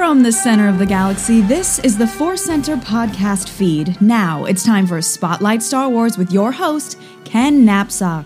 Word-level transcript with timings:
From 0.00 0.22
the 0.22 0.32
center 0.32 0.66
of 0.66 0.78
the 0.78 0.86
galaxy, 0.86 1.42
this 1.42 1.78
is 1.80 1.98
the 1.98 2.06
Force 2.06 2.42
Center 2.42 2.78
podcast 2.78 3.50
feed. 3.50 4.00
Now 4.00 4.46
it's 4.46 4.64
time 4.64 4.86
for 4.86 5.02
Spotlight 5.02 5.62
Star 5.62 5.90
Wars 5.90 6.16
with 6.16 6.32
your 6.32 6.52
host, 6.52 6.98
Ken 7.26 7.66
Napzok. 7.66 8.24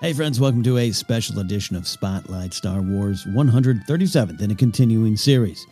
Hey, 0.00 0.14
friends, 0.14 0.40
welcome 0.40 0.62
to 0.62 0.78
a 0.78 0.92
special 0.92 1.40
edition 1.40 1.76
of 1.76 1.86
Spotlight 1.86 2.54
Star 2.54 2.80
Wars 2.80 3.26
137th 3.26 4.40
in 4.40 4.50
a 4.50 4.54
continuing 4.54 5.14
series. 5.14 5.66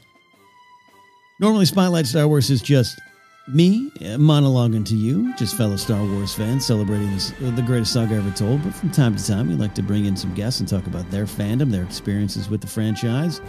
Normally, 1.41 1.65
Spotlight 1.65 2.05
Star 2.05 2.29
Wars 2.29 2.51
is 2.51 2.61
just 2.61 3.01
me 3.49 3.91
uh, 4.01 4.19
monologuing 4.19 4.85
to 4.85 4.97
you, 4.97 5.35
just 5.37 5.57
fellow 5.57 5.77
Star 5.77 6.05
Wars 6.05 6.35
fans 6.35 6.67
celebrating 6.67 7.11
this, 7.15 7.33
uh, 7.43 7.53
the 7.53 7.63
greatest 7.63 7.95
saga 7.95 8.17
ever 8.17 8.31
told. 8.33 8.63
But 8.63 8.75
from 8.75 8.91
time 8.91 9.17
to 9.17 9.27
time, 9.27 9.49
we 9.49 9.55
like 9.55 9.75
to 9.77 9.83
bring 9.83 10.05
in 10.05 10.15
some 10.15 10.35
guests 10.35 10.61
and 10.61 10.69
talk 10.69 10.87
about 10.87 11.11
their 11.11 11.25
fandom, 11.25 11.71
their 11.71 11.85
experiences 11.85 12.51
with 12.51 12.61
the 12.61 12.67
franchise, 12.67 13.41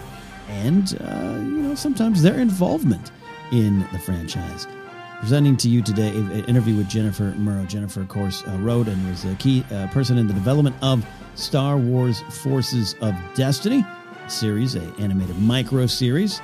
and, 0.52 0.98
uh, 1.02 1.40
you 1.40 1.64
know, 1.64 1.76
sometimes 1.76 2.22
their 2.22 2.40
involvement 2.40 3.12
in 3.52 3.80
the 3.92 4.00
franchise. 4.00 4.68
Presenting 5.20 5.56
to 5.58 5.70
you 5.70 5.82
today 5.82 6.10
an 6.10 6.46
interview 6.46 6.76
with 6.76 6.90
Jennifer 6.90 7.34
Muro. 7.38 7.64
Jennifer, 7.66 8.02
of 8.02 8.08
course, 8.10 8.44
uh, 8.48 8.58
wrote 8.60 8.88
and 8.88 9.10
was 9.10 9.24
a 9.26 9.36
key 9.36 9.64
uh, 9.72 9.88
person 9.88 10.18
in 10.18 10.28
the 10.28 10.34
development 10.34 10.76
of 10.82 11.06
Star 11.36 11.78
Wars 11.78 12.22
Forces 12.22 12.96
of 13.02 13.16
Destiny 13.36 13.86
series, 14.28 14.76
a 14.76 14.82
animated 15.00 15.38
micro 15.40 15.86
series 15.86 16.42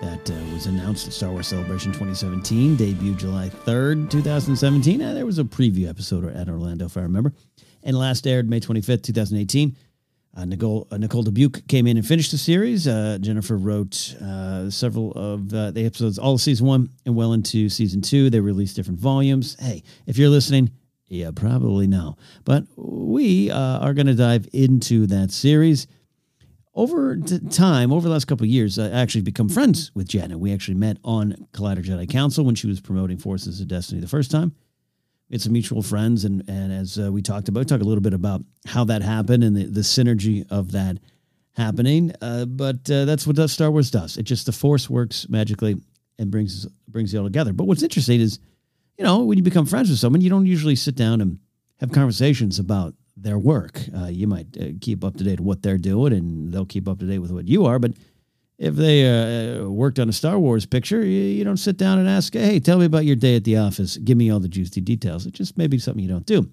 that 0.00 0.30
uh, 0.30 0.54
was 0.54 0.66
announced 0.66 1.06
at 1.06 1.12
Star 1.12 1.30
Wars 1.30 1.48
Celebration 1.48 1.92
2017, 1.92 2.76
debuted 2.76 3.18
July 3.18 3.48
3rd, 3.48 4.10
2017. 4.10 5.02
Uh, 5.02 5.12
there 5.12 5.26
was 5.26 5.38
a 5.38 5.44
preview 5.44 5.88
episode 5.88 6.24
at 6.34 6.48
Orlando, 6.48 6.86
if 6.86 6.96
I 6.96 7.02
remember, 7.02 7.32
and 7.82 7.98
last 7.98 8.26
aired 8.26 8.48
May 8.48 8.60
25th, 8.60 9.02
2018. 9.02 9.76
Uh, 10.38 10.44
Nicole 10.44 10.86
uh, 10.92 10.96
Nicole 10.96 11.24
Dubuque 11.24 11.66
came 11.66 11.88
in 11.88 11.96
and 11.96 12.06
finished 12.06 12.30
the 12.30 12.38
series. 12.38 12.86
Uh, 12.86 13.18
Jennifer 13.20 13.56
wrote 13.56 14.14
uh, 14.22 14.70
several 14.70 15.10
of 15.12 15.52
uh, 15.52 15.72
the 15.72 15.84
episodes, 15.84 16.16
all 16.16 16.34
of 16.34 16.40
season 16.40 16.64
one 16.64 16.90
and 17.04 17.16
well 17.16 17.32
into 17.32 17.68
season 17.68 18.02
two. 18.02 18.30
They 18.30 18.38
released 18.38 18.76
different 18.76 19.00
volumes. 19.00 19.56
Hey, 19.58 19.82
if 20.06 20.16
you're 20.16 20.28
listening, 20.28 20.70
yeah, 21.08 21.32
probably 21.34 21.88
know. 21.88 22.16
But 22.44 22.64
we 22.76 23.50
uh, 23.50 23.80
are 23.80 23.94
going 23.94 24.06
to 24.06 24.14
dive 24.14 24.46
into 24.52 25.08
that 25.08 25.32
series. 25.32 25.88
Over 26.72 27.16
time, 27.16 27.92
over 27.92 28.06
the 28.06 28.12
last 28.12 28.26
couple 28.26 28.44
of 28.44 28.50
years, 28.50 28.78
I 28.78 28.90
actually 28.90 29.22
become 29.22 29.48
friends 29.48 29.90
with 29.96 30.06
Janet. 30.06 30.38
We 30.38 30.52
actually 30.52 30.76
met 30.76 30.98
on 31.02 31.48
Collider 31.52 31.84
Jedi 31.84 32.08
Council 32.08 32.44
when 32.44 32.54
she 32.54 32.68
was 32.68 32.80
promoting 32.80 33.18
Forces 33.18 33.60
of 33.60 33.66
Destiny 33.66 34.00
the 34.00 34.06
first 34.06 34.30
time 34.30 34.54
it's 35.30 35.44
some 35.44 35.52
mutual 35.52 35.82
friends, 35.82 36.24
and 36.24 36.48
and 36.48 36.72
as 36.72 36.98
uh, 36.98 37.12
we 37.12 37.22
talked 37.22 37.48
about, 37.48 37.68
talk 37.68 37.80
a 37.80 37.84
little 37.84 38.02
bit 38.02 38.14
about 38.14 38.42
how 38.66 38.84
that 38.84 39.02
happened 39.02 39.44
and 39.44 39.56
the, 39.56 39.64
the 39.64 39.80
synergy 39.80 40.46
of 40.50 40.72
that 40.72 40.98
happening. 41.56 42.12
Uh, 42.22 42.44
but 42.46 42.90
uh, 42.90 43.04
that's 43.04 43.26
what 43.26 43.36
Star 43.50 43.70
Wars 43.70 43.90
does. 43.90 44.16
It 44.16 44.22
just 44.22 44.46
the 44.46 44.52
Force 44.52 44.88
works 44.88 45.28
magically 45.28 45.76
and 46.18 46.30
brings 46.30 46.66
brings 46.88 47.12
you 47.12 47.20
all 47.20 47.26
together. 47.26 47.52
But 47.52 47.64
what's 47.64 47.82
interesting 47.82 48.20
is, 48.20 48.38
you 48.96 49.04
know, 49.04 49.24
when 49.24 49.36
you 49.36 49.44
become 49.44 49.66
friends 49.66 49.90
with 49.90 49.98
someone, 49.98 50.20
you 50.20 50.30
don't 50.30 50.46
usually 50.46 50.76
sit 50.76 50.94
down 50.94 51.20
and 51.20 51.38
have 51.80 51.92
conversations 51.92 52.58
about 52.58 52.94
their 53.16 53.38
work. 53.38 53.80
Uh, 53.96 54.06
you 54.06 54.26
might 54.26 54.46
uh, 54.60 54.66
keep 54.80 55.04
up 55.04 55.16
to 55.16 55.24
date 55.24 55.40
with 55.40 55.46
what 55.46 55.62
they're 55.62 55.78
doing, 55.78 56.12
and 56.12 56.52
they'll 56.52 56.64
keep 56.66 56.88
up 56.88 56.98
to 57.00 57.06
date 57.06 57.18
with 57.18 57.32
what 57.32 57.48
you 57.48 57.66
are. 57.66 57.78
But 57.78 57.92
if 58.58 58.74
they 58.74 59.06
uh, 59.06 59.68
worked 59.68 59.98
on 59.98 60.08
a 60.08 60.12
Star 60.12 60.38
Wars 60.38 60.66
picture, 60.66 61.04
you, 61.04 61.20
you, 61.20 61.44
don't 61.44 61.58
sit 61.58 61.76
down 61.76 61.98
and 61.98 62.08
ask, 62.08 62.34
"Hey, 62.34 62.58
tell 62.58 62.78
me 62.78 62.84
about 62.84 63.04
your 63.04 63.16
day 63.16 63.36
at 63.36 63.44
the 63.44 63.56
office. 63.56 63.96
Give 63.96 64.18
me 64.18 64.30
all 64.30 64.40
the 64.40 64.48
juicy 64.48 64.80
details." 64.80 65.26
It 65.26 65.34
just 65.34 65.56
may 65.56 65.68
be 65.68 65.78
something 65.78 66.02
you 66.02 66.10
don't 66.10 66.26
do. 66.26 66.50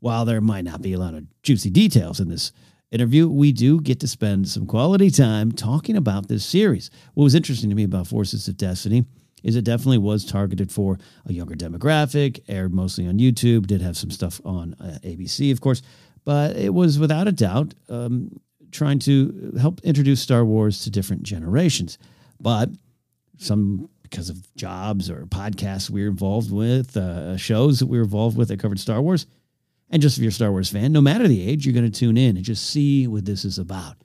While 0.00 0.24
there 0.24 0.40
might 0.40 0.64
not 0.64 0.82
be 0.82 0.92
a 0.92 0.98
lot 0.98 1.14
of 1.14 1.24
juicy 1.42 1.70
details 1.70 2.20
in 2.20 2.28
this 2.28 2.52
interview, 2.90 3.28
we 3.28 3.52
do 3.52 3.80
get 3.80 4.00
to 4.00 4.08
spend 4.08 4.48
some 4.48 4.66
quality 4.66 5.10
time 5.10 5.52
talking 5.52 5.96
about 5.96 6.28
this 6.28 6.44
series. 6.44 6.90
What 7.14 7.24
was 7.24 7.34
interesting 7.34 7.70
to 7.70 7.76
me 7.76 7.84
about 7.84 8.06
Forces 8.06 8.48
of 8.48 8.56
Destiny 8.56 9.04
is 9.42 9.56
it 9.56 9.64
definitely 9.64 9.98
was 9.98 10.24
targeted 10.24 10.72
for 10.72 10.98
a 11.26 11.32
younger 11.32 11.54
demographic, 11.54 12.40
aired 12.48 12.74
mostly 12.74 13.06
on 13.06 13.18
YouTube, 13.18 13.66
did 13.66 13.80
have 13.80 13.96
some 13.96 14.10
stuff 14.10 14.40
on 14.44 14.74
uh, 14.80 14.98
ABC, 15.04 15.52
of 15.52 15.60
course, 15.60 15.82
but 16.24 16.56
it 16.56 16.74
was 16.74 16.98
without 16.98 17.28
a 17.28 17.32
doubt 17.32 17.74
um, 17.88 18.40
trying 18.70 18.98
to 19.00 19.54
help 19.60 19.80
introduce 19.82 20.20
Star 20.20 20.44
Wars 20.44 20.82
to 20.84 20.90
different 20.90 21.22
generations. 21.22 21.98
But 22.40 22.70
some 23.38 23.88
because 24.02 24.30
of 24.30 24.54
jobs 24.54 25.10
or 25.10 25.26
podcasts 25.26 25.90
we 25.90 26.02
are 26.02 26.08
involved 26.08 26.50
with, 26.50 26.96
uh, 26.96 27.36
shows 27.36 27.78
that 27.78 27.86
we 27.86 27.98
are 27.98 28.04
involved 28.04 28.38
with 28.38 28.48
that 28.48 28.58
covered 28.58 28.80
Star 28.80 29.02
Wars, 29.02 29.26
and 29.90 30.02
just 30.02 30.16
if 30.16 30.22
you're 30.22 30.30
a 30.30 30.32
Star 30.32 30.50
Wars 30.50 30.70
fan, 30.70 30.92
no 30.92 31.00
matter 31.00 31.28
the 31.28 31.46
age, 31.46 31.66
you're 31.66 31.74
going 31.74 31.90
to 31.90 31.98
tune 31.98 32.16
in 32.16 32.36
and 32.36 32.44
just 32.44 32.70
see 32.70 33.06
what 33.06 33.24
this 33.24 33.44
is 33.44 33.58
about. 33.58 33.96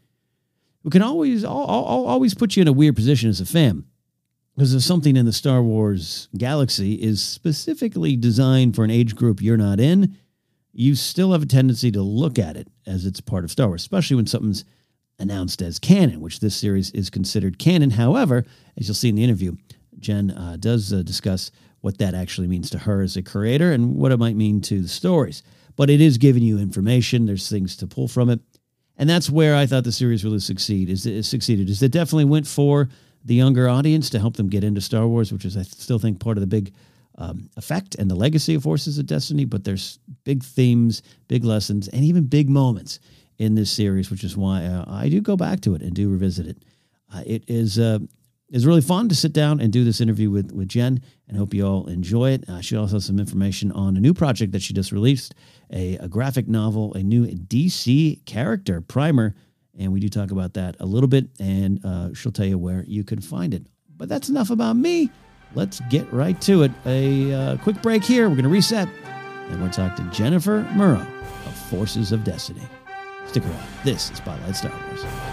We 0.83 0.91
can 0.91 1.01
always, 1.01 1.43
I'll, 1.45 1.65
I'll 1.67 2.05
always 2.05 2.33
put 2.33 2.55
you 2.55 2.61
in 2.61 2.67
a 2.67 2.73
weird 2.73 2.95
position 2.95 3.29
as 3.29 3.39
a 3.39 3.45
fan 3.45 3.85
because 4.55 4.73
if 4.73 4.83
something 4.83 5.15
in 5.15 5.25
the 5.25 5.33
Star 5.33 5.61
Wars 5.61 6.29
galaxy 6.37 6.95
is 6.95 7.21
specifically 7.21 8.15
designed 8.15 8.75
for 8.75 8.83
an 8.83 8.91
age 8.91 9.15
group 9.15 9.41
you're 9.41 9.57
not 9.57 9.79
in, 9.79 10.17
you 10.73 10.95
still 10.95 11.31
have 11.31 11.43
a 11.43 11.47
tendency 11.47 11.91
to 11.91 12.01
look 12.01 12.39
at 12.39 12.57
it 12.57 12.67
as 12.85 13.05
it's 13.05 13.21
part 13.21 13.43
of 13.43 13.51
Star 13.51 13.67
Wars, 13.67 13.81
especially 13.81 14.15
when 14.15 14.27
something's 14.27 14.65
announced 15.19 15.61
as 15.61 15.79
canon, 15.79 16.19
which 16.19 16.39
this 16.39 16.55
series 16.55 16.89
is 16.91 17.09
considered 17.09 17.59
canon. 17.59 17.91
However, 17.91 18.43
as 18.77 18.87
you'll 18.87 18.95
see 18.95 19.09
in 19.09 19.15
the 19.15 19.23
interview, 19.23 19.55
Jen 19.99 20.31
uh, 20.31 20.57
does 20.59 20.91
uh, 20.91 21.03
discuss 21.03 21.51
what 21.81 21.99
that 21.99 22.15
actually 22.15 22.47
means 22.47 22.69
to 22.71 22.79
her 22.79 23.01
as 23.01 23.15
a 23.15 23.21
creator 23.21 23.71
and 23.71 23.95
what 23.95 24.11
it 24.11 24.17
might 24.17 24.35
mean 24.35 24.61
to 24.61 24.81
the 24.81 24.87
stories. 24.87 25.43
But 25.75 25.89
it 25.89 26.01
is 26.01 26.17
giving 26.17 26.43
you 26.43 26.57
information. 26.57 27.25
There's 27.25 27.49
things 27.49 27.75
to 27.77 27.87
pull 27.87 28.07
from 28.07 28.29
it, 28.29 28.39
and 28.97 29.09
that's 29.09 29.29
where 29.29 29.55
I 29.55 29.65
thought 29.65 29.83
the 29.83 29.91
series 29.91 30.23
really 30.23 30.39
succeed. 30.39 30.89
Is 30.89 31.05
it 31.05 31.23
succeeded? 31.23 31.69
Is 31.69 31.81
it 31.81 31.91
definitely 31.91 32.25
went 32.25 32.47
for 32.47 32.89
the 33.25 33.35
younger 33.35 33.69
audience 33.69 34.09
to 34.11 34.19
help 34.19 34.37
them 34.37 34.49
get 34.49 34.63
into 34.63 34.81
Star 34.81 35.07
Wars, 35.07 35.31
which 35.31 35.45
is 35.45 35.57
I 35.57 35.63
still 35.63 35.99
think 35.99 36.19
part 36.19 36.37
of 36.37 36.41
the 36.41 36.47
big 36.47 36.73
um, 37.17 37.49
effect 37.57 37.95
and 37.95 38.09
the 38.09 38.15
legacy 38.15 38.55
of 38.55 38.63
Forces 38.63 38.97
of 38.97 39.05
Destiny. 39.05 39.45
But 39.45 39.63
there's 39.63 39.99
big 40.23 40.43
themes, 40.43 41.01
big 41.27 41.43
lessons, 41.43 41.87
and 41.87 42.03
even 42.03 42.25
big 42.25 42.49
moments 42.49 42.99
in 43.37 43.55
this 43.55 43.71
series, 43.71 44.11
which 44.11 44.23
is 44.23 44.37
why 44.37 44.65
uh, 44.65 44.85
I 44.87 45.09
do 45.09 45.21
go 45.21 45.35
back 45.35 45.61
to 45.61 45.75
it 45.75 45.81
and 45.81 45.93
do 45.93 46.09
revisit 46.09 46.47
it. 46.47 46.57
Uh, 47.13 47.23
it 47.25 47.43
is 47.47 47.79
uh, 47.79 47.99
is 48.49 48.65
really 48.65 48.81
fun 48.81 49.09
to 49.09 49.15
sit 49.15 49.33
down 49.33 49.59
and 49.59 49.73
do 49.73 49.83
this 49.83 50.01
interview 50.01 50.29
with 50.29 50.51
with 50.51 50.67
Jen, 50.67 51.01
and 51.27 51.37
hope 51.37 51.53
you 51.53 51.65
all 51.65 51.87
enjoy 51.87 52.31
it. 52.31 52.47
Uh, 52.49 52.61
she 52.61 52.75
also 52.75 52.95
has 52.95 53.05
some 53.05 53.19
information 53.19 53.71
on 53.71 53.97
a 53.97 53.99
new 53.99 54.13
project 54.13 54.51
that 54.51 54.61
she 54.61 54.73
just 54.73 54.91
released, 54.91 55.35
a, 55.71 55.95
a 55.97 56.07
graphic 56.07 56.47
novel, 56.47 56.93
a 56.93 57.03
new 57.03 57.25
DC 57.27 58.25
character 58.25 58.81
primer 58.81 59.35
and 59.77 59.91
we 59.91 59.99
do 59.99 60.09
talk 60.09 60.31
about 60.31 60.53
that 60.53 60.75
a 60.79 60.85
little 60.85 61.07
bit, 61.07 61.29
and 61.39 61.83
uh, 61.83 62.13
she'll 62.13 62.31
tell 62.31 62.45
you 62.45 62.57
where 62.57 62.83
you 62.87 63.03
can 63.03 63.21
find 63.21 63.53
it. 63.53 63.65
But 63.95 64.09
that's 64.09 64.29
enough 64.29 64.49
about 64.49 64.75
me. 64.75 65.09
Let's 65.55 65.79
get 65.89 66.11
right 66.11 66.39
to 66.41 66.63
it. 66.63 66.71
A 66.85 67.33
uh, 67.33 67.57
quick 67.57 67.81
break 67.81 68.03
here. 68.03 68.27
We're 68.27 68.35
going 68.35 68.43
to 68.43 68.49
reset, 68.49 68.87
and 69.49 69.61
we'll 69.61 69.71
talk 69.71 69.95
to 69.97 70.03
Jennifer 70.11 70.67
Muro 70.75 70.99
of 71.45 71.55
Forces 71.69 72.11
of 72.11 72.23
Destiny. 72.23 72.63
Stick 73.27 73.43
around. 73.45 73.67
This 73.83 74.11
is 74.11 74.17
Spotlight 74.17 74.55
Star 74.55 74.71
Wars. 74.87 75.32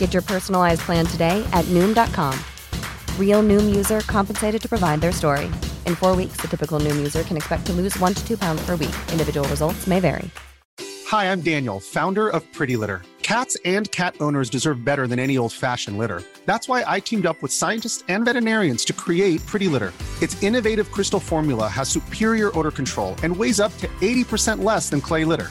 Get 0.00 0.14
your 0.14 0.22
personalized 0.22 0.80
plan 0.80 1.04
today 1.04 1.46
at 1.52 1.66
Noom.com. 1.66 2.32
Real 3.18 3.42
Noom 3.42 3.72
user 3.72 4.00
compensated 4.00 4.60
to 4.62 4.68
provide 4.68 5.00
their 5.02 5.12
story. 5.12 5.44
In 5.86 5.94
four 5.94 6.16
weeks, 6.16 6.38
the 6.40 6.48
typical 6.48 6.80
Noom 6.80 6.96
user 6.96 7.22
can 7.22 7.36
expect 7.36 7.66
to 7.66 7.72
lose 7.72 7.96
one 8.00 8.14
to 8.14 8.26
two 8.26 8.36
pounds 8.38 8.64
per 8.66 8.76
week. 8.76 8.96
Individual 9.12 9.46
results 9.48 9.86
may 9.86 10.00
vary. 10.00 10.28
Hi, 11.06 11.30
I'm 11.30 11.42
Daniel, 11.42 11.80
founder 11.80 12.30
of 12.30 12.50
Pretty 12.52 12.76
Litter. 12.78 13.02
Cats 13.22 13.58
and 13.66 13.90
cat 13.92 14.14
owners 14.20 14.48
deserve 14.48 14.84
better 14.84 15.06
than 15.06 15.18
any 15.18 15.36
old 15.36 15.52
fashioned 15.52 15.98
litter. 15.98 16.22
That's 16.46 16.66
why 16.66 16.82
I 16.86 17.00
teamed 17.00 17.26
up 17.26 17.42
with 17.42 17.52
scientists 17.52 18.02
and 18.08 18.24
veterinarians 18.24 18.86
to 18.86 18.94
create 18.94 19.44
Pretty 19.44 19.68
Litter. 19.68 19.92
Its 20.22 20.42
innovative 20.42 20.90
crystal 20.90 21.20
formula 21.20 21.68
has 21.68 21.90
superior 21.90 22.56
odor 22.58 22.70
control 22.70 23.16
and 23.22 23.36
weighs 23.36 23.60
up 23.60 23.76
to 23.78 23.86
80% 24.00 24.64
less 24.64 24.88
than 24.88 25.02
clay 25.02 25.24
litter. 25.26 25.50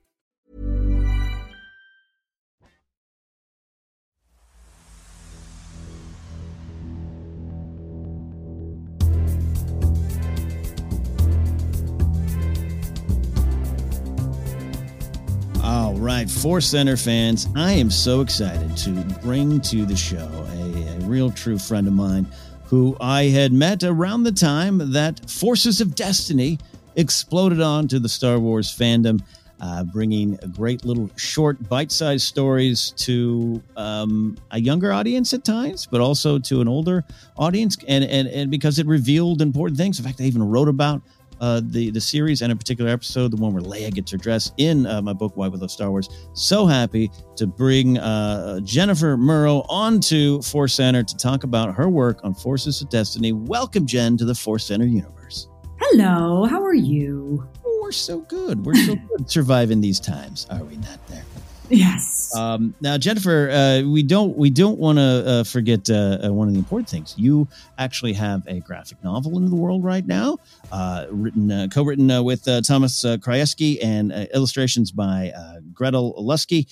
All 15.71 15.93
right, 15.93 16.29
Force 16.29 16.67
Center 16.67 16.97
fans, 16.97 17.47
I 17.55 17.71
am 17.71 17.89
so 17.89 18.19
excited 18.19 18.75
to 18.75 18.91
bring 19.21 19.61
to 19.61 19.85
the 19.85 19.95
show 19.95 20.27
a, 20.57 20.97
a, 20.97 20.99
real 21.05 21.31
true 21.31 21.57
friend 21.57 21.87
of 21.87 21.93
mine 21.93 22.27
who 22.65 22.97
I 22.99 23.23
had 23.29 23.53
met 23.53 23.81
around 23.85 24.23
the 24.23 24.33
time 24.33 24.91
that 24.91 25.29
Forces 25.29 25.79
of 25.79 25.95
Destiny 25.95 26.59
exploded 26.97 27.61
onto 27.61 27.99
the 27.99 28.09
Star 28.09 28.37
Wars 28.37 28.69
fandom, 28.69 29.23
uh, 29.61 29.85
bringing 29.85 30.37
great 30.53 30.83
little 30.83 31.09
short, 31.15 31.69
bite 31.69 31.93
sized 31.93 32.27
stories 32.27 32.91
to 32.97 33.63
um, 33.77 34.37
a 34.51 34.59
younger 34.59 34.91
audience 34.91 35.33
at 35.33 35.45
times, 35.45 35.87
but 35.89 36.01
also 36.01 36.37
to 36.37 36.59
an 36.59 36.67
older 36.67 37.05
audience. 37.37 37.77
And, 37.87 38.03
and, 38.03 38.27
and 38.27 38.51
because 38.51 38.77
it 38.77 38.87
revealed 38.87 39.41
important 39.41 39.77
things. 39.77 39.99
In 39.99 40.03
fact, 40.03 40.19
I 40.19 40.25
even 40.25 40.43
wrote 40.43 40.67
about 40.67 41.01
uh, 41.41 41.59
the 41.63 41.89
the 41.89 41.99
series 41.99 42.41
and 42.41 42.51
a 42.51 42.55
particular 42.55 42.89
episode, 42.89 43.31
the 43.31 43.37
one 43.37 43.53
where 43.53 43.63
Leia 43.63 43.91
gets 43.93 44.11
her 44.11 44.17
dress 44.17 44.51
in 44.57 44.85
uh, 44.85 45.01
my 45.01 45.11
book 45.11 45.35
Why 45.35 45.47
We 45.47 45.57
Love 45.57 45.71
Star 45.71 45.89
Wars. 45.89 46.07
So 46.33 46.65
happy 46.65 47.11
to 47.35 47.47
bring 47.47 47.97
uh, 47.97 48.59
Jennifer 48.61 49.17
Muro 49.17 49.65
onto 49.67 50.41
Force 50.43 50.75
Center 50.75 51.03
to 51.03 51.17
talk 51.17 51.43
about 51.43 51.73
her 51.75 51.89
work 51.89 52.19
on 52.23 52.33
Forces 52.33 52.81
of 52.81 52.89
Destiny. 52.89 53.33
Welcome, 53.33 53.85
Jen, 53.85 54.17
to 54.17 54.25
the 54.25 54.35
Force 54.35 54.65
Center 54.65 54.85
universe. 54.85 55.49
Hello, 55.79 56.45
how 56.45 56.63
are 56.63 56.75
you? 56.75 57.47
Oh, 57.65 57.79
we're 57.81 57.91
so 57.91 58.21
good. 58.21 58.63
We're 58.63 58.75
so 58.75 58.95
good 59.17 59.29
surviving 59.29 59.81
these 59.81 59.99
times, 59.99 60.45
are 60.51 60.63
we 60.63 60.77
not? 60.77 61.05
There. 61.07 61.23
Yes. 61.69 62.20
Um, 62.35 62.73
now, 62.81 62.97
Jennifer, 62.97 63.49
uh, 63.49 63.81
we 63.87 64.03
don't 64.03 64.37
we 64.37 64.49
don't 64.49 64.79
want 64.79 64.97
to 64.97 65.23
uh, 65.25 65.43
forget 65.43 65.89
uh, 65.89 66.19
uh, 66.23 66.33
one 66.33 66.47
of 66.47 66.53
the 66.53 66.59
important 66.59 66.89
things. 66.89 67.15
You 67.17 67.47
actually 67.77 68.13
have 68.13 68.45
a 68.47 68.59
graphic 68.59 69.03
novel 69.03 69.37
in 69.37 69.49
the 69.49 69.55
world 69.55 69.83
right 69.83 70.05
now, 70.05 70.37
uh, 70.71 71.07
written 71.09 71.51
uh, 71.51 71.67
co-written 71.71 72.23
with 72.23 72.45
Thomas 72.65 73.03
uh, 73.03 73.17
Krajewski 73.17 73.83
and 73.83 74.11
illustrations 74.33 74.91
by 74.91 75.31
Gretel 75.73 76.13
Lusky. 76.23 76.67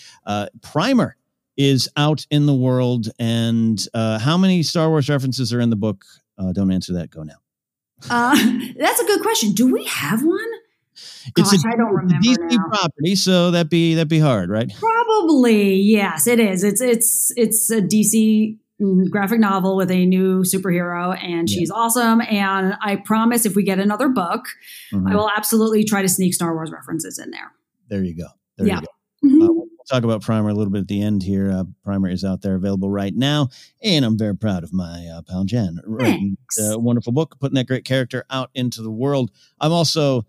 Primer 0.62 1.16
is 1.58 1.90
out 1.98 2.26
in 2.32 2.46
the 2.46 2.56
world, 2.56 3.10
and 3.20 3.86
how 3.94 4.38
many 4.38 4.64
Star 4.64 4.90
Wars 4.90 5.10
references 5.10 5.54
are 5.54 5.60
in 5.60 5.70
the 5.70 5.76
book? 5.76 6.06
don't 6.54 6.72
answer 6.72 6.94
that. 6.94 7.10
Go 7.10 7.24
now. 7.24 7.36
that's 8.78 9.00
a 9.02 9.06
good 9.06 9.22
question. 9.22 9.52
Do 9.52 9.72
we 9.72 9.84
have 9.86 10.24
one? 10.24 10.59
Gosh, 11.34 11.54
it's 11.54 11.66
a, 11.66 11.68
I 11.70 11.76
don't 11.76 11.94
remember 11.94 12.16
DC 12.26 12.38
now. 12.40 12.68
property, 12.70 13.16
so 13.16 13.52
that'd 13.52 13.70
be 13.70 13.96
that'd 13.96 14.08
be 14.08 14.20
hard, 14.20 14.50
right? 14.50 14.72
Probably, 14.80 15.76
yes, 15.76 16.28
it 16.28 16.40
is. 16.40 16.64
It's 16.64 16.82
it's 16.82 17.32
it's 17.36 17.70
a 17.72 17.82
DC 17.82 18.58
graphic 19.10 19.40
novel 19.40 19.76
with 19.76 19.92
a 19.92 20.06
new 20.06 20.42
superhero, 20.44 21.18
and 21.22 21.50
she's 21.50 21.70
awesome. 21.70 22.22
And 22.22 22.76
I 22.82 22.96
promise, 22.98 23.46
if 23.46 23.56
we 23.56 23.64
get 23.64 23.80
another 23.80 24.08
book, 24.10 24.46
Mhm. 24.94 25.12
I 25.12 25.16
will 25.16 25.30
absolutely 25.36 25.84
try 25.84 26.02
to 26.02 26.08
sneak 26.10 26.34
Star 26.34 26.54
Wars 26.54 26.72
references 26.72 27.20
in 27.20 27.32
there. 27.32 27.52
There 27.90 28.04
you 28.04 28.16
go. 28.16 28.28
There 28.58 28.68
Yeah. 28.68 28.76
you 28.76 28.82
go. 28.82 28.88
Mhm. 29.28 29.44
Uh, 29.50 29.52
we'll 29.52 29.68
talk 29.90 30.04
about 30.06 30.22
Primer 30.22 30.48
a 30.50 30.54
little 30.54 30.72
bit 30.72 30.80
at 30.80 30.88
the 30.88 31.02
end 31.02 31.24
here. 31.24 31.52
Uh, 31.52 31.66
Primer 31.84 32.08
is 32.08 32.24
out 32.24 32.42
there 32.42 32.56
available 32.56 32.90
right 32.90 33.14
now, 33.14 33.50
and 33.84 34.06
I'm 34.06 34.18
very 34.18 34.36
proud 34.36 34.64
of 34.64 34.72
my 34.72 35.06
uh, 35.14 35.24
pal 35.24 35.44
Jen 35.44 35.80
writing 35.86 36.38
a 36.62 36.80
wonderful 36.80 37.12
book, 37.12 37.36
putting 37.42 37.56
that 37.56 37.68
great 37.68 37.84
character 37.84 38.24
out 38.30 38.50
into 38.56 38.82
the 38.82 38.92
world. 38.92 39.30
I'm 39.60 39.74
also 39.74 40.26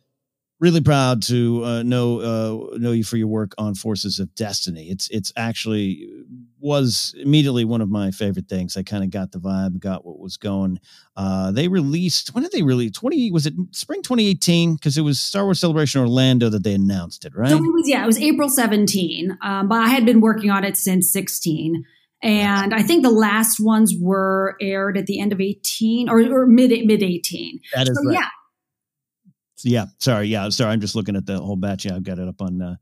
really 0.61 0.81
proud 0.81 1.23
to 1.23 1.65
uh, 1.65 1.83
know 1.83 2.21
uh, 2.21 2.79
know 2.79 2.93
you 2.93 3.03
for 3.03 3.17
your 3.17 3.27
work 3.27 3.55
on 3.59 3.75
Forces 3.75 4.19
of 4.19 4.35
Destiny. 4.35 4.91
It's 4.91 5.09
it's 5.09 5.33
actually 5.37 6.09
was 6.61 7.15
immediately 7.19 7.65
one 7.65 7.81
of 7.81 7.89
my 7.89 8.11
favorite 8.11 8.49
things. 8.49 8.77
I 8.77 8.83
kind 8.83 9.03
of 9.03 9.11
got 9.11 9.33
the 9.33 9.39
vibe, 9.39 9.81
got 9.81 10.05
what 10.05 10.19
was 10.19 10.37
going. 10.37 10.79
Uh, 11.17 11.51
they 11.51 11.69
released 11.69 12.35
when 12.35 12.45
did 12.45 12.53
they 12.53 12.63
release? 12.63 12.93
Twenty 12.93 13.33
was 13.33 13.47
it 13.47 13.55
spring 13.73 14.03
2018? 14.03 14.75
Because 14.75 14.97
it 14.97 15.03
was 15.03 15.19
Star 15.19 15.45
Wars 15.45 15.59
Celebration 15.59 16.01
Orlando 16.01 16.49
that 16.51 16.63
they 16.63 16.75
announced 16.75 17.25
it, 17.25 17.35
right? 17.35 17.51
So 17.51 17.57
it 17.57 17.61
was 17.61 17.89
yeah, 17.89 18.03
it 18.03 18.07
was 18.07 18.21
April 18.21 18.49
17, 18.49 19.39
um, 19.43 19.69
but 19.69 19.81
I 19.81 19.89
had 19.89 20.05
been 20.05 20.21
working 20.21 20.51
on 20.51 20.65
it 20.65 20.77
since 20.77 21.11
16. 21.13 21.85
And 22.23 22.75
I 22.75 22.83
think 22.83 23.03
the 23.03 23.11
last 23.11 23.59
ones 23.61 23.95
were 23.99 24.55
aired 24.61 24.99
at 24.99 25.07
the 25.07 25.19
end 25.21 25.33
of 25.33 25.41
18 25.41 26.11
or, 26.11 26.21
or 26.21 26.47
mid 26.47 26.71
mid 26.85 27.03
18. 27.03 27.61
That 27.75 27.89
is 27.89 27.97
so, 27.97 28.07
right. 28.07 28.13
yeah. 28.13 28.29
Yeah, 29.65 29.87
sorry. 29.99 30.29
Yeah, 30.29 30.49
sorry. 30.49 30.73
I'm 30.73 30.81
just 30.81 30.95
looking 30.95 31.17
at 31.17 31.27
the 31.27 31.39
whole 31.39 31.57
batch. 31.57 31.85
Yeah, 31.85 31.97
I've 31.97 32.03
got 32.03 32.19
it 32.19 32.29
up 32.29 32.41
on 32.41 32.63
uh, 32.63 32.77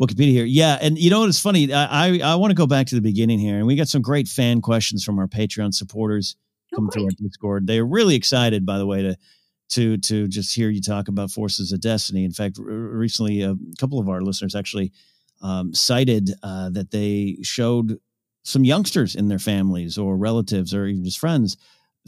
Wikipedia 0.00 0.30
here. 0.32 0.44
Yeah, 0.44 0.78
and 0.80 0.98
you 0.98 1.10
know 1.10 1.20
what 1.20 1.28
is 1.28 1.40
funny? 1.40 1.72
I 1.72 2.08
I, 2.08 2.20
I 2.22 2.34
want 2.36 2.50
to 2.50 2.54
go 2.54 2.66
back 2.66 2.86
to 2.88 2.94
the 2.94 3.00
beginning 3.00 3.38
here, 3.38 3.56
and 3.56 3.66
we 3.66 3.76
got 3.76 3.88
some 3.88 4.02
great 4.02 4.28
fan 4.28 4.60
questions 4.60 5.04
from 5.04 5.18
our 5.18 5.26
Patreon 5.26 5.74
supporters 5.74 6.36
coming 6.74 6.90
through 6.90 7.04
our 7.04 7.10
Discord. 7.10 7.66
They're 7.66 7.86
really 7.86 8.14
excited, 8.14 8.66
by 8.66 8.78
the 8.78 8.86
way, 8.86 9.02
to 9.02 9.16
to 9.70 9.98
to 9.98 10.28
just 10.28 10.54
hear 10.54 10.70
you 10.70 10.80
talk 10.80 11.08
about 11.08 11.30
Forces 11.30 11.72
of 11.72 11.80
Destiny. 11.80 12.24
In 12.24 12.32
fact, 12.32 12.58
r- 12.58 12.64
recently 12.64 13.42
a 13.42 13.54
couple 13.78 13.98
of 13.98 14.08
our 14.08 14.20
listeners 14.20 14.54
actually 14.54 14.92
um, 15.42 15.74
cited 15.74 16.32
uh, 16.42 16.70
that 16.70 16.90
they 16.90 17.38
showed 17.42 17.98
some 18.42 18.64
youngsters 18.64 19.14
in 19.14 19.28
their 19.28 19.38
families 19.38 19.98
or 19.98 20.16
relatives 20.16 20.72
or 20.74 20.86
even 20.86 21.04
just 21.04 21.18
friends 21.18 21.56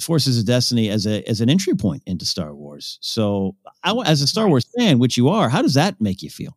Forces 0.00 0.38
of 0.38 0.46
Destiny 0.46 0.88
as 0.88 1.06
a 1.06 1.28
as 1.28 1.40
an 1.40 1.48
entry 1.48 1.74
point 1.74 2.02
into 2.06 2.24
Star 2.24 2.54
Wars. 2.54 2.98
So, 3.00 3.56
I, 3.84 3.92
as 4.06 4.22
a 4.22 4.26
Star 4.26 4.48
Wars 4.48 4.66
fan, 4.76 4.98
which 4.98 5.16
you 5.16 5.28
are, 5.28 5.48
how 5.48 5.62
does 5.62 5.74
that 5.74 6.00
make 6.00 6.22
you 6.22 6.30
feel? 6.30 6.56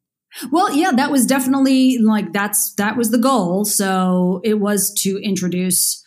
Well, 0.52 0.74
yeah, 0.76 0.92
that 0.96 1.12
was 1.12 1.26
definitely 1.26 2.00
like 2.00 2.34
that's 2.34 2.74
that 2.76 2.98
was 2.98 3.12
the 3.12 3.18
goal. 3.18 3.66
So 3.66 4.42
it 4.44 4.60
was 4.60 4.94
to 5.00 5.18
introduce 5.22 6.04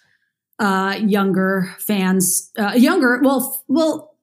uh 0.58 0.98
younger 1.00 1.74
fans, 1.78 2.50
uh 2.58 2.72
younger, 2.74 3.20
well, 3.22 3.52
f- 3.54 3.62
well, 3.68 4.16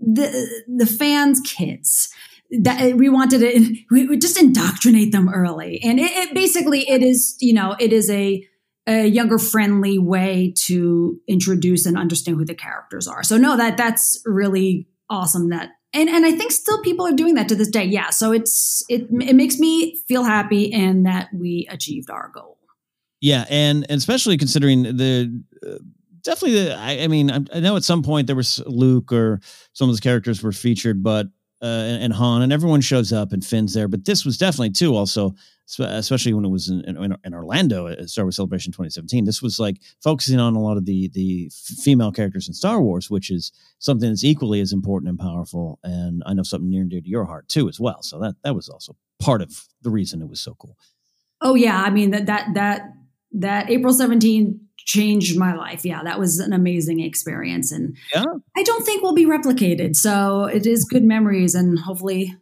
the 0.00 0.64
the 0.68 0.86
fans' 0.86 1.40
kids. 1.40 2.12
That 2.60 2.94
we 2.94 3.08
wanted 3.08 3.40
to, 3.40 3.76
we 3.90 4.06
would 4.06 4.20
just 4.20 4.40
indoctrinate 4.40 5.10
them 5.10 5.28
early, 5.28 5.80
and 5.82 5.98
it, 5.98 6.12
it 6.12 6.32
basically 6.32 6.88
it 6.88 7.02
is, 7.02 7.36
you 7.40 7.52
know, 7.52 7.74
it 7.80 7.92
is 7.92 8.08
a 8.08 8.46
a 8.86 9.06
younger 9.06 9.38
friendly 9.38 9.98
way 9.98 10.54
to 10.66 11.20
introduce 11.26 11.86
and 11.86 11.98
understand 11.98 12.38
who 12.38 12.44
the 12.44 12.54
characters 12.54 13.08
are. 13.08 13.22
So 13.22 13.36
no, 13.36 13.56
that 13.56 13.76
that's 13.76 14.22
really 14.24 14.88
awesome 15.10 15.50
that 15.50 15.70
and 15.96 16.08
and 16.08 16.26
I 16.26 16.32
think 16.32 16.52
still 16.52 16.80
people 16.82 17.06
are 17.06 17.12
doing 17.12 17.34
that 17.34 17.48
to 17.48 17.54
this 17.54 17.68
day. 17.68 17.84
Yeah, 17.84 18.10
so 18.10 18.32
it's 18.32 18.84
it 18.88 19.08
it 19.10 19.34
makes 19.34 19.58
me 19.58 19.96
feel 20.06 20.24
happy 20.24 20.72
and 20.72 21.06
that 21.06 21.28
we 21.34 21.66
achieved 21.70 22.10
our 22.10 22.30
goal. 22.34 22.58
Yeah, 23.20 23.46
and, 23.48 23.86
and 23.88 23.98
especially 23.98 24.36
considering 24.36 24.82
the 24.82 25.42
uh, 25.66 25.78
definitely 26.22 26.64
the 26.64 26.76
I, 26.76 27.04
I 27.04 27.08
mean 27.08 27.30
I, 27.30 27.40
I, 27.54 27.60
know 27.60 27.76
at 27.76 27.84
some 27.84 28.02
point 28.02 28.26
there 28.26 28.36
was 28.36 28.62
Luke 28.66 29.10
or 29.10 29.40
some 29.72 29.88
of 29.88 29.92
those 29.92 30.00
characters 30.00 30.42
were 30.42 30.52
featured, 30.52 31.02
but 31.02 31.26
uh, 31.62 31.66
and, 31.66 32.04
and 32.04 32.12
Han 32.12 32.42
and 32.42 32.52
everyone 32.52 32.82
shows 32.82 33.12
up 33.12 33.32
and 33.32 33.44
Finn's 33.44 33.72
there, 33.72 33.88
but 33.88 34.04
this 34.04 34.24
was 34.24 34.36
definitely 34.36 34.70
too 34.70 34.94
also 34.94 35.34
especially 35.66 36.32
when 36.32 36.44
it 36.44 36.50
was 36.50 36.68
in, 36.68 36.80
in, 36.84 37.16
in, 37.24 37.34
Orlando 37.34 37.88
at 37.88 38.08
Star 38.08 38.24
Wars 38.24 38.36
Celebration 38.36 38.72
2017. 38.72 39.24
This 39.24 39.42
was 39.42 39.58
like 39.58 39.76
focusing 40.02 40.38
on 40.38 40.54
a 40.54 40.60
lot 40.60 40.76
of 40.76 40.86
the 40.86 41.08
the 41.12 41.50
female 41.82 42.12
characters 42.12 42.48
in 42.48 42.54
Star 42.54 42.80
Wars, 42.80 43.10
which 43.10 43.30
is 43.30 43.52
something 43.78 44.08
that's 44.08 44.24
equally 44.24 44.60
as 44.60 44.72
important 44.72 45.08
and 45.08 45.18
powerful. 45.18 45.78
And 45.82 46.22
I 46.26 46.34
know 46.34 46.44
something 46.44 46.70
near 46.70 46.82
and 46.82 46.90
dear 46.90 47.00
to 47.00 47.08
your 47.08 47.24
heart 47.24 47.48
too, 47.48 47.68
as 47.68 47.80
well. 47.80 48.02
So 48.02 48.18
that 48.20 48.36
that 48.44 48.54
was 48.54 48.68
also 48.68 48.96
part 49.18 49.42
of 49.42 49.66
the 49.82 49.90
reason 49.90 50.22
it 50.22 50.28
was 50.28 50.40
so 50.40 50.54
cool. 50.54 50.76
Oh 51.40 51.54
yeah, 51.54 51.82
I 51.82 51.90
mean 51.90 52.12
that 52.12 52.26
that 52.26 52.54
that 52.54 52.92
that 53.32 53.70
April 53.70 53.92
17 53.92 54.60
changed 54.78 55.36
my 55.36 55.54
life. 55.54 55.84
Yeah, 55.84 56.02
that 56.04 56.18
was 56.18 56.38
an 56.38 56.52
amazing 56.52 57.00
experience, 57.00 57.72
and 57.72 57.96
yeah. 58.14 58.24
I 58.56 58.62
don't 58.62 58.84
think 58.84 59.02
will 59.02 59.14
be 59.14 59.26
replicated. 59.26 59.96
So 59.96 60.44
it 60.44 60.64
is 60.64 60.84
good 60.84 61.04
memories, 61.04 61.56
and 61.56 61.76
hopefully 61.78 62.36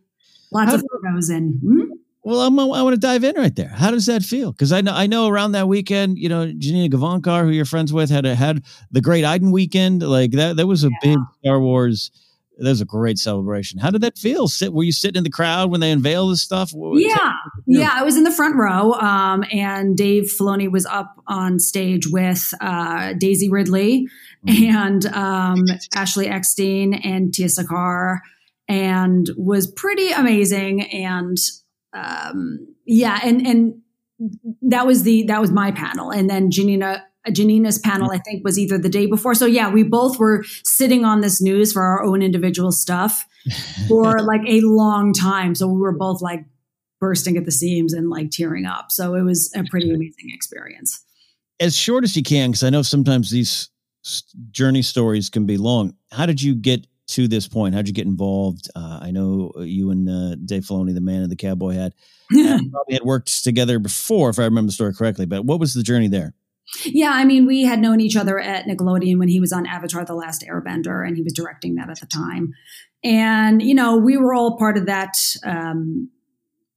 lots 0.53 0.71
How 0.71 0.77
of 0.77 0.85
photos 1.03 1.31
and. 1.31 1.59
Hmm? 1.61 1.95
Well, 2.25 2.41
I'm, 2.41 2.59
i 2.59 2.83
want 2.83 2.95
to 2.95 3.01
dive 3.01 3.23
in 3.23 3.37
right 3.37 3.55
there. 3.55 3.69
How 3.69 3.91
does 3.91 4.07
that 4.07 4.23
feel? 4.23 4.51
Because 4.51 4.73
I 4.73 4.81
know 4.81 4.95
I 4.95 5.07
know 5.07 5.29
around 5.29 5.53
that 5.53 5.69
weekend, 5.69 6.19
you 6.19 6.31
know, 6.31 6.51
Janina 6.51 6.89
Gavankar, 6.89 7.43
who 7.43 7.51
you're 7.51 7.67
friends 7.67 7.93
with, 7.93 8.09
had 8.09 8.25
a, 8.25 8.35
had 8.35 8.65
the 8.91 9.03
Great 9.03 9.27
Iden 9.27 9.53
weekend. 9.53 10.03
Like 10.03 10.31
that, 10.33 10.57
that 10.57 10.67
was 10.67 10.85
a 10.85 10.89
yeah. 10.89 10.97
big 11.03 11.19
Star 11.41 11.61
Wars. 11.61 12.11
That 12.57 12.71
was 12.71 12.81
a 12.81 12.87
great 12.87 13.19
celebration. 13.19 13.79
How 13.79 13.91
did 13.91 14.01
that 14.03 14.17
feel? 14.17 14.49
Sit? 14.49 14.73
Were 14.73 14.85
you 14.85 14.93
sitting 14.93 15.19
in 15.19 15.25
the 15.25 15.31
crowd 15.31 15.71
when 15.71 15.81
they 15.81 15.91
unveiled 15.91 16.33
this 16.33 16.41
stuff? 16.41 16.73
Yeah, 16.95 17.33
yeah. 17.67 17.91
I 17.93 18.05
was 18.05 18.17
in 18.17 18.25
the 18.25 18.31
front 18.31 18.57
row, 18.57 18.93
um, 18.95 19.45
and 19.53 19.97
Dave 19.97 20.33
Filoni 20.41 20.71
was 20.71 20.87
up 20.87 21.21
on 21.27 21.59
stage 21.59 22.07
with 22.07 22.55
uh, 22.61 23.13
Daisy 23.19 23.51
Ridley 23.51 24.09
mm-hmm. 24.47 24.77
and 24.77 25.07
um, 25.07 25.65
Ashley 25.95 26.29
Eckstein 26.29 26.95
and 26.95 27.35
Tia 27.35 27.49
Sircar, 27.49 28.23
and 28.69 29.29
was 29.37 29.71
pretty 29.71 30.13
amazing. 30.13 30.83
And 30.83 31.37
um, 31.95 32.67
yeah, 32.85 33.21
and 33.23 33.47
and 33.47 33.81
that 34.63 34.87
was 34.87 35.03
the 35.03 35.25
that 35.25 35.41
was 35.41 35.51
my 35.51 35.71
panel, 35.71 36.11
and 36.11 36.29
then 36.29 36.51
Janina 36.51 37.05
Janina's 37.29 37.79
panel, 37.79 38.11
I 38.11 38.19
think, 38.19 38.45
was 38.45 38.59
either 38.59 38.79
the 38.79 38.89
day 38.89 39.07
before. 39.07 39.35
So 39.35 39.47
yeah, 39.47 39.71
we 39.71 39.83
both 39.83 40.19
were 40.19 40.45
sitting 40.65 41.05
on 41.05 41.21
this 41.21 41.41
news 41.41 41.73
for 41.73 41.83
our 41.83 42.03
own 42.03 42.23
individual 42.23 42.73
stuff 42.73 43.27
for 43.89 44.21
like 44.21 44.43
a 44.47 44.61
long 44.61 45.13
time. 45.13 45.55
So 45.55 45.67
we 45.67 45.81
were 45.81 45.97
both 45.97 46.21
like 46.21 46.45
bursting 47.01 47.37
at 47.37 47.45
the 47.45 47.53
seams 47.53 47.93
and 47.93 48.11
like 48.11 48.31
tearing 48.31 48.67
up. 48.67 48.91
So 48.91 49.15
it 49.15 49.23
was 49.23 49.53
a 49.55 49.65
pretty 49.65 49.91
amazing 49.91 50.31
experience. 50.31 51.03
As 51.61 51.77
short 51.77 52.05
as 52.05 52.17
you 52.17 52.23
can, 52.23 52.51
because 52.51 52.63
I 52.63 52.71
know 52.71 52.83
sometimes 52.83 53.31
these 53.31 53.71
journey 54.51 54.83
stories 54.83 55.31
can 55.31 55.47
be 55.47 55.57
long. 55.57 55.95
How 56.11 56.27
did 56.27 56.43
you 56.43 56.55
get 56.55 56.87
to 57.07 57.29
this 57.29 57.47
point? 57.47 57.75
How'd 57.75 57.87
you 57.87 57.95
get 57.95 58.07
involved? 58.07 58.71
Uh, 58.75 58.99
I 59.03 59.11
know 59.11 59.53
you 59.59 59.91
and 59.91 60.09
uh, 60.09 60.37
Dave 60.37 60.65
Filoni, 60.65 60.95
the 60.95 61.01
man 61.01 61.23
in 61.23 61.31
the 61.31 61.37
cowboy 61.37 61.75
hat, 61.75 61.93
probably 62.31 62.95
had 62.95 63.03
worked 63.03 63.45
together 63.45 63.79
before, 63.79 64.31
if 64.31 64.39
I 64.39 64.45
remember 64.45 64.69
the 64.69 64.73
story 64.73 64.95
correctly. 64.95 65.27
But 65.27 65.45
what 65.45 65.61
was 65.61 65.75
the 65.75 65.83
journey 65.83 66.09
there? 66.09 66.35
Yeah, 66.85 67.11
I 67.13 67.25
mean, 67.25 67.47
we 67.47 67.63
had 67.63 67.79
known 67.79 68.01
each 68.01 68.17
other 68.17 68.39
at 68.39 68.65
Nickelodeon 68.65 69.19
when 69.19 69.29
he 69.29 69.39
was 69.39 69.53
on 69.53 69.67
Avatar: 69.67 70.05
The 70.05 70.15
Last 70.15 70.45
Airbender, 70.49 71.07
and 71.07 71.17
he 71.17 71.23
was 71.23 71.33
directing 71.33 71.75
that 71.75 71.91
at 71.91 72.01
the 72.01 72.07
time. 72.07 72.55
And 73.05 73.63
you 73.63 73.75
know, 73.75 73.97
we 73.97 74.17
were 74.17 74.35
all 74.35 74.57
part 74.57 74.79
of 74.79 74.87
that, 74.87 75.15
um, 75.45 76.11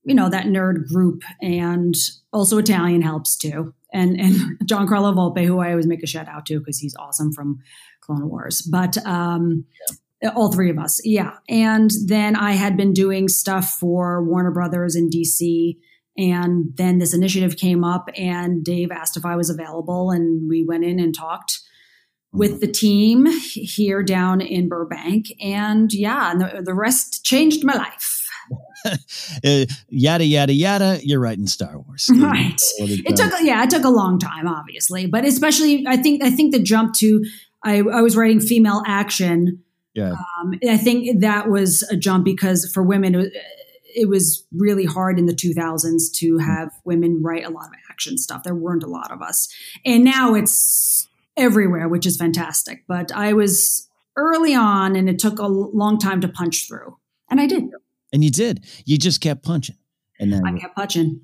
you 0.03 0.13
know, 0.13 0.29
that 0.29 0.45
nerd 0.45 0.87
group, 0.87 1.23
and 1.41 1.95
also 2.33 2.57
Italian 2.57 3.01
helps 3.01 3.37
too. 3.37 3.73
And 3.93 4.19
and 4.19 4.59
Giancarlo 4.65 5.15
Volpe, 5.15 5.45
who 5.45 5.59
I 5.59 5.71
always 5.71 5.87
make 5.87 6.03
a 6.03 6.07
shout 6.07 6.27
out 6.27 6.45
to 6.47 6.59
because 6.59 6.79
he's 6.79 6.95
awesome 6.99 7.31
from 7.31 7.59
Clone 8.01 8.29
Wars. 8.29 8.61
But 8.61 8.97
um, 9.05 9.65
yeah 9.89 9.95
all 10.35 10.51
three 10.51 10.69
of 10.69 10.77
us 10.79 10.99
yeah. 11.03 11.37
And 11.47 11.91
then 12.05 12.35
i 12.35 12.53
had 12.53 12.75
been 12.75 12.93
doing 12.93 13.27
stuff 13.27 13.69
for 13.79 14.23
warner 14.23 14.51
brothers 14.51 14.95
in 14.95 15.09
dc 15.09 15.77
and 16.17 16.75
then 16.75 16.97
this 16.97 17.13
initiative 17.13 17.57
came 17.57 17.83
up 17.83 18.09
and 18.15 18.63
dave 18.63 18.91
asked 18.91 19.17
if 19.17 19.25
i 19.25 19.35
was 19.35 19.49
available 19.49 20.11
and 20.11 20.49
we 20.49 20.65
went 20.65 20.83
in 20.83 20.99
and 20.99 21.15
talked 21.15 21.59
with 22.33 22.51
mm-hmm. 22.51 22.59
the 22.59 22.67
team 22.67 23.25
here 23.25 24.03
down 24.03 24.41
in 24.41 24.67
burbank 24.67 25.27
and 25.41 25.93
yeah 25.93 26.31
and 26.31 26.41
the, 26.41 26.61
the 26.63 26.73
rest 26.73 27.23
changed 27.23 27.63
my 27.63 27.73
life. 27.73 28.23
Uh, 28.85 29.65
yada 29.89 30.23
yada 30.23 30.53
yada 30.53 30.99
you're 31.03 31.19
right 31.19 31.37
in 31.37 31.47
star 31.47 31.79
wars. 31.79 32.09
Right. 32.15 32.59
it 32.79 33.15
took 33.15 33.33
yeah 33.41 33.63
it 33.63 33.69
took 33.69 33.83
a 33.83 33.89
long 33.89 34.19
time 34.19 34.47
obviously 34.47 35.05
but 35.05 35.25
especially 35.25 35.85
i 35.87 35.97
think 35.97 36.23
i 36.23 36.29
think 36.29 36.53
the 36.53 36.61
jump 36.61 36.93
to 36.95 37.23
i, 37.63 37.77
I 37.77 38.01
was 38.01 38.15
writing 38.15 38.39
female 38.39 38.83
action 38.85 39.63
yeah. 39.97 40.11
Um, 40.11 40.53
I 40.69 40.77
think 40.77 41.21
that 41.21 41.49
was 41.49 41.81
a 41.91 41.97
jump 41.97 42.23
because 42.23 42.69
for 42.71 42.83
women, 42.83 43.31
it 43.95 44.07
was, 44.07 44.45
really 44.53 44.85
hard 44.85 45.17
in 45.17 45.25
the 45.25 45.33
2000s 45.33 46.11
to 46.13 46.35
mm-hmm. 46.35 46.39
have 46.39 46.71
women 46.85 47.21
write 47.23 47.43
a 47.43 47.49
lot 47.49 47.65
of 47.65 47.73
action 47.89 48.17
stuff. 48.17 48.43
There 48.43 48.55
weren't 48.55 48.83
a 48.83 48.87
lot 48.87 49.11
of 49.11 49.21
us. 49.23 49.47
And 49.83 50.03
now 50.03 50.35
it's 50.35 51.07
everywhere, 51.35 51.87
which 51.89 52.05
is 52.05 52.15
fantastic. 52.15 52.83
But 52.87 53.11
I 53.11 53.33
was 53.33 53.89
early 54.15 54.53
on 54.53 54.95
and 54.95 55.09
it 55.09 55.17
took 55.17 55.39
a 55.39 55.47
long 55.47 55.97
time 55.97 56.21
to 56.21 56.27
punch 56.27 56.67
through. 56.67 56.97
And 57.29 57.41
I 57.41 57.47
did. 57.47 57.63
And 58.13 58.23
you 58.23 58.29
did. 58.29 58.65
You 58.85 58.97
just 58.97 59.19
kept 59.19 59.43
punching. 59.43 59.77
And 60.19 60.31
then 60.31 60.45
I 60.45 60.57
kept 60.57 60.75
punching. 60.75 61.21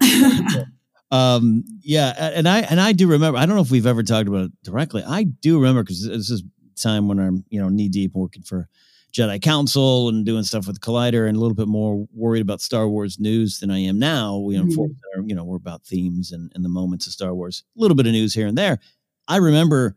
um 1.12 1.64
yeah 1.84 2.32
and 2.36 2.50
i 2.50 2.62
and 2.62 2.82
i 2.82 2.92
do 2.92 3.08
remember 3.08 3.38
i 3.38 3.46
don't 3.46 3.56
know 3.56 3.62
if 3.62 3.70
we've 3.70 3.86
ever 3.86 4.02
talked 4.02 4.28
about 4.28 4.46
it 4.46 4.52
directly 4.64 5.04
i 5.08 5.22
do 5.22 5.60
remember 5.60 5.84
because 5.84 6.08
this 6.08 6.32
is 6.32 6.42
time 6.76 7.08
when 7.08 7.20
I'm, 7.20 7.46
you 7.50 7.62
know, 7.62 7.70
knee 7.70 7.90
deep 7.90 8.14
working 8.14 8.44
for 8.44 8.68
Jedi 9.14 9.40
Council 9.42 10.10
and 10.10 10.26
doing 10.26 10.44
stuff 10.44 10.66
with 10.66 10.82
Collider 10.82 11.28
and 11.28 11.38
a 11.38 11.40
little 11.40 11.54
bit 11.54 11.68
more 11.68 12.08
worried 12.14 12.42
about 12.42 12.62
Star 12.62 12.90
Wars 12.90 13.20
news 13.20 13.60
than 13.60 13.70
I 13.70 13.78
am 13.78 14.00
now. 14.00 14.38
We 14.38 14.56
mm-hmm. 14.56 15.30
you 15.30 15.36
know, 15.36 15.44
we're 15.44 15.58
about 15.58 15.86
themes 15.86 16.32
and, 16.32 16.52
and 16.56 16.66
the 16.66 16.70
moments 16.70 17.06
of 17.06 17.14
Star 17.14 17.36
Wars, 17.36 17.64
a 17.78 17.82
little 17.82 17.96
bit 17.96 18.08
of 18.08 18.12
news 18.12 18.34
here 18.34 18.48
and 18.48 18.58
there. 18.58 18.80
I 19.28 19.38
remember, 19.38 19.96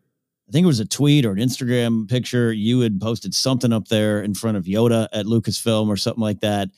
I 0.48 0.52
think 0.52 0.64
it 0.64 0.68
was 0.68 0.80
a 0.80 0.86
tweet 0.86 1.24
or 1.24 1.32
an 1.32 1.38
Instagram 1.38 2.08
picture. 2.08 2.52
You 2.52 2.80
had 2.80 3.00
posted 3.00 3.34
something 3.34 3.72
up 3.72 3.88
there 3.88 4.20
in 4.20 4.34
front 4.34 4.58
of 4.58 4.64
Yoda 4.64 5.08
at 5.12 5.24
Lucasfilm 5.24 5.88
or 5.88 5.96
something 5.96 6.22
like 6.22 6.40
that. 6.40 6.68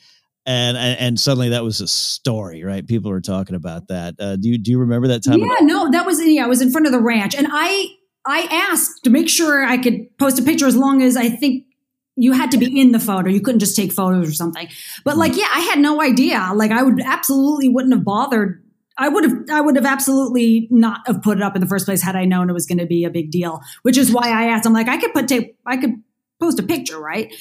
And, 0.47 0.79
and, 0.79 0.99
and 0.99 1.21
suddenly 1.21 1.51
that 1.51 1.65
was 1.65 1.81
a 1.81 1.89
story, 1.89 2.63
right? 2.63 2.87
People 2.87 3.11
are 3.11 3.21
talking 3.21 3.57
about 3.57 3.89
that. 3.89 4.15
Uh, 4.19 4.37
do 4.37 4.49
you 4.49 4.57
do 4.57 4.71
you 4.71 4.79
remember 4.79 5.09
that 5.09 5.23
time? 5.23 5.41
Yeah, 5.41 5.57
no, 5.61 5.91
that 5.91 6.07
was 6.07 6.25
yeah, 6.25 6.45
I 6.45 6.47
was 6.47 6.63
in 6.63 6.71
front 6.71 6.87
of 6.87 6.93
the 6.93 7.01
ranch, 7.01 7.35
and 7.35 7.47
I 7.51 7.98
I 8.29 8.47
asked 8.71 9.05
to 9.05 9.11
make 9.11 9.29
sure 9.29 9.65
I 9.65 9.79
could 9.79 10.17
post 10.19 10.39
a 10.39 10.43
picture 10.43 10.67
as 10.67 10.77
long 10.77 11.01
as 11.03 11.17
I 11.17 11.31
think 11.31 11.65
you 12.15 12.33
had 12.33 12.51
to 12.51 12.59
be 12.59 12.79
in 12.79 12.93
the 12.93 13.01
photo. 13.01 13.31
You 13.31 13.41
couldn't 13.41 13.61
just 13.61 13.75
take 13.75 13.91
photos 13.91 14.29
or 14.29 14.33
something. 14.33 14.69
But 15.03 15.17
like, 15.17 15.33
mm-hmm. 15.33 15.41
yeah, 15.41 15.49
I 15.55 15.61
had 15.61 15.79
no 15.79 16.03
idea. 16.03 16.51
Like, 16.55 16.71
I 16.71 16.83
would 16.83 17.01
absolutely 17.01 17.71
wouldn't 17.71 17.95
have 17.95 18.05
bothered. 18.05 18.63
I 18.99 19.09
would 19.09 19.25
have, 19.25 19.35
I 19.51 19.61
would 19.63 19.77
have 19.77 19.87
absolutely 19.87 20.69
not 20.71 21.07
have 21.07 21.23
put 21.23 21.39
it 21.39 21.43
up 21.43 21.55
in 21.55 21.63
the 21.63 21.69
first 21.69 21.87
place 21.87 22.03
had 22.03 22.17
I 22.17 22.27
known 22.27 22.51
it 22.51 22.53
was 22.53 22.67
going 22.67 22.79
to 22.79 22.87
be 22.87 23.05
a 23.05 23.11
big 23.11 23.31
deal. 23.31 23.63
Which 23.83 23.97
is 23.97 24.13
why 24.13 24.29
I 24.29 24.49
asked. 24.49 24.67
I'm 24.67 24.75
like, 24.75 24.89
I 24.89 24.99
could 24.99 25.15
put 25.15 25.27
tape. 25.27 25.57
I 25.65 25.79
could 25.79 25.95
post 26.41 26.59
a 26.59 26.63
picture, 26.63 26.99
right? 27.01 27.35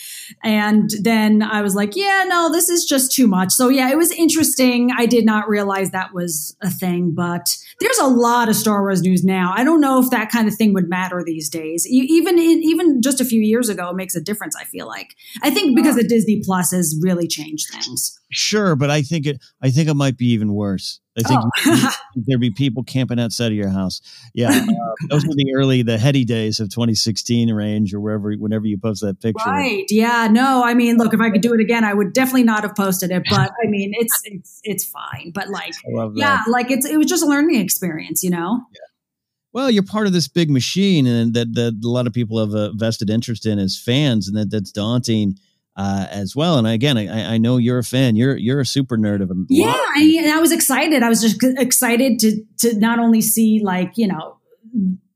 And 0.44 0.90
then 1.02 1.42
I 1.42 1.62
was 1.62 1.76
like, 1.76 1.96
yeah, 1.96 2.26
no, 2.28 2.52
this 2.52 2.70
is 2.70 2.86
just 2.86 3.12
too 3.12 3.28
much. 3.28 3.52
So 3.52 3.70
yeah, 3.70 3.92
it 3.92 3.98
was 3.98 4.12
interesting. 4.12 4.90
I 4.96 5.06
did 5.06 5.26
not 5.26 5.48
realize 5.48 5.92
that 5.92 6.14
was 6.14 6.56
a 6.62 6.70
thing, 6.70 7.12
but 7.14 7.56
there's 7.80 8.00
a 8.00 8.08
lot 8.08 8.50
of 8.50 8.56
Star 8.56 8.82
Wars 8.82 9.02
news 9.02 9.24
now. 9.24 9.54
I 9.56 9.64
don't 9.64 9.82
know 9.82 10.02
if 10.02 10.10
that 10.10 10.32
kind 10.32 10.48
of 10.48 10.56
thing 10.56 10.74
would 10.74 10.90
matter 10.90 11.24
these 11.24 11.50
days. 11.50 11.88
Even 11.88 12.40
in, 12.40 12.64
even 12.64 13.02
just 13.02 13.22
a 13.22 13.26
few 13.26 13.42
years 13.42 13.70
ago, 13.70 13.90
it 13.90 13.96
makes 13.96 14.16
a 14.16 14.22
difference. 14.22 14.56
I 14.56 14.64
feel 14.64 14.88
like 14.88 15.16
I 15.44 15.52
think 15.52 15.76
because 15.76 15.96
the 15.96 16.08
Disney 16.08 16.42
Plus 16.44 16.72
has 16.72 17.00
really 17.02 17.28
changed 17.28 17.68
things. 17.72 18.20
Sure, 18.32 18.76
but 18.76 18.90
I 18.90 19.02
think 19.04 19.26
it. 19.26 19.44
I 19.62 19.70
think 19.70 19.88
it 19.88 19.94
might 19.94 20.18
be 20.18 20.28
even 20.32 20.54
worse. 20.54 21.00
I 21.18 21.24
think 21.24 21.42
oh. 21.66 21.98
there'd 22.16 22.40
be 22.40 22.52
people 22.52 22.84
camping 22.84 23.20
outside 23.20 23.48
of 23.48 23.58
your 23.58 23.70
house. 23.70 24.02
Yeah, 24.34 24.50
uh, 24.70 24.94
those 25.10 25.26
were 25.26 25.34
the 25.34 25.54
early, 25.56 25.82
the 25.82 25.98
heady 25.98 26.26
days 26.26 26.60
of 26.60 26.70
2016 26.70 27.52
range 27.52 27.94
or 27.94 28.00
wherever, 28.00 28.34
whenever 28.34 28.68
you 28.68 28.78
post 28.78 29.02
that 29.02 29.20
picture. 29.20 29.50
Right? 29.50 29.86
Yeah. 29.90 30.28
No, 30.30 30.64
I 30.64 30.74
mean, 30.74 30.98
look, 30.98 31.14
if 31.14 31.20
I 31.20 31.30
could 31.32 31.42
do 31.42 31.54
it 31.54 31.60
again, 31.60 31.84
I 31.84 31.94
would 31.94 32.14
definitely 32.14 32.44
not 32.44 32.64
have 32.64 32.76
posted 32.76 33.12
it. 33.12 33.24
But 33.30 33.52
I 33.64 33.68
mean, 33.68 33.94
it's 33.96 34.22
it's 34.26 34.60
it's 34.64 34.86
fine. 34.86 35.32
But 35.34 35.50
like, 35.50 35.74
yeah, 36.14 36.44
like 36.48 36.70
it's 36.70 36.86
it 36.86 36.98
was 36.98 37.08
just 37.08 37.24
a 37.24 37.28
learning 37.28 37.60
experience, 37.60 38.24
you 38.24 38.30
know. 38.30 38.62
Yeah. 38.74 38.82
Well, 39.54 39.72
you're 39.72 39.84
part 39.84 40.06
of 40.06 40.14
this 40.14 40.28
big 40.28 40.52
machine, 40.52 41.08
and 41.08 41.34
that 41.34 41.54
that 41.56 41.82
a 41.84 41.90
lot 41.90 42.06
of 42.06 42.14
people 42.14 42.40
have 42.40 42.54
a 42.54 42.74
vested 42.74 43.10
interest 43.10 43.48
in 43.48 43.58
as 43.58 43.80
fans, 43.80 44.28
and 44.28 44.38
that 44.38 44.52
that's 44.52 44.72
daunting 44.72 45.40
uh, 45.78 46.08
as 46.10 46.36
well. 46.36 46.58
And 46.58 46.68
again, 46.68 46.98
I, 46.98 47.36
I 47.36 47.38
know 47.38 47.58
you're 47.58 47.78
a 47.78 47.84
fan. 47.84 48.16
You're 48.16 48.36
you're 48.36 48.60
a 48.60 48.66
super 48.66 48.98
nerd 48.98 49.22
of 49.22 49.30
them. 49.30 49.46
Yeah, 49.50 49.76
I, 49.96 50.18
and 50.20 50.32
I 50.32 50.40
was 50.40 50.52
excited. 50.52 51.04
I 51.04 51.10
was 51.10 51.22
just 51.22 51.42
excited 51.42 52.20
to 52.20 52.44
to 52.60 52.78
not 52.78 53.00
only 53.00 53.22
see 53.22 53.62
like 53.64 53.92
you 53.96 54.08
know 54.08 54.38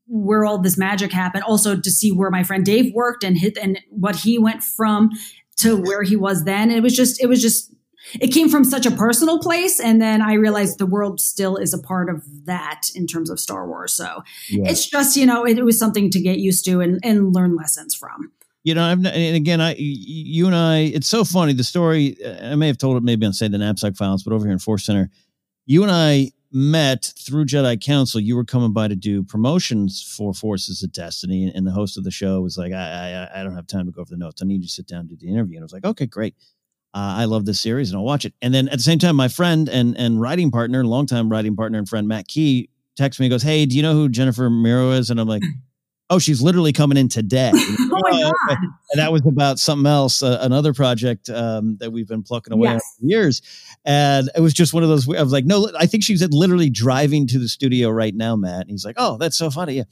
where 0.08 0.46
all 0.46 0.60
this 0.60 0.78
magic 0.78 1.12
happened, 1.12 1.44
also 1.44 1.76
to 1.76 1.92
see 1.92 2.12
where 2.12 2.30
my 2.30 2.44
friend 2.44 2.64
Dave 2.64 2.94
worked 2.94 3.24
and 3.24 3.38
hit 3.38 3.58
and 3.58 3.80
what 3.90 4.18
he 4.18 4.38
went 4.38 4.62
from 4.62 5.10
to 5.58 5.76
where 5.76 6.04
he 6.04 6.16
was 6.16 6.46
then. 6.46 6.70
It 6.70 6.84
was 6.84 6.96
just 6.96 7.22
it 7.22 7.28
was 7.28 7.42
just 7.42 7.74
it 8.20 8.28
came 8.28 8.50
from 8.50 8.64
such 8.64 8.86
a 8.86 8.92
personal 8.92 9.38
place 9.38 9.80
and 9.80 10.02
then 10.02 10.24
i 10.24 10.34
realized 10.34 10.80
the 10.80 10.88
world 10.88 11.20
still 11.20 11.56
is 11.56 11.72
a 11.72 11.78
part 11.78 12.10
of 12.10 12.24
that 12.46 12.90
in 12.96 13.06
terms 13.06 13.30
of 13.30 13.40
star 13.40 13.68
wars 13.68 13.94
so 13.94 14.24
yeah. 14.50 14.68
it's 14.68 14.90
just 14.90 15.16
you 15.16 15.24
know 15.24 15.46
it, 15.46 15.60
it, 15.60 15.64
was 15.64 15.78
something 15.78 16.10
to 16.10 16.20
get 16.20 16.40
used 16.40 16.66
to 16.66 16.82
and, 16.82 17.00
and 17.04 17.36
learn 17.36 17.56
lessons 17.56 17.94
from 17.94 18.32
you 18.64 18.76
know, 18.76 18.84
I've, 18.84 19.04
and 19.06 19.36
again, 19.36 19.60
I, 19.60 19.76
you 19.78 20.46
and 20.46 20.56
I, 20.56 20.80
it's 20.80 21.08
so 21.08 21.24
funny. 21.24 21.54
The 21.54 21.64
story, 21.64 22.18
I 22.44 22.56
may 22.56 22.68
have 22.68 22.78
told 22.78 22.98
it 22.98 23.04
maybe 23.04 23.26
on, 23.26 23.34
say, 23.34 23.48
the 23.48 23.58
Knapsack 23.58 23.96
Files, 23.96 24.24
but 24.24 24.34
over 24.34 24.46
here 24.46 24.54
in 24.54 24.60
Force 24.60 24.86
Center, 24.86 25.10
you 25.66 25.84
and 25.84 25.92
I 25.92 26.32
met 26.52 27.14
through 27.18 27.46
Jedi 27.46 27.82
Council. 27.82 28.20
You 28.20 28.36
were 28.36 28.44
coming 28.44 28.74
by 28.74 28.88
to 28.88 28.96
do 28.96 29.24
promotions 29.24 30.14
for 30.16 30.34
Forces 30.34 30.84
of 30.84 30.92
Destiny, 30.92 31.52
and 31.54 31.66
the 31.66 31.72
host 31.72 31.98
of 31.98 32.04
the 32.04 32.12
show 32.12 32.42
was 32.42 32.58
like, 32.58 32.74
I, 32.74 33.30
I, 33.34 33.40
I 33.40 33.44
don't 33.44 33.56
have 33.56 33.68
time 33.68 33.86
to 33.86 33.92
go 33.92 34.02
over 34.02 34.12
the 34.12 34.18
notes. 34.18 34.42
I 34.42 34.46
need 34.46 34.62
you 34.62 34.68
to 34.68 34.74
sit 34.74 34.88
down 34.88 35.02
and 35.02 35.10
do 35.10 35.16
the 35.16 35.28
interview. 35.28 35.58
And 35.58 35.64
I 35.64 35.66
was 35.66 35.74
like, 35.74 35.86
okay, 35.86 36.06
great. 36.06 36.36
Uh, 36.94 37.24
I 37.24 37.26
love 37.26 37.46
this 37.46 37.62
series 37.62 37.90
and 37.90 37.98
I'll 37.98 38.04
watch 38.04 38.26
it. 38.26 38.34
And 38.42 38.54
then 38.54 38.68
at 38.68 38.74
the 38.74 38.84
same 38.84 39.00
time, 39.00 39.16
my 39.16 39.30
friend 39.30 39.70
and 39.70 39.98
and 39.98 40.20
writing 40.20 40.52
partner, 40.52 40.84
longtime 40.84 41.30
writing 41.30 41.56
partner 41.56 41.78
and 41.78 41.88
friend 41.88 42.06
Matt 42.06 42.28
Key 42.28 42.70
texts 42.98 43.18
me 43.18 43.28
and 43.28 43.32
goes, 43.32 43.44
Hey, 43.44 43.66
do 43.66 43.78
you 43.78 43.82
know 43.82 43.94
who 43.94 44.10
Jennifer 44.10 44.50
Muro 44.50 44.92
is? 44.92 45.10
And 45.10 45.18
I'm 45.18 45.28
like, 45.28 45.42
Oh, 46.12 46.20
she's 46.20 46.42
literally 46.42 46.74
coming 46.74 46.98
in 46.98 47.08
today. 47.08 47.52
oh 47.56 48.00
my 48.02 48.12
God. 48.22 48.58
And 48.92 49.00
that 49.00 49.12
was 49.12 49.26
about 49.26 49.60
something 49.60 49.90
else, 49.90 50.22
uh, 50.22 50.40
another 50.42 50.74
project 50.74 51.30
um, 51.30 51.78
that 51.78 51.92
we've 51.92 52.08
been 52.08 52.22
plucking 52.22 52.52
away 52.52 52.70
yes. 52.70 52.98
for 53.00 53.06
years. 53.06 53.42
And 53.86 54.30
it 54.36 54.42
was 54.42 54.54
just 54.54 54.74
one 54.74 54.84
of 54.84 54.90
those, 54.90 55.08
I 55.08 55.24
was 55.24 55.32
like, 55.32 55.46
no, 55.46 55.72
I 55.80 55.86
think 55.86 56.04
she's 56.04 56.22
literally 56.28 56.70
driving 56.70 57.28
to 57.28 57.40
the 57.40 57.48
studio 57.48 57.90
right 57.90 58.14
now, 58.14 58.36
Matt. 58.36 58.62
And 58.62 58.70
he's 58.70 58.84
like, 58.84 58.98
oh, 58.98 59.18
that's 59.18 59.38
so 59.38 59.50
funny. 59.50 59.76
Yeah. 59.76 59.84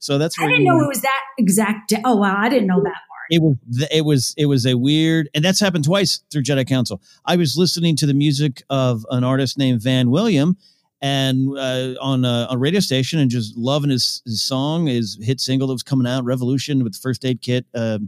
So 0.00 0.18
that's 0.18 0.36
I 0.38 0.48
didn't 0.48 0.64
know 0.64 0.80
it 0.80 0.88
was 0.88 1.02
that 1.02 1.20
exact. 1.38 1.90
Day. 1.90 2.02
Oh, 2.04 2.16
wow. 2.16 2.36
I 2.36 2.48
didn't 2.48 2.66
know 2.66 2.82
that 2.82 2.84
Part. 2.84 3.28
it 3.30 3.40
was 3.40 3.56
it 3.90 4.04
was 4.04 4.34
it 4.36 4.46
was 4.46 4.66
a 4.66 4.76
weird 4.76 5.28
and 5.34 5.44
that's 5.44 5.60
happened 5.60 5.84
twice 5.84 6.22
through 6.30 6.42
Jedi 6.42 6.66
Council. 6.66 7.00
I 7.24 7.36
was 7.36 7.56
listening 7.56 7.96
to 7.96 8.06
the 8.06 8.14
music 8.14 8.62
of 8.68 9.06
an 9.10 9.24
artist 9.24 9.58
named 9.58 9.80
Van 9.82 10.10
William 10.10 10.56
and 11.00 11.56
uh, 11.56 11.94
on 12.00 12.24
a, 12.24 12.48
a, 12.50 12.58
radio 12.58 12.80
station 12.80 13.20
and 13.20 13.30
just 13.30 13.56
loving 13.56 13.90
his, 13.90 14.20
his, 14.24 14.42
song, 14.42 14.86
his 14.86 15.16
hit 15.22 15.40
single 15.40 15.68
that 15.68 15.74
was 15.74 15.84
coming 15.84 16.06
out, 16.06 16.24
Revolution 16.24 16.82
with 16.82 16.94
the 16.94 16.98
First 16.98 17.24
Aid 17.24 17.40
Kit, 17.40 17.66
uh, 17.74 17.98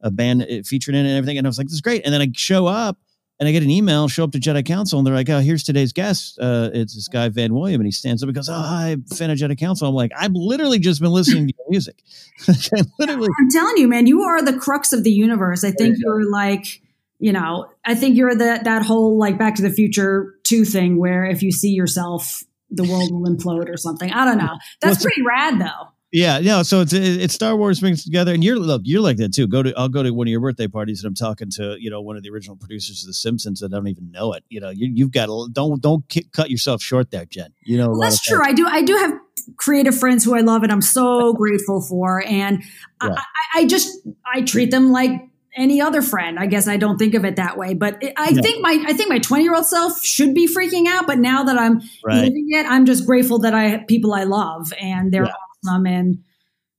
a 0.00 0.10
band 0.10 0.42
uh, 0.42 0.62
featured 0.64 0.94
in 0.94 1.04
it 1.04 1.08
and 1.10 1.18
everything. 1.18 1.36
And 1.36 1.46
I 1.46 1.50
was 1.50 1.58
like, 1.58 1.66
this 1.66 1.74
is 1.74 1.82
great. 1.82 2.04
And 2.06 2.14
then 2.14 2.22
I 2.22 2.28
show 2.34 2.66
up 2.66 2.96
and 3.38 3.48
I 3.48 3.52
get 3.52 3.62
an 3.62 3.70
email, 3.70 4.08
show 4.08 4.24
up 4.24 4.32
to 4.32 4.38
Jedi 4.40 4.64
Council, 4.66 4.98
and 4.98 5.06
they're 5.06 5.14
like, 5.14 5.30
"Oh, 5.30 5.38
here's 5.38 5.62
today's 5.62 5.92
guest. 5.92 6.38
Uh, 6.40 6.70
it's 6.74 6.94
this 6.94 7.08
guy 7.08 7.28
Van 7.28 7.54
William," 7.54 7.80
and 7.80 7.86
he 7.86 7.92
stands 7.92 8.22
up 8.22 8.28
and 8.28 8.34
goes, 8.34 8.48
"Oh, 8.48 8.54
hi, 8.54 8.96
fan 9.14 9.30
of 9.30 9.38
Jedi 9.38 9.56
Council." 9.56 9.88
I'm 9.88 9.94
like, 9.94 10.10
"I've 10.18 10.32
literally 10.32 10.78
just 10.78 11.00
been 11.00 11.12
listening 11.12 11.48
to 11.48 11.54
your 11.56 11.70
music." 11.70 12.02
literally, 12.98 13.28
I'm 13.38 13.50
telling 13.50 13.76
you, 13.76 13.86
man, 13.86 14.06
you 14.06 14.22
are 14.22 14.42
the 14.42 14.58
crux 14.58 14.92
of 14.92 15.04
the 15.04 15.12
universe. 15.12 15.62
I 15.62 15.70
think 15.70 15.98
you 15.98 16.10
are 16.10 16.24
like, 16.24 16.82
you 17.20 17.32
know, 17.32 17.70
I 17.84 17.94
think 17.94 18.16
you're 18.16 18.34
that 18.34 18.64
that 18.64 18.84
whole 18.84 19.16
like 19.18 19.38
Back 19.38 19.54
to 19.56 19.62
the 19.62 19.70
Future 19.70 20.34
two 20.48 20.64
thing, 20.64 20.98
where 20.98 21.24
if 21.24 21.42
you 21.42 21.52
see 21.52 21.70
yourself, 21.70 22.42
the 22.70 22.84
world 22.84 23.10
will 23.12 23.28
implode 23.28 23.68
or 23.68 23.76
something. 23.76 24.10
I 24.12 24.24
don't 24.24 24.38
know. 24.38 24.56
That's 24.80 25.02
pretty 25.02 25.22
rad, 25.22 25.60
though. 25.60 25.88
Yeah, 26.10 26.38
no. 26.38 26.62
So 26.62 26.80
it's 26.80 26.94
it's 26.94 27.34
Star 27.34 27.54
Wars 27.54 27.80
brings 27.80 28.02
together, 28.02 28.32
and 28.32 28.42
you're 28.42 28.58
look, 28.58 28.80
you're 28.84 29.02
like 29.02 29.18
that 29.18 29.34
too. 29.34 29.46
Go 29.46 29.62
to 29.62 29.74
I'll 29.76 29.90
go 29.90 30.02
to 30.02 30.10
one 30.10 30.26
of 30.26 30.30
your 30.30 30.40
birthday 30.40 30.66
parties, 30.66 31.04
and 31.04 31.08
I'm 31.08 31.14
talking 31.14 31.50
to 31.56 31.76
you 31.78 31.90
know 31.90 32.00
one 32.00 32.16
of 32.16 32.22
the 32.22 32.30
original 32.30 32.56
producers 32.56 33.02
of 33.02 33.08
The 33.08 33.14
Simpsons 33.14 33.60
that 33.60 33.70
don't 33.70 33.86
even 33.88 34.10
know 34.10 34.32
it. 34.32 34.42
You 34.48 34.60
know, 34.60 34.70
you, 34.70 35.04
have 35.04 35.12
got 35.12 35.26
to 35.26 35.48
don't 35.52 35.82
don't 35.82 36.02
cut 36.32 36.50
yourself 36.50 36.80
short 36.80 37.10
there, 37.10 37.26
Jen. 37.26 37.52
You 37.62 37.76
know, 37.76 37.90
well, 37.90 38.00
that's 38.00 38.22
true. 38.22 38.42
I 38.42 38.54
do 38.54 38.66
I 38.66 38.80
do 38.80 38.96
have 38.96 39.12
creative 39.56 39.98
friends 39.98 40.24
who 40.24 40.34
I 40.34 40.40
love, 40.40 40.62
and 40.62 40.72
I'm 40.72 40.80
so 40.80 41.32
grateful 41.34 41.82
for, 41.82 42.24
and 42.26 42.62
yeah. 43.02 43.14
I, 43.54 43.60
I 43.60 43.66
just 43.66 43.94
I 44.24 44.40
treat 44.40 44.70
them 44.70 44.90
like 44.90 45.10
any 45.58 45.80
other 45.80 46.00
friend. 46.00 46.38
I 46.38 46.46
guess 46.46 46.68
I 46.68 46.76
don't 46.76 46.96
think 46.98 47.14
of 47.14 47.24
it 47.24 47.36
that 47.36 47.58
way, 47.58 47.74
but 47.74 48.02
I 48.16 48.30
yeah. 48.30 48.40
think 48.40 48.62
my 48.62 48.84
I 48.86 48.92
think 48.92 49.08
my 49.08 49.18
20 49.18 49.42
year 49.42 49.54
old 49.54 49.66
self 49.66 50.02
should 50.04 50.34
be 50.34 50.46
freaking 50.46 50.86
out. 50.86 51.06
But 51.06 51.18
now 51.18 51.42
that 51.44 51.58
I'm 51.58 51.80
right. 52.04 52.24
living 52.24 52.46
it, 52.50 52.64
I'm 52.66 52.86
just 52.86 53.04
grateful 53.04 53.38
that 53.40 53.54
I 53.54 53.64
have 53.64 53.86
people 53.86 54.14
I 54.14 54.24
love 54.24 54.72
and 54.80 55.12
they're 55.12 55.24
yeah 55.24 55.32
awesome 55.64 55.86
and 55.86 56.18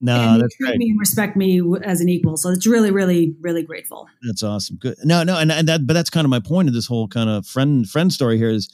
no, 0.01 0.15
and 0.15 0.41
that's 0.41 0.55
treat 0.55 0.77
me 0.77 0.91
and 0.91 0.99
respect 0.99 1.35
me 1.35 1.61
as 1.83 1.99
an 1.99 2.07
equal. 2.07 2.37
So 2.37 2.49
it's 2.49 2.65
really, 2.65 2.89
really, 2.89 3.35
really 3.41 3.63
grateful. 3.63 4.07
That's 4.25 4.43
awesome. 4.43 4.77
Good. 4.77 4.95
No, 5.03 5.23
no, 5.23 5.37
and, 5.37 5.51
and 5.51 5.67
that, 5.67 5.85
but 5.85 5.93
that's 5.93 6.09
kind 6.09 6.23
of 6.23 6.29
my 6.29 6.39
point 6.39 6.69
of 6.69 6.73
this 6.73 6.87
whole 6.87 7.09
kind 7.09 7.29
of 7.29 7.45
friend 7.45 7.87
friend 7.89 8.13
story 8.13 8.37
here 8.37 8.49
is, 8.49 8.73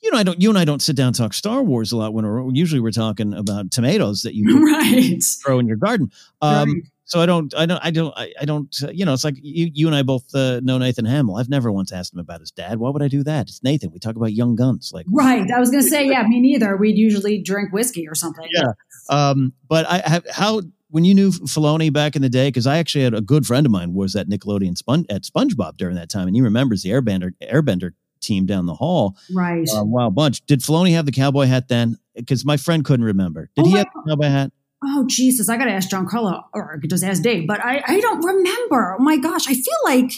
you 0.00 0.12
know, 0.12 0.18
I 0.18 0.22
don't, 0.22 0.40
you 0.40 0.48
and 0.48 0.56
I 0.56 0.64
don't 0.64 0.80
sit 0.80 0.94
down 0.94 1.08
and 1.08 1.16
talk 1.16 1.34
Star 1.34 1.60
Wars 1.64 1.90
a 1.90 1.96
lot 1.96 2.14
when 2.14 2.24
we're 2.24 2.48
usually 2.52 2.80
we're 2.80 2.92
talking 2.92 3.34
about 3.34 3.72
tomatoes 3.72 4.22
that 4.22 4.34
you 4.34 4.64
right. 4.72 5.20
throw 5.44 5.58
in 5.58 5.66
your 5.66 5.76
garden. 5.76 6.12
Um, 6.40 6.72
right. 6.72 6.82
So 7.10 7.20
I 7.20 7.26
don't, 7.26 7.52
I 7.56 7.66
don't, 7.66 7.84
I 7.84 7.90
don't, 7.90 8.14
I, 8.16 8.32
I 8.40 8.44
don't, 8.44 8.72
uh, 8.84 8.90
you 8.92 9.04
know, 9.04 9.12
it's 9.12 9.24
like 9.24 9.34
you, 9.42 9.68
you 9.74 9.88
and 9.88 9.96
I 9.96 10.02
both 10.02 10.32
uh, 10.32 10.60
know 10.60 10.78
Nathan 10.78 11.06
Hamill. 11.06 11.38
I've 11.38 11.48
never 11.48 11.72
once 11.72 11.92
asked 11.92 12.12
him 12.12 12.20
about 12.20 12.38
his 12.38 12.52
dad. 12.52 12.78
Why 12.78 12.90
would 12.90 13.02
I 13.02 13.08
do 13.08 13.24
that? 13.24 13.48
It's 13.48 13.64
Nathan. 13.64 13.90
We 13.90 13.98
talk 13.98 14.14
about 14.14 14.32
young 14.32 14.54
guns. 14.54 14.92
Like, 14.94 15.06
right. 15.10 15.50
I 15.50 15.58
was 15.58 15.72
going 15.72 15.82
to 15.82 15.90
say, 15.90 16.06
yeah, 16.10 16.22
me 16.22 16.38
neither. 16.40 16.76
We'd 16.76 16.96
usually 16.96 17.42
drink 17.42 17.72
whiskey 17.72 18.06
or 18.06 18.14
something. 18.14 18.46
Yeah. 18.54 18.74
Um, 19.08 19.54
but 19.66 19.86
I 19.86 20.08
have 20.08 20.24
how 20.30 20.60
when 20.90 21.04
you 21.04 21.12
knew 21.12 21.32
Filoni 21.32 21.92
back 21.92 22.14
in 22.14 22.22
the 22.22 22.28
day, 22.28 22.46
because 22.46 22.68
I 22.68 22.78
actually 22.78 23.02
had 23.02 23.14
a 23.14 23.20
good 23.20 23.44
friend 23.44 23.66
of 23.66 23.72
mine 23.72 23.92
was 23.92 24.14
at 24.14 24.28
Nickelodeon 24.28 24.76
Spon- 24.76 25.06
at 25.10 25.22
SpongeBob 25.22 25.76
during 25.78 25.96
that 25.96 26.10
time, 26.10 26.28
and 26.28 26.36
he 26.36 26.42
remembers 26.42 26.84
the 26.84 26.90
Airbender 26.90 27.32
Airbender 27.42 27.90
team 28.20 28.46
down 28.46 28.66
the 28.66 28.74
hall. 28.74 29.16
Right. 29.34 29.68
Uh, 29.74 29.82
wow, 29.84 30.10
bunch. 30.10 30.46
Did 30.46 30.60
Filoni 30.60 30.92
have 30.92 31.06
the 31.06 31.12
cowboy 31.12 31.46
hat 31.46 31.66
then? 31.66 31.96
Because 32.14 32.44
my 32.44 32.56
friend 32.56 32.84
couldn't 32.84 33.06
remember. 33.06 33.50
Did 33.56 33.66
oh 33.66 33.68
he 33.68 33.76
have 33.76 33.86
the 33.94 34.10
cowboy 34.10 34.26
hat? 34.26 34.52
Oh 34.82 35.04
Jesus! 35.06 35.48
I 35.48 35.56
got 35.56 35.66
to 35.66 35.72
ask 35.72 35.90
Giancarlo, 35.90 36.44
or 36.54 36.74
I 36.74 36.80
could 36.80 36.90
just 36.90 37.04
ask 37.04 37.22
Dave. 37.22 37.46
But 37.46 37.64
I, 37.64 37.82
I 37.86 38.00
don't 38.00 38.24
remember. 38.24 38.96
Oh 38.98 39.02
my 39.02 39.16
gosh! 39.16 39.48
I 39.48 39.54
feel 39.54 39.78
like 39.84 40.12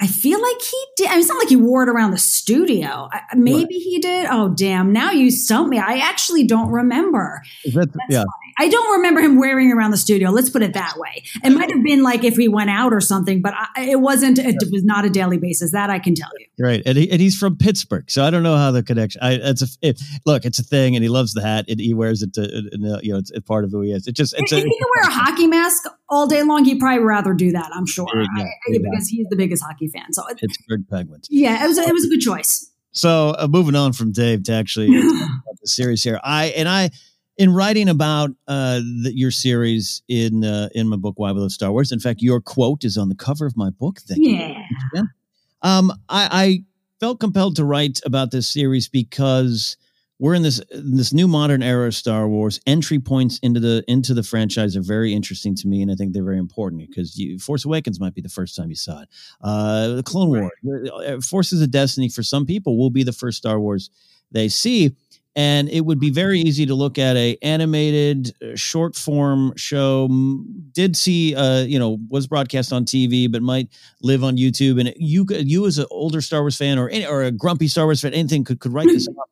I 0.00 0.06
feel 0.06 0.40
like 0.40 0.62
he 0.62 0.84
did. 0.96 1.08
I 1.08 1.10
mean, 1.10 1.18
it's 1.20 1.28
not 1.28 1.38
like 1.38 1.50
he 1.50 1.56
wore 1.56 1.82
it 1.82 1.90
around 1.90 2.12
the 2.12 2.18
studio. 2.18 3.10
I, 3.12 3.20
maybe 3.34 3.74
he 3.74 3.98
did. 3.98 4.26
Oh, 4.30 4.48
damn. 4.48 4.92
Now 4.92 5.10
you 5.10 5.30
stumped 5.30 5.68
me. 5.68 5.78
I 5.78 5.98
actually 5.98 6.44
don't 6.44 6.70
remember. 6.70 7.42
That, 7.66 7.90
yeah. 8.08 8.20
Funny. 8.20 8.39
I 8.58 8.68
don't 8.68 8.92
remember 8.92 9.20
him 9.20 9.38
wearing 9.38 9.72
around 9.72 9.90
the 9.90 9.96
studio. 9.96 10.30
Let's 10.30 10.50
put 10.50 10.62
it 10.62 10.74
that 10.74 10.94
way. 10.96 11.24
It 11.44 11.50
might 11.50 11.70
have 11.70 11.82
been 11.82 12.02
like 12.02 12.24
if 12.24 12.36
we 12.36 12.48
went 12.48 12.70
out 12.70 12.92
or 12.92 13.00
something, 13.00 13.42
but 13.42 13.54
I, 13.54 13.84
it 13.84 14.00
wasn't, 14.00 14.38
it 14.38 14.56
was 14.70 14.84
not 14.84 15.04
a 15.04 15.10
daily 15.10 15.38
basis. 15.38 15.72
That 15.72 15.90
I 15.90 15.98
can 15.98 16.14
tell 16.14 16.30
you. 16.38 16.46
Right. 16.58 16.82
And, 16.84 16.98
he, 16.98 17.10
and 17.10 17.20
he's 17.20 17.36
from 17.36 17.56
Pittsburgh. 17.56 18.10
So 18.10 18.24
I 18.24 18.30
don't 18.30 18.42
know 18.42 18.56
how 18.56 18.70
the 18.70 18.82
connection, 18.82 19.22
I, 19.22 19.32
it's 19.34 19.62
a, 19.62 19.66
it, 19.82 20.00
look, 20.26 20.44
it's 20.44 20.58
a 20.58 20.62
thing 20.62 20.96
and 20.96 21.02
he 21.02 21.08
loves 21.08 21.32
the 21.32 21.42
hat 21.42 21.66
and 21.68 21.80
he 21.80 21.94
wears 21.94 22.22
it 22.22 22.34
to, 22.34 22.42
you 23.02 23.12
know, 23.12 23.18
it's, 23.18 23.30
it's, 23.30 23.46
part 23.46 23.64
of 23.64 23.70
who 23.70 23.80
he 23.80 23.92
is. 23.92 24.06
It 24.06 24.12
just, 24.12 24.34
it's 24.38 24.52
if, 24.52 24.58
a, 24.58 24.60
if 24.60 24.64
he 24.64 24.78
can 24.78 24.88
wear 24.94 25.08
a 25.08 25.12
hockey 25.12 25.46
mask 25.46 25.84
all 26.08 26.26
day 26.26 26.42
long, 26.42 26.64
he'd 26.64 26.78
probably 26.78 27.02
rather 27.02 27.32
do 27.32 27.52
that. 27.52 27.70
I'm 27.74 27.86
sure. 27.86 28.06
I, 28.14 28.46
because 28.70 29.08
he's 29.08 29.26
the 29.28 29.36
biggest 29.36 29.62
hockey 29.62 29.88
fan. 29.88 30.12
So 30.12 30.26
it's 30.28 30.40
Pittsburgh 30.40 30.84
Penguins. 30.88 31.26
Yeah, 31.30 31.64
it 31.64 31.68
was 31.68 31.78
it 31.78 31.92
was 31.92 32.04
a 32.04 32.08
good 32.08 32.20
choice. 32.20 32.70
So 32.92 33.34
uh, 33.38 33.48
moving 33.48 33.76
on 33.76 33.92
from 33.92 34.12
Dave 34.12 34.44
to 34.44 34.52
actually 34.52 34.88
the 35.60 35.66
series 35.66 36.02
here, 36.02 36.20
I 36.22 36.46
and 36.46 36.68
I 36.68 36.90
in 37.40 37.54
writing 37.54 37.88
about 37.88 38.28
uh, 38.46 38.80
the, 39.02 39.12
your 39.14 39.30
series 39.30 40.02
in 40.08 40.44
uh, 40.44 40.68
in 40.74 40.86
my 40.86 40.96
book 40.96 41.14
Why 41.16 41.32
We 41.32 41.40
Love 41.40 41.52
Star 41.52 41.72
Wars. 41.72 41.90
In 41.90 41.98
fact, 41.98 42.20
your 42.20 42.38
quote 42.38 42.84
is 42.84 42.98
on 42.98 43.08
the 43.08 43.14
cover 43.14 43.46
of 43.46 43.56
my 43.56 43.70
book. 43.70 43.98
Thank 44.00 44.20
yeah. 44.22 44.62
you. 44.94 45.04
Um, 45.62 45.90
I, 46.10 46.28
I 46.30 46.64
felt 47.00 47.18
compelled 47.18 47.56
to 47.56 47.64
write 47.64 47.98
about 48.04 48.30
this 48.30 48.46
series 48.46 48.88
because 48.88 49.78
we're 50.18 50.34
in 50.34 50.42
this 50.42 50.58
in 50.70 50.98
this 50.98 51.14
new 51.14 51.26
modern 51.26 51.62
era 51.62 51.86
of 51.86 51.94
Star 51.94 52.28
Wars. 52.28 52.60
Entry 52.66 52.98
points 52.98 53.38
into 53.38 53.58
the 53.58 53.82
into 53.88 54.12
the 54.12 54.22
franchise 54.22 54.76
are 54.76 54.82
very 54.82 55.14
interesting 55.14 55.56
to 55.56 55.66
me, 55.66 55.80
and 55.80 55.90
I 55.90 55.94
think 55.94 56.12
they're 56.12 56.22
very 56.22 56.38
important 56.38 56.86
because 56.86 57.16
you, 57.16 57.38
Force 57.38 57.64
Awakens 57.64 57.98
might 57.98 58.14
be 58.14 58.20
the 58.20 58.28
first 58.28 58.54
time 58.54 58.68
you 58.68 58.76
saw 58.76 59.00
it. 59.00 59.08
Uh, 59.40 59.88
the 59.94 60.02
Clone 60.02 60.28
Wars, 60.28 60.50
uh, 61.06 61.22
Forces 61.22 61.62
of 61.62 61.70
Destiny 61.70 62.10
for 62.10 62.22
some 62.22 62.44
people 62.44 62.76
will 62.76 62.90
be 62.90 63.02
the 63.02 63.12
first 63.14 63.38
Star 63.38 63.58
Wars 63.58 63.88
they 64.30 64.50
see. 64.50 64.94
And 65.36 65.68
it 65.68 65.82
would 65.82 66.00
be 66.00 66.10
very 66.10 66.40
easy 66.40 66.66
to 66.66 66.74
look 66.74 66.98
at 66.98 67.16
a 67.16 67.38
animated 67.40 68.34
uh, 68.42 68.56
short 68.56 68.96
form 68.96 69.52
show. 69.56 70.08
Did 70.72 70.96
see, 70.96 71.36
uh, 71.36 71.60
you 71.62 71.78
know, 71.78 71.98
was 72.08 72.26
broadcast 72.26 72.72
on 72.72 72.84
TV, 72.84 73.30
but 73.30 73.40
might 73.40 73.68
live 74.02 74.24
on 74.24 74.36
YouTube. 74.36 74.80
And 74.80 74.92
you, 74.96 75.24
you 75.30 75.66
as 75.66 75.78
an 75.78 75.86
older 75.90 76.20
Star 76.20 76.40
Wars 76.40 76.56
fan 76.56 76.78
or 76.78 76.88
any, 76.88 77.06
or 77.06 77.22
a 77.22 77.30
grumpy 77.30 77.68
Star 77.68 77.84
Wars 77.84 78.00
fan, 78.00 78.12
anything 78.12 78.42
could 78.44 78.58
could 78.58 78.72
write 78.72 78.88
this 78.88 79.08
up 79.20 79.30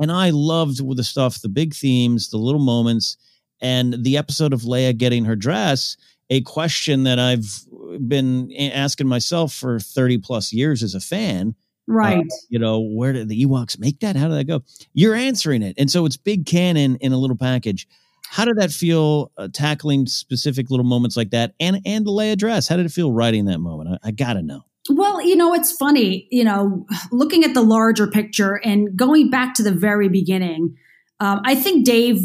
and 0.00 0.10
I 0.10 0.30
loved 0.30 0.78
the 0.96 1.04
stuff, 1.04 1.42
the 1.42 1.48
big 1.48 1.74
themes, 1.74 2.30
the 2.30 2.38
little 2.38 2.60
moments, 2.60 3.18
and 3.60 4.02
the 4.02 4.16
episode 4.16 4.54
of 4.54 4.62
Leia 4.62 4.96
getting 4.96 5.26
her 5.26 5.36
dress. 5.36 5.96
A 6.30 6.40
question 6.42 7.02
that 7.04 7.18
I've 7.18 7.66
been 8.08 8.50
asking 8.52 9.08
myself 9.08 9.52
for 9.52 9.78
30 9.78 10.18
plus 10.18 10.52
years 10.52 10.82
as 10.82 10.94
a 10.94 11.00
fan. 11.00 11.54
Right. 11.90 12.18
Uh, 12.18 12.36
you 12.48 12.58
know, 12.58 12.78
where 12.78 13.12
did 13.12 13.28
the 13.28 13.44
Ewoks 13.44 13.78
make 13.78 13.98
that? 14.00 14.14
How 14.14 14.28
did 14.28 14.38
that 14.38 14.44
go? 14.44 14.62
You're 14.94 15.16
answering 15.16 15.62
it. 15.62 15.74
And 15.76 15.90
so 15.90 16.06
it's 16.06 16.16
big 16.16 16.46
canon 16.46 16.96
in 16.96 17.12
a 17.12 17.18
little 17.18 17.36
package. 17.36 17.88
How 18.28 18.44
did 18.44 18.56
that 18.58 18.70
feel 18.70 19.32
uh, 19.36 19.48
tackling 19.52 20.06
specific 20.06 20.70
little 20.70 20.86
moments 20.86 21.16
like 21.16 21.30
that 21.30 21.54
and 21.58 21.80
and 21.84 22.06
the 22.06 22.12
Leia 22.12 22.38
dress? 22.38 22.68
How 22.68 22.76
did 22.76 22.86
it 22.86 22.92
feel 22.92 23.10
writing 23.10 23.46
that 23.46 23.58
moment? 23.58 23.98
I, 24.04 24.08
I 24.08 24.10
got 24.12 24.34
to 24.34 24.42
know. 24.42 24.62
Well, 24.88 25.20
you 25.20 25.34
know, 25.34 25.52
it's 25.52 25.72
funny, 25.72 26.28
you 26.30 26.44
know, 26.44 26.86
looking 27.10 27.42
at 27.42 27.54
the 27.54 27.60
larger 27.60 28.06
picture 28.06 28.60
and 28.64 28.96
going 28.96 29.30
back 29.30 29.54
to 29.54 29.64
the 29.64 29.72
very 29.72 30.08
beginning. 30.08 30.76
Um, 31.18 31.40
I 31.44 31.56
think 31.56 31.84
Dave 31.84 32.20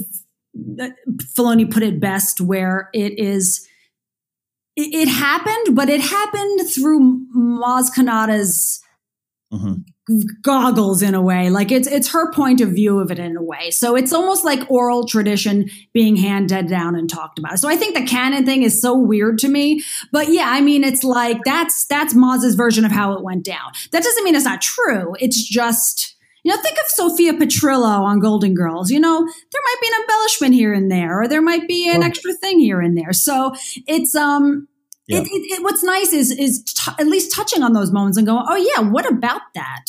uh, 0.79 0.89
Filoni 1.35 1.69
put 1.69 1.81
it 1.81 1.99
best, 1.99 2.39
where 2.39 2.89
it 2.93 3.19
is. 3.19 3.67
It, 4.75 4.93
it 4.93 5.07
happened, 5.07 5.75
but 5.75 5.89
it 5.89 6.01
happened 6.01 6.69
through 6.69 7.25
Maz 7.35 7.91
Kanata's 7.91 8.81
Mm-hmm. 9.53 10.17
goggles 10.41 11.03
in 11.03 11.13
a 11.13 11.21
way. 11.21 11.51
Like 11.51 11.71
it's 11.71 11.87
it's 11.87 12.11
her 12.11 12.31
point 12.33 12.61
of 12.61 12.69
view 12.69 12.99
of 12.99 13.11
it 13.11 13.19
in 13.19 13.37
a 13.37 13.43
way. 13.43 13.69
So 13.69 13.95
it's 13.95 14.11
almost 14.11 14.43
like 14.43 14.69
oral 14.71 15.05
tradition 15.05 15.69
being 15.93 16.15
handed 16.15 16.67
down 16.67 16.95
and 16.95 17.07
talked 17.07 17.37
about. 17.37 17.59
So 17.59 17.69
i 17.69 17.75
think 17.75 17.95
the 17.95 18.05
canon 18.05 18.43
thing 18.43 18.63
is 18.63 18.81
so 18.81 18.97
weird 18.97 19.37
to 19.39 19.47
me. 19.47 19.83
But 20.11 20.29
yeah 20.29 20.49
i 20.49 20.61
mean 20.61 20.83
it's 20.83 21.03
like 21.03 21.37
that's 21.45 21.85
that's 21.85 22.15
maz's 22.15 22.55
version 22.55 22.85
of 22.85 22.91
how 22.91 23.13
it 23.13 23.23
went 23.23 23.45
down. 23.45 23.71
That 23.91 24.03
doesn't 24.03 24.23
mean 24.23 24.35
it's 24.35 24.45
not 24.45 24.61
true. 24.61 25.15
It's 25.19 25.41
just 25.41 26.15
you 26.43 26.55
know, 26.55 26.61
think 26.61 26.77
of 26.77 26.85
Sophia 26.87 27.33
Petrillo 27.33 28.01
on 28.01 28.19
Golden 28.19 28.53
Girls. 28.53 28.91
You 28.91 28.99
know, 28.99 29.17
there 29.17 29.61
might 29.63 29.77
be 29.81 29.87
an 29.87 30.01
embellishment 30.01 30.53
here 30.53 30.73
and 30.73 30.91
there, 30.91 31.21
or 31.21 31.27
there 31.27 31.41
might 31.41 31.67
be 31.67 31.89
an 31.89 32.03
extra 32.03 32.33
thing 32.33 32.59
here 32.59 32.79
and 32.81 32.95
there. 32.95 33.13
So 33.13 33.55
it's 33.87 34.13
um, 34.13 34.67
Yeah. 35.07 35.19
it, 35.19 35.27
it, 35.27 35.51
it, 35.59 35.63
what's 35.63 35.83
nice 35.83 36.13
is 36.13 36.31
is 36.31 36.63
t- 36.63 36.91
at 36.99 37.07
least 37.07 37.31
touching 37.33 37.61
on 37.63 37.73
those 37.73 37.91
moments 37.91 38.17
and 38.17 38.25
going, 38.25 38.45
oh 38.47 38.55
yeah, 38.55 38.81
what 38.81 39.05
about 39.09 39.41
that? 39.53 39.85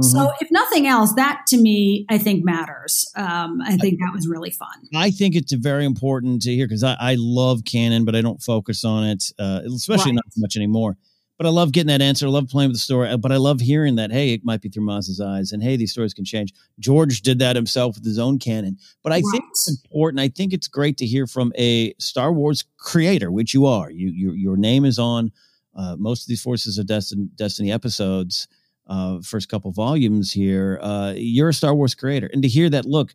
So 0.00 0.30
if 0.40 0.48
nothing 0.52 0.86
else, 0.86 1.12
that 1.14 1.42
to 1.48 1.56
me, 1.56 2.06
I 2.08 2.18
think 2.18 2.44
matters. 2.44 3.10
Um, 3.16 3.60
I 3.60 3.76
think 3.76 3.98
that 3.98 4.12
was 4.14 4.28
really 4.28 4.50
fun. 4.50 4.68
I 4.94 5.10
think 5.10 5.34
it's 5.34 5.52
very 5.52 5.84
important 5.84 6.42
to 6.42 6.54
hear 6.54 6.66
because 6.68 6.84
I, 6.84 6.96
I 7.00 7.16
love 7.18 7.64
canon, 7.64 8.04
but 8.04 8.14
I 8.14 8.20
don't 8.20 8.40
focus 8.40 8.84
on 8.84 9.02
it, 9.02 9.32
uh, 9.40 9.62
especially 9.66 10.12
Right. 10.12 10.14
not 10.14 10.24
so 10.32 10.40
much 10.40 10.54
anymore. 10.56 10.96
But 11.38 11.46
I 11.46 11.50
love 11.50 11.70
getting 11.70 11.88
that 11.88 12.02
answer. 12.02 12.26
I 12.26 12.30
love 12.30 12.48
playing 12.48 12.70
with 12.70 12.76
the 12.76 12.80
story. 12.80 13.16
But 13.16 13.30
I 13.30 13.36
love 13.36 13.60
hearing 13.60 13.94
that, 13.94 14.10
hey, 14.10 14.32
it 14.32 14.44
might 14.44 14.60
be 14.60 14.68
through 14.68 14.84
Maz's 14.84 15.20
eyes. 15.20 15.52
And 15.52 15.62
hey, 15.62 15.76
these 15.76 15.92
stories 15.92 16.12
can 16.12 16.24
change. 16.24 16.52
George 16.80 17.22
did 17.22 17.38
that 17.38 17.54
himself 17.54 17.94
with 17.94 18.04
his 18.04 18.18
own 18.18 18.40
canon. 18.40 18.76
But 19.04 19.12
I 19.12 19.20
think 19.20 19.44
it's 19.50 19.70
important. 19.70 20.20
I 20.20 20.28
think 20.28 20.52
it's 20.52 20.66
great 20.66 20.96
to 20.98 21.06
hear 21.06 21.28
from 21.28 21.52
a 21.56 21.94
Star 22.00 22.32
Wars 22.32 22.64
creator, 22.76 23.30
which 23.30 23.54
you 23.54 23.66
are. 23.66 23.88
You, 23.88 24.08
your, 24.08 24.34
your 24.34 24.56
name 24.56 24.84
is 24.84 24.98
on 24.98 25.30
uh, 25.76 25.94
most 25.96 26.24
of 26.24 26.28
these 26.28 26.42
Forces 26.42 26.76
of 26.76 26.86
Destiny, 26.86 27.28
Destiny 27.36 27.70
episodes, 27.70 28.48
uh, 28.88 29.20
first 29.20 29.48
couple 29.48 29.70
volumes 29.70 30.32
here. 30.32 30.80
Uh, 30.82 31.12
you're 31.14 31.50
a 31.50 31.54
Star 31.54 31.72
Wars 31.72 31.94
creator. 31.94 32.28
And 32.32 32.42
to 32.42 32.48
hear 32.48 32.68
that, 32.70 32.84
look, 32.84 33.14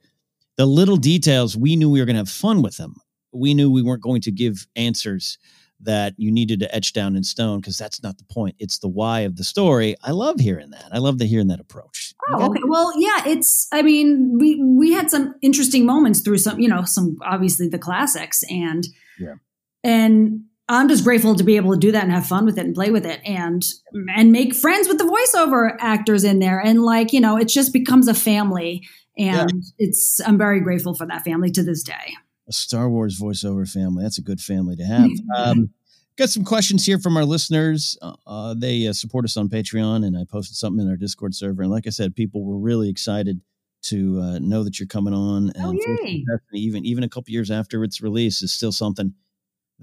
the 0.55 0.65
little 0.65 0.97
details, 0.97 1.57
we 1.57 1.75
knew 1.75 1.89
we 1.89 1.99
were 1.99 2.05
going 2.05 2.15
to 2.15 2.21
have 2.21 2.29
fun 2.29 2.61
with 2.61 2.77
them. 2.77 2.95
We 3.33 3.53
knew 3.53 3.69
we 3.69 3.81
weren't 3.81 4.03
going 4.03 4.21
to 4.21 4.31
give 4.31 4.67
answers 4.75 5.39
that 5.83 6.13
you 6.17 6.31
needed 6.31 6.59
to 6.61 6.75
etch 6.75 6.93
down 6.93 7.15
in 7.15 7.23
stone 7.23 7.59
because 7.59 7.77
that's 7.77 8.01
not 8.03 8.17
the 8.17 8.23
point. 8.25 8.55
It's 8.59 8.79
the 8.79 8.87
why 8.87 9.21
of 9.21 9.35
the 9.35 9.43
story. 9.43 9.95
I 10.03 10.11
love 10.11 10.39
hearing 10.39 10.69
that. 10.71 10.89
I 10.91 10.99
love 10.99 11.17
the 11.19 11.25
hearing 11.25 11.47
that 11.47 11.59
approach. 11.59 12.13
Oh, 12.31 12.49
okay. 12.49 12.61
Well, 12.65 12.91
yeah, 12.97 13.23
it's. 13.27 13.67
I 13.71 13.81
mean, 13.81 14.37
we 14.39 14.61
we 14.63 14.93
had 14.93 15.09
some 15.09 15.35
interesting 15.41 15.85
moments 15.85 16.21
through 16.21 16.37
some, 16.39 16.59
you 16.59 16.69
know, 16.69 16.83
some 16.85 17.17
obviously 17.23 17.67
the 17.67 17.79
classics, 17.79 18.43
and 18.49 18.87
Yeah. 19.19 19.35
and 19.83 20.41
I'm 20.69 20.87
just 20.87 21.03
grateful 21.03 21.35
to 21.35 21.43
be 21.43 21.57
able 21.57 21.73
to 21.73 21.79
do 21.79 21.91
that 21.91 22.03
and 22.03 22.11
have 22.13 22.25
fun 22.25 22.45
with 22.45 22.57
it 22.57 22.65
and 22.65 22.73
play 22.73 22.89
with 22.89 23.05
it 23.05 23.19
and 23.25 23.61
and 24.15 24.31
make 24.31 24.55
friends 24.55 24.87
with 24.87 24.97
the 24.97 25.03
voiceover 25.03 25.75
actors 25.79 26.23
in 26.23 26.39
there, 26.39 26.59
and 26.59 26.83
like 26.83 27.11
you 27.13 27.19
know, 27.19 27.37
it 27.37 27.49
just 27.49 27.73
becomes 27.73 28.07
a 28.07 28.13
family, 28.13 28.87
and 29.17 29.51
it's. 29.77 30.19
I'm 30.25 30.37
very 30.37 30.61
grateful 30.61 30.93
for 30.93 31.05
that 31.07 31.23
family 31.25 31.51
to 31.51 31.63
this 31.63 31.83
day. 31.83 32.13
A 32.47 32.51
Star 32.53 32.89
Wars 32.89 33.19
voiceover 33.19 33.69
family. 33.69 34.03
That's 34.03 34.17
a 34.17 34.23
good 34.23 34.41
family 34.41 34.75
to 34.75 34.83
have. 34.83 35.09
Um, 35.37 35.69
got 36.17 36.29
some 36.29 36.43
questions 36.43 36.85
here 36.85 36.99
from 36.99 37.17
our 37.17 37.25
listeners. 37.25 37.97
Uh, 38.01 38.13
Uh, 38.27 38.53
they 38.57 38.87
uh, 38.87 38.93
support 38.93 39.25
us 39.25 39.37
on 39.37 39.49
Patreon, 39.49 40.05
and 40.05 40.17
I 40.17 40.25
posted 40.25 40.55
something 40.57 40.85
in 40.85 40.89
our 40.89 40.97
Discord 40.97 41.33
server. 41.33 41.63
And 41.63 41.71
like 41.71 41.87
I 41.87 41.89
said, 41.91 42.15
people 42.15 42.43
were 42.45 42.59
really 42.59 42.89
excited 42.89 43.41
to 43.83 44.21
uh, 44.21 44.39
know 44.39 44.63
that 44.63 44.79
you're 44.79 44.87
coming 44.87 45.13
on. 45.13 45.51
And 45.55 45.63
Forces 45.63 45.85
of 45.87 46.07
yay. 46.07 46.23
Even 46.53 46.85
even 46.85 47.03
a 47.03 47.09
couple 47.09 47.31
years 47.31 47.51
after 47.51 47.83
its 47.83 48.01
release, 48.01 48.41
is 48.41 48.51
still 48.53 48.71
something 48.71 49.13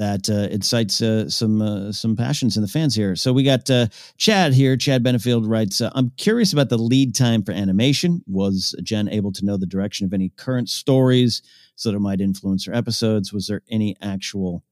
that 0.01 0.31
uh, 0.31 0.49
incites 0.51 1.03
uh, 1.03 1.29
some 1.29 1.61
uh, 1.61 1.93
some 1.93 2.17
passions 2.17 2.57
in 2.57 2.63
the 2.63 2.69
fans 2.69 2.95
here. 2.95 3.15
So 3.15 3.35
we 3.35 3.43
got 3.43 3.69
uh, 3.69 3.87
Chad 4.17 4.55
here. 4.55 4.75
Chad 4.77 5.05
Benefield 5.05 5.47
writes, 5.47 5.83
uh, 5.83 5.91
"I'm 5.95 6.11
curious 6.17 6.55
about 6.55 6.71
the 6.71 6.79
lead 6.79 7.15
time 7.15 7.43
for 7.43 7.53
animation. 7.53 8.25
Was 8.27 8.75
Jen 8.83 9.09
able 9.11 9.31
to 9.33 9.45
know 9.45 9.59
the 9.59 9.67
direction 9.67 10.07
of 10.07 10.15
any 10.15 10.31
current 10.31 10.71
stories 10.71 11.43
so 11.77 11.91
that 11.91 11.97
it 11.97 12.01
might 12.01 12.23
influence 12.23 12.65
her 12.65 12.75
episodes? 12.75 13.31
Was 13.31 13.47
there 13.47 13.61
any 13.71 13.95
actual 14.01 14.65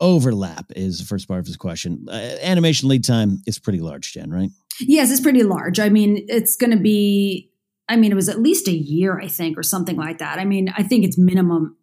overlap?" 0.00 0.72
Is 0.74 0.98
the 0.98 1.06
first 1.06 1.28
part 1.28 1.38
of 1.38 1.46
his 1.46 1.56
question. 1.56 2.06
Uh, 2.08 2.36
animation 2.42 2.88
lead 2.88 3.04
time 3.04 3.42
is 3.46 3.60
pretty 3.60 3.80
large, 3.80 4.12
Jen, 4.12 4.30
right? 4.30 4.50
Yes, 4.80 5.12
it's 5.12 5.20
pretty 5.20 5.44
large. 5.44 5.78
I 5.78 5.88
mean, 5.88 6.26
it's 6.28 6.56
going 6.56 6.72
to 6.72 6.82
be. 6.82 7.52
I 7.88 7.94
mean, 7.96 8.10
it 8.10 8.16
was 8.16 8.28
at 8.28 8.40
least 8.40 8.66
a 8.66 8.72
year, 8.72 9.20
I 9.20 9.28
think, 9.28 9.56
or 9.56 9.62
something 9.62 9.96
like 9.96 10.18
that. 10.18 10.40
I 10.40 10.44
mean, 10.44 10.72
I 10.76 10.82
think 10.82 11.04
it's 11.04 11.18
minimum 11.18 11.76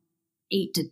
eight 0.52 0.74
to 0.74 0.84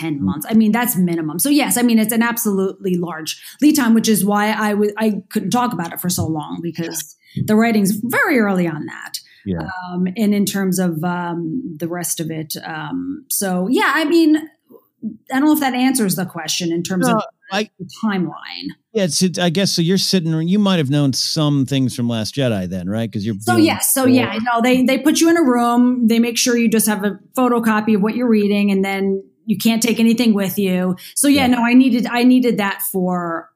10 0.00 0.22
months. 0.24 0.46
I 0.48 0.54
mean, 0.54 0.72
that's 0.72 0.96
minimum. 0.96 1.38
So 1.38 1.48
yes, 1.50 1.76
I 1.76 1.82
mean, 1.82 1.98
it's 1.98 2.12
an 2.12 2.22
absolutely 2.22 2.96
large 2.96 3.40
lead 3.60 3.76
time, 3.76 3.94
which 3.94 4.08
is 4.08 4.24
why 4.24 4.50
I 4.52 4.74
was 4.74 4.92
I 4.96 5.22
couldn't 5.30 5.50
talk 5.50 5.72
about 5.72 5.92
it 5.92 6.00
for 6.00 6.08
so 6.08 6.26
long 6.26 6.60
because 6.62 7.16
the 7.46 7.54
writing's 7.54 7.92
very 8.02 8.38
early 8.38 8.66
on 8.66 8.86
that. 8.86 9.12
Yeah. 9.44 9.68
Um, 9.90 10.06
and 10.16 10.34
in 10.34 10.44
terms 10.44 10.78
of 10.78 11.02
um, 11.04 11.76
the 11.78 11.88
rest 11.88 12.20
of 12.20 12.30
it, 12.30 12.54
um, 12.64 13.24
so 13.28 13.68
yeah, 13.70 13.92
I 13.94 14.04
mean, 14.04 14.36
I 14.36 15.38
don't 15.38 15.44
know 15.44 15.52
if 15.52 15.60
that 15.60 15.74
answers 15.74 16.16
the 16.16 16.26
question 16.26 16.72
in 16.72 16.82
terms 16.82 17.06
No, 17.06 17.16
of 17.16 17.22
I- 17.52 17.70
the 17.78 17.88
timeline. 18.04 18.68
Yeah, 18.92 19.06
I 19.40 19.50
guess 19.50 19.70
so. 19.72 19.82
You're 19.82 19.98
sitting, 19.98 20.48
you 20.48 20.58
might 20.58 20.78
have 20.78 20.90
known 20.90 21.12
some 21.12 21.64
things 21.64 21.94
from 21.94 22.08
Last 22.08 22.34
Jedi, 22.34 22.68
then, 22.68 22.88
right? 22.88 23.08
Because 23.08 23.24
you're 23.24 23.36
So 23.38 23.56
yes, 23.56 23.94
so 23.94 24.04
yeah, 24.04 24.36
no, 24.42 24.60
they 24.60 24.82
they 24.84 24.98
put 24.98 25.20
you 25.20 25.30
in 25.30 25.36
a 25.36 25.42
room. 25.42 26.08
They 26.08 26.18
make 26.18 26.36
sure 26.36 26.56
you 26.56 26.68
just 26.68 26.88
have 26.88 27.04
a 27.04 27.18
photocopy 27.36 27.94
of 27.94 28.02
what 28.02 28.16
you're 28.16 28.28
reading, 28.28 28.70
and 28.72 28.84
then 28.84 29.22
you 29.46 29.56
can't 29.56 29.82
take 29.82 30.00
anything 30.00 30.34
with 30.34 30.58
you. 30.58 30.96
So 31.14 31.28
yeah, 31.28 31.46
no, 31.46 31.58
I 31.64 31.74
needed 31.74 32.06
I 32.06 32.24
needed 32.24 32.58
that 32.58 32.82
for 32.82 33.50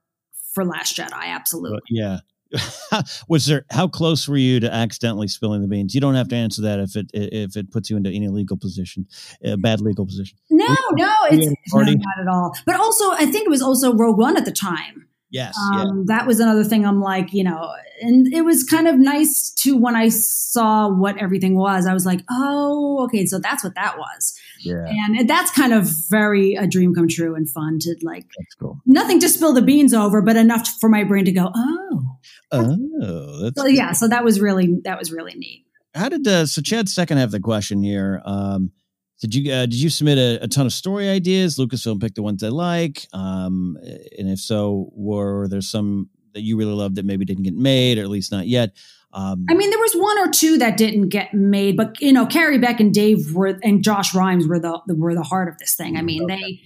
for 0.55 0.65
Last 0.65 0.97
Jedi, 0.97 1.13
absolutely. 1.13 1.81
Yeah. 1.91 2.19
Was 3.29 3.47
there? 3.47 3.65
How 3.71 3.89
close 3.89 4.29
were 4.29 4.37
you 4.37 4.61
to 4.61 4.73
accidentally 4.73 5.27
spilling 5.27 5.63
the 5.63 5.69
beans? 5.69 5.95
You 5.95 6.01
don't 6.01 6.15
have 6.15 6.29
to 6.29 6.37
answer 6.37 6.63
that 6.63 6.79
if 6.79 6.97
it 6.97 7.11
if 7.13 7.57
it 7.57 7.73
puts 7.73 7.91
you 7.91 7.97
into 7.97 8.11
any 8.11 8.29
legal 8.29 8.57
position, 8.57 9.07
a 9.43 9.57
bad 9.57 9.81
legal 9.81 10.07
position. 10.07 10.39
No, 10.51 10.67
no, 10.93 11.13
it's 11.31 11.47
Yeah, 11.47 11.53
no, 11.73 11.83
not 11.83 12.21
at 12.21 12.29
all. 12.29 12.57
But 12.65 12.77
also, 12.77 13.11
I 13.13 13.27
think 13.27 13.47
it 13.47 13.51
was 13.51 13.63
also 13.63 13.95
Rogue 13.95 14.19
One 14.19 14.37
at 14.37 14.45
the 14.45 14.53
time. 14.53 15.09
Yes. 15.31 15.59
Um, 15.73 16.07
That 16.07 16.29
was 16.29 16.39
another 16.39 16.63
thing. 16.63 16.87
I'm 16.87 17.01
like, 17.01 17.33
you 17.33 17.43
know, 17.43 17.73
and 18.01 18.33
it 18.33 18.43
was 18.43 18.63
kind 18.63 18.87
of 18.87 18.97
nice 18.97 19.51
too 19.51 19.77
when 19.77 19.97
I 19.97 20.09
saw 20.09 20.89
what 20.89 21.21
everything 21.21 21.57
was. 21.57 21.87
I 21.87 21.93
was 21.93 22.07
like, 22.07 22.21
oh, 22.31 23.03
okay, 23.07 23.27
so 23.27 23.41
that's 23.41 23.65
what 23.65 23.75
that 23.75 23.99
was. 23.99 24.39
Yeah. 24.65 24.85
And 24.89 25.29
that's 25.29 25.51
kind 25.51 25.73
of 25.73 25.89
very 26.11 26.55
a 26.55 26.67
dream 26.67 26.95
come 26.95 27.09
true 27.09 27.35
and 27.35 27.49
fun 27.49 27.79
to 27.81 27.97
like 28.03 28.27
That's 28.39 28.55
cool. 28.55 28.81
nothing 28.87 29.21
to 29.21 29.29
spill 29.29 29.53
the 29.53 29.63
beans 29.63 29.95
over, 29.95 30.23
but 30.23 30.37
enough 30.37 30.67
for 30.81 30.89
my 30.89 31.05
brain 31.05 31.25
to 31.27 31.33
go, 31.33 31.51
oh, 31.55 32.19
Oh, 32.53 33.41
that's 33.43 33.61
so 33.61 33.67
yeah. 33.67 33.93
So 33.93 34.09
that 34.09 34.25
was 34.25 34.41
really 34.41 34.81
that 34.85 34.99
was 34.99 35.13
really 35.13 35.35
neat. 35.35 35.67
How 35.95 36.09
did 36.09 36.27
uh, 36.27 36.47
so 36.47 36.63
Chad's 36.63 36.95
second 36.95 37.19
half 37.19 37.27
of 37.27 37.33
the 37.33 37.41
question 37.41 37.83
here? 37.83 38.23
Um, 38.25 38.73
did 39.21 39.35
you 39.35 39.53
uh, 39.53 39.67
did 39.67 39.75
you 39.75 39.91
submit 39.91 40.19
a, 40.19 40.45
a 40.45 40.49
ton 40.49 40.67
of 40.67 40.73
story 40.73 41.09
ideas? 41.09 41.57
Lucasfilm 41.59 42.01
picked 42.01 42.17
the 42.17 42.23
ones 42.23 42.41
they 42.41 42.51
like, 42.51 43.07
um, 43.13 43.77
and 44.19 44.29
if 44.29 44.41
so, 44.41 44.91
were 44.93 45.49
there 45.49 45.61
some 45.61 46.11
that 46.35 46.43
you 46.43 46.57
really 46.57 46.73
loved 46.73 46.97
that 46.97 47.05
maybe 47.05 47.25
didn't 47.25 47.45
get 47.45 47.55
made, 47.55 47.99
or 47.99 48.03
at 48.03 48.09
least 48.09 48.33
not 48.33 48.47
yet? 48.47 48.77
Um, 49.15 49.47
I 49.49 49.55
mean, 49.55 49.71
there 49.71 49.79
was 49.79 49.95
one 49.95 50.19
or 50.19 50.29
two 50.31 50.59
that 50.59 50.77
didn't 50.77 51.09
get 51.09 51.33
made, 51.33 51.77
but 51.77 52.01
you 52.01 52.13
know, 52.13 52.27
Carrie 52.27 52.59
Beck 52.59 52.81
and 52.81 52.93
Dave 52.93 53.33
were 53.33 53.59
and 53.63 53.83
Josh 53.85 54.13
Rimes 54.15 54.49
were 54.49 54.59
the, 54.59 54.81
the 54.89 54.95
were 54.97 55.15
the 55.15 55.23
heart 55.23 55.49
of 55.49 55.57
this 55.59 55.77
thing. 55.77 55.97
I 55.97 56.03
mean, 56.03 56.27
they 56.27 56.61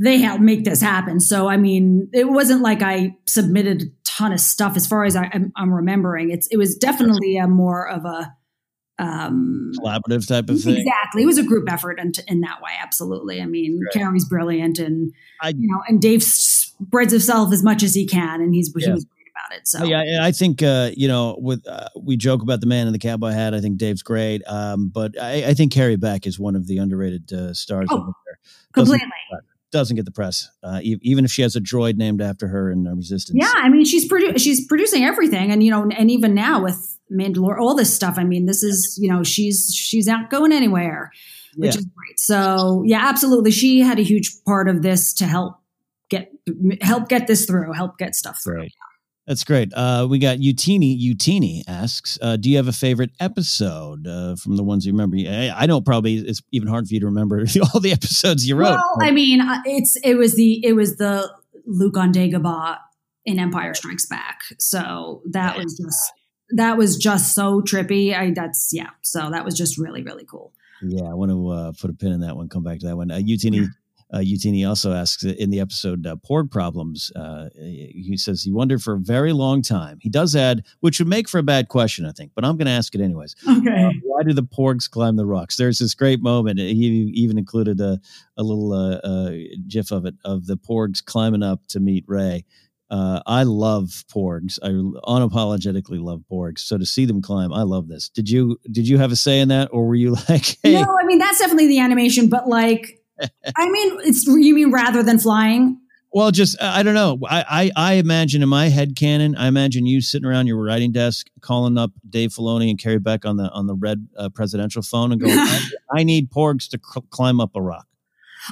they 0.00 0.18
helped 0.18 0.42
make 0.42 0.64
this 0.64 0.80
happen. 0.80 1.20
So 1.20 1.48
I 1.48 1.56
mean, 1.56 2.08
it 2.12 2.28
wasn't 2.28 2.62
like 2.62 2.82
I 2.82 3.16
submitted 3.26 3.82
a 3.82 3.86
ton 4.04 4.32
of 4.32 4.40
stuff 4.40 4.76
as 4.76 4.86
far 4.86 5.04
as 5.04 5.14
I, 5.16 5.30
I'm, 5.32 5.52
I'm 5.56 5.72
remembering. 5.72 6.30
It's 6.30 6.48
it 6.48 6.56
was 6.56 6.76
definitely 6.76 7.36
a 7.36 7.46
more 7.46 7.88
of 7.88 8.04
a 8.04 8.34
um 9.00 9.70
collaborative 9.78 10.26
type 10.26 10.48
of 10.50 10.60
thing. 10.60 10.76
Exactly. 10.76 11.22
It 11.22 11.26
was 11.26 11.38
a 11.38 11.44
group 11.44 11.70
effort 11.70 12.00
in, 12.00 12.12
in 12.26 12.40
that 12.40 12.60
way. 12.60 12.72
Absolutely. 12.82 13.40
I 13.40 13.46
mean, 13.46 13.78
Right. 13.80 13.92
Carrie's 13.92 14.24
brilliant 14.24 14.80
and, 14.80 15.12
I- 15.40 15.50
you 15.50 15.68
know, 15.68 15.82
and 15.86 16.02
Dave 16.02 16.22
spreads 16.24 17.12
himself 17.12 17.52
as 17.52 17.62
much 17.62 17.84
as 17.84 17.94
he 17.94 18.06
can 18.06 18.40
and 18.40 18.52
he's, 18.54 18.72
he 18.76 18.90
was 18.90 19.06
about 19.48 19.58
it. 19.58 19.68
So 19.68 19.84
yeah, 19.84 20.20
I- 20.22 20.32
think 20.32 20.62
uh, 20.62 20.90
you 20.96 21.08
know, 21.08 21.36
with 21.40 21.66
uh, 21.66 21.88
we 22.00 22.16
joke 22.16 22.42
about 22.42 22.60
the 22.60 22.66
man 22.66 22.86
in 22.86 22.92
the 22.92 22.98
cowboy 22.98 23.30
hat. 23.30 23.54
I 23.54 23.60
think 23.60 23.78
Dave's 23.78 24.02
great, 24.02 24.42
um, 24.46 24.88
but 24.88 25.20
I, 25.20 25.46
I 25.46 25.54
think 25.54 25.72
Carrie 25.72 25.96
Beck 25.96 26.26
is 26.26 26.38
one 26.38 26.54
of 26.54 26.66
the 26.66 26.78
underrated 26.78 27.32
uh, 27.32 27.54
stars 27.54 27.88
Oh, 27.90 27.96
over 27.96 28.12
there. 28.26 28.38
Doesn't- 28.74 28.98
completely. 29.00 29.10
doesn't 29.70 29.96
get 29.96 30.04
the 30.04 30.10
press, 30.12 30.48
uh, 30.62 30.80
e- 30.82 30.98
even 31.02 31.24
if 31.24 31.30
she 31.30 31.42
has 31.42 31.56
a 31.56 31.60
droid 31.60 31.96
named 31.96 32.22
after 32.22 32.48
her 32.48 32.70
in 32.70 32.84
Resistance. 32.84 33.36
Yeah. 33.40 33.52
I 33.56 33.68
mean, 33.68 33.84
she's 33.84 34.10
produ- 34.10 34.38
she's 34.40 34.66
producing 34.66 35.04
everything. 35.04 35.50
And, 35.50 35.62
you 35.62 35.70
know, 35.70 35.82
and 35.96 36.10
even 36.10 36.34
now 36.34 36.62
with 36.62 36.96
Mandalore, 37.12 37.58
all 37.58 37.74
this 37.74 37.92
stuff, 37.92 38.14
I 38.18 38.24
mean, 38.24 38.46
this 38.46 38.62
is, 38.62 38.98
you 39.00 39.10
know, 39.12 39.22
she's, 39.22 39.70
she's 39.74 40.06
not 40.06 40.30
going 40.30 40.52
anywhere. 40.52 41.10
which 41.56 41.74
Yeah. 41.74 41.78
is 41.80 41.84
great. 41.86 42.18
So 42.18 42.82
yeah, 42.86 43.08
absolutely. 43.08 43.50
She 43.50 43.80
had 43.80 43.98
a 43.98 44.02
huge 44.02 44.30
part 44.46 44.68
of 44.68 44.82
this 44.82 45.12
to 45.14 45.26
help 45.26 45.56
get 46.08 46.30
help 46.80 47.08
get 47.10 47.26
this 47.26 47.44
through, 47.44 47.72
help 47.74 47.98
get 47.98 48.14
stuff 48.14 48.40
through. 48.42 48.56
Great. 48.60 48.72
That's 49.28 49.44
great. 49.44 49.74
Uh, 49.74 50.06
we 50.08 50.18
got 50.18 50.38
Utini. 50.38 50.98
Utini 50.98 51.62
asks, 51.68 52.18
uh, 52.22 52.36
"Do 52.36 52.48
you 52.48 52.56
have 52.56 52.66
a 52.66 52.72
favorite 52.72 53.10
episode 53.20 54.06
uh, 54.06 54.36
from 54.36 54.56
the 54.56 54.64
ones 54.64 54.86
you 54.86 54.92
remember?" 54.92 55.18
I, 55.18 55.52
I 55.54 55.66
don't. 55.66 55.84
Probably 55.84 56.14
it's 56.14 56.40
even 56.50 56.66
hard 56.66 56.88
for 56.88 56.94
you 56.94 57.00
to 57.00 57.06
remember 57.06 57.44
all 57.74 57.80
the 57.80 57.92
episodes 57.92 58.48
you 58.48 58.56
wrote. 58.56 58.70
Well, 58.70 58.96
I 59.02 59.10
mean, 59.10 59.42
uh, 59.42 59.60
it's 59.66 59.96
it 60.02 60.14
was 60.14 60.34
the 60.34 60.64
it 60.64 60.72
was 60.72 60.96
the 60.96 61.30
Luke 61.66 61.98
on 61.98 62.10
Dagobah 62.10 62.78
in 63.26 63.38
Empire 63.38 63.74
Strikes 63.74 64.06
Back. 64.06 64.40
So 64.58 65.20
that 65.30 65.58
was 65.58 65.76
just 65.76 66.12
that 66.52 66.78
was 66.78 66.96
just 66.96 67.34
so 67.34 67.60
trippy. 67.60 68.16
I 68.16 68.30
that's 68.30 68.70
yeah. 68.72 68.90
So 69.02 69.28
that 69.30 69.44
was 69.44 69.54
just 69.54 69.76
really 69.76 70.02
really 70.02 70.24
cool. 70.24 70.54
Yeah, 70.80 71.04
I 71.04 71.12
want 71.12 71.30
to 71.30 71.48
uh, 71.48 71.72
put 71.78 71.90
a 71.90 71.92
pin 71.92 72.12
in 72.12 72.20
that 72.20 72.34
one. 72.34 72.48
Come 72.48 72.62
back 72.62 72.78
to 72.78 72.86
that 72.86 72.96
one. 72.96 73.10
Uh, 73.10 73.16
Utini, 73.16 73.68
uh, 74.12 74.18
Utini 74.18 74.66
also 74.66 74.92
asks 74.92 75.22
in 75.22 75.50
the 75.50 75.60
episode 75.60 76.06
uh, 76.06 76.16
"Porg 76.16 76.50
Problems." 76.50 77.12
Uh, 77.14 77.48
he 77.56 78.16
says 78.16 78.42
he 78.42 78.50
wondered 78.50 78.82
for 78.82 78.94
a 78.94 78.98
very 78.98 79.32
long 79.32 79.60
time. 79.60 79.98
He 80.00 80.08
does 80.08 80.34
add, 80.34 80.64
which 80.80 80.98
would 80.98 81.08
make 81.08 81.28
for 81.28 81.38
a 81.38 81.42
bad 81.42 81.68
question, 81.68 82.06
I 82.06 82.12
think, 82.12 82.32
but 82.34 82.44
I'm 82.44 82.56
going 82.56 82.66
to 82.66 82.72
ask 82.72 82.94
it 82.94 83.00
anyways. 83.00 83.36
Okay. 83.48 83.84
Uh, 83.84 83.90
why 84.02 84.22
do 84.22 84.32
the 84.32 84.42
Porgs 84.42 84.90
climb 84.90 85.16
the 85.16 85.26
rocks? 85.26 85.56
There's 85.56 85.78
this 85.78 85.94
great 85.94 86.22
moment. 86.22 86.58
He 86.58 87.12
even 87.14 87.38
included 87.38 87.80
a 87.80 88.00
a 88.36 88.42
little 88.42 88.72
uh, 88.72 88.96
uh, 88.98 89.32
gif 89.66 89.90
of 89.90 90.06
it 90.06 90.14
of 90.24 90.46
the 90.46 90.56
Porgs 90.56 91.04
climbing 91.04 91.42
up 91.42 91.66
to 91.68 91.80
meet 91.80 92.04
Rey. 92.06 92.44
Uh, 92.90 93.20
I 93.26 93.42
love 93.42 94.04
porgs. 94.10 94.58
I 94.62 94.68
unapologetically 95.06 96.02
love 96.02 96.22
porgs. 96.30 96.60
So 96.60 96.78
to 96.78 96.86
see 96.86 97.04
them 97.04 97.20
climb, 97.20 97.52
I 97.52 97.62
love 97.62 97.88
this. 97.88 98.08
Did 98.08 98.30
you 98.30 98.58
did 98.70 98.88
you 98.88 98.96
have 98.96 99.12
a 99.12 99.16
say 99.16 99.40
in 99.40 99.48
that, 99.48 99.68
or 99.72 99.86
were 99.86 99.94
you 99.94 100.12
like, 100.28 100.56
hey, 100.62 100.72
No, 100.72 100.96
I 100.98 101.04
mean 101.04 101.18
that's 101.18 101.38
definitely 101.38 101.68
the 101.68 101.80
animation, 101.80 102.28
but 102.28 102.48
like, 102.48 102.97
I 103.56 103.70
mean, 103.70 103.98
it's 104.04 104.26
you 104.26 104.54
mean 104.54 104.70
rather 104.70 105.02
than 105.02 105.18
flying. 105.18 105.80
Well, 106.12 106.30
just 106.30 106.60
I 106.60 106.80
I 106.80 106.82
don't 106.82 106.94
know. 106.94 107.18
I, 107.28 107.70
I 107.76 107.90
I 107.90 107.92
imagine 107.94 108.42
in 108.42 108.48
my 108.48 108.68
head 108.68 108.96
canon, 108.96 109.36
I 109.36 109.46
imagine 109.46 109.86
you 109.86 110.00
sitting 110.00 110.26
around 110.26 110.46
your 110.46 110.62
writing 110.62 110.92
desk, 110.92 111.28
calling 111.40 111.76
up 111.76 111.90
Dave 112.08 112.30
Filoni 112.30 112.70
and 112.70 112.78
Carrie 112.78 112.98
Beck 112.98 113.24
on 113.24 113.36
the 113.36 113.50
on 113.50 113.66
the 113.66 113.74
red 113.74 114.08
uh, 114.16 114.28
presidential 114.30 114.82
phone, 114.82 115.12
and 115.12 115.20
going, 115.20 115.38
I, 115.38 115.68
"I 115.98 116.04
need 116.04 116.30
porgs 116.30 116.68
to 116.70 116.80
cl- 116.82 117.06
climb 117.10 117.40
up 117.40 117.50
a 117.54 117.60
rock." 117.60 117.86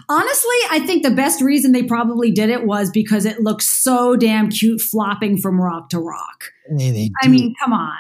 Honestly, 0.09 0.57
I 0.71 0.81
think 0.81 1.03
the 1.03 1.11
best 1.11 1.41
reason 1.41 1.73
they 1.73 1.83
probably 1.83 2.31
did 2.31 2.51
it 2.51 2.67
was 2.67 2.91
because 2.91 3.25
it 3.25 3.41
looks 3.41 3.67
so 3.67 4.17
damn 4.17 4.51
cute 4.51 4.81
flopping 4.81 5.39
from 5.39 5.61
rock 5.61 5.89
to 5.91 5.99
rock. 5.99 6.51
They, 6.71 6.91
they 6.91 7.11
I 7.23 7.29
mean, 7.29 7.55
come 7.63 7.73
on. 7.73 7.97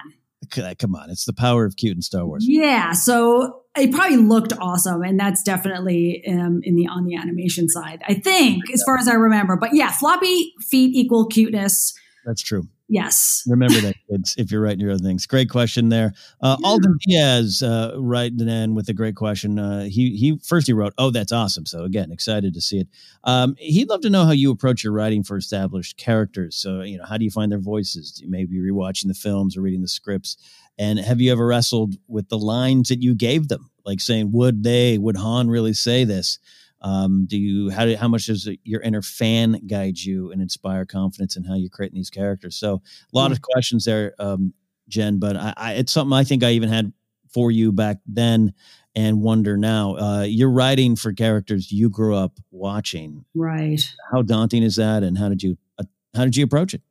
Come 0.78 0.94
on, 0.94 1.10
it's 1.10 1.24
the 1.24 1.32
power 1.32 1.64
of 1.64 1.76
cute 1.76 1.96
in 1.96 2.02
Star 2.02 2.26
Wars. 2.26 2.44
Yeah, 2.46 2.92
so 2.92 3.62
it 3.76 3.92
probably 3.92 4.16
looked 4.16 4.52
awesome, 4.58 5.02
and 5.02 5.18
that's 5.18 5.42
definitely 5.42 6.24
um, 6.28 6.60
in 6.62 6.76
the 6.76 6.88
on 6.88 7.04
the 7.04 7.16
animation 7.16 7.68
side. 7.68 8.02
I 8.08 8.14
think, 8.14 8.70
as 8.72 8.82
far 8.86 8.98
as 8.98 9.08
I 9.08 9.14
remember. 9.14 9.56
But 9.56 9.74
yeah, 9.74 9.90
floppy 9.90 10.54
feet 10.60 10.94
equal 10.94 11.26
cuteness. 11.26 11.94
That's 12.24 12.42
true. 12.42 12.68
Yes. 12.88 13.42
Remember 13.48 13.80
that, 13.80 13.96
kids, 14.08 14.36
if 14.38 14.50
you're 14.52 14.60
writing 14.60 14.78
your 14.80 14.92
own 14.92 15.00
things. 15.00 15.26
Great 15.26 15.50
question 15.50 15.88
there. 15.88 16.12
Uh, 16.40 16.56
Alden 16.62 16.96
Diaz 17.04 17.60
uh, 17.62 17.94
writing 17.98 18.48
in 18.48 18.74
with 18.76 18.88
a 18.88 18.92
great 18.92 19.16
question. 19.16 19.58
Uh, 19.58 19.84
he 19.84 20.16
he 20.16 20.38
first 20.44 20.68
he 20.68 20.72
wrote, 20.72 20.94
"Oh, 20.96 21.10
that's 21.10 21.32
awesome." 21.32 21.66
So 21.66 21.82
again, 21.82 22.12
excited 22.12 22.54
to 22.54 22.60
see 22.60 22.78
it. 22.80 22.88
Um, 23.24 23.56
he'd 23.58 23.88
love 23.88 24.02
to 24.02 24.10
know 24.10 24.24
how 24.24 24.30
you 24.30 24.52
approach 24.52 24.84
your 24.84 24.92
writing 24.92 25.24
for 25.24 25.36
established 25.36 25.96
characters. 25.96 26.54
So 26.54 26.82
you 26.82 26.96
know, 26.98 27.04
how 27.04 27.18
do 27.18 27.24
you 27.24 27.30
find 27.30 27.50
their 27.50 27.58
voices? 27.58 28.12
Do 28.12 28.24
you 28.24 28.30
maybe 28.30 28.58
rewatching 28.58 29.08
the 29.08 29.14
films 29.14 29.56
or 29.56 29.62
reading 29.62 29.82
the 29.82 29.88
scripts? 29.88 30.36
And 30.78 30.98
have 31.00 31.20
you 31.20 31.32
ever 31.32 31.44
wrestled 31.46 31.96
with 32.06 32.28
the 32.28 32.38
lines 32.38 32.88
that 32.90 33.02
you 33.02 33.16
gave 33.16 33.48
them, 33.48 33.68
like 33.84 33.98
saying, 34.00 34.30
"Would 34.30 34.62
they? 34.62 34.96
Would 34.96 35.16
Han 35.16 35.48
really 35.48 35.72
say 35.74 36.04
this?" 36.04 36.38
Um, 36.86 37.26
do 37.26 37.36
you 37.36 37.70
how 37.70 37.84
do, 37.84 37.96
how 37.96 38.06
much 38.06 38.26
does 38.26 38.48
your 38.62 38.80
inner 38.80 39.02
fan 39.02 39.60
guide 39.66 39.98
you 39.98 40.30
and 40.30 40.40
inspire 40.40 40.84
confidence 40.84 41.36
in 41.36 41.42
how 41.42 41.56
you're 41.56 41.68
creating 41.68 41.96
these 41.96 42.10
characters? 42.10 42.54
So 42.54 42.74
a 42.74 43.16
lot 43.16 43.32
of 43.32 43.42
questions 43.42 43.86
there, 43.86 44.14
um, 44.20 44.54
Jen. 44.88 45.18
But 45.18 45.36
I, 45.36 45.54
I, 45.56 45.72
it's 45.72 45.90
something 45.90 46.16
I 46.16 46.22
think 46.22 46.44
I 46.44 46.52
even 46.52 46.68
had 46.68 46.92
for 47.34 47.50
you 47.50 47.72
back 47.72 47.96
then, 48.06 48.54
and 48.94 49.20
wonder 49.20 49.56
now. 49.56 49.96
Uh, 49.96 50.22
you're 50.22 50.50
writing 50.50 50.94
for 50.94 51.12
characters 51.12 51.72
you 51.72 51.90
grew 51.90 52.14
up 52.14 52.38
watching. 52.52 53.24
Right. 53.34 53.82
How 54.12 54.22
daunting 54.22 54.62
is 54.62 54.76
that, 54.76 55.02
and 55.02 55.18
how 55.18 55.28
did 55.28 55.42
you 55.42 55.58
uh, 55.80 55.84
how 56.14 56.22
did 56.22 56.36
you 56.36 56.44
approach 56.44 56.72
it? 56.72 56.82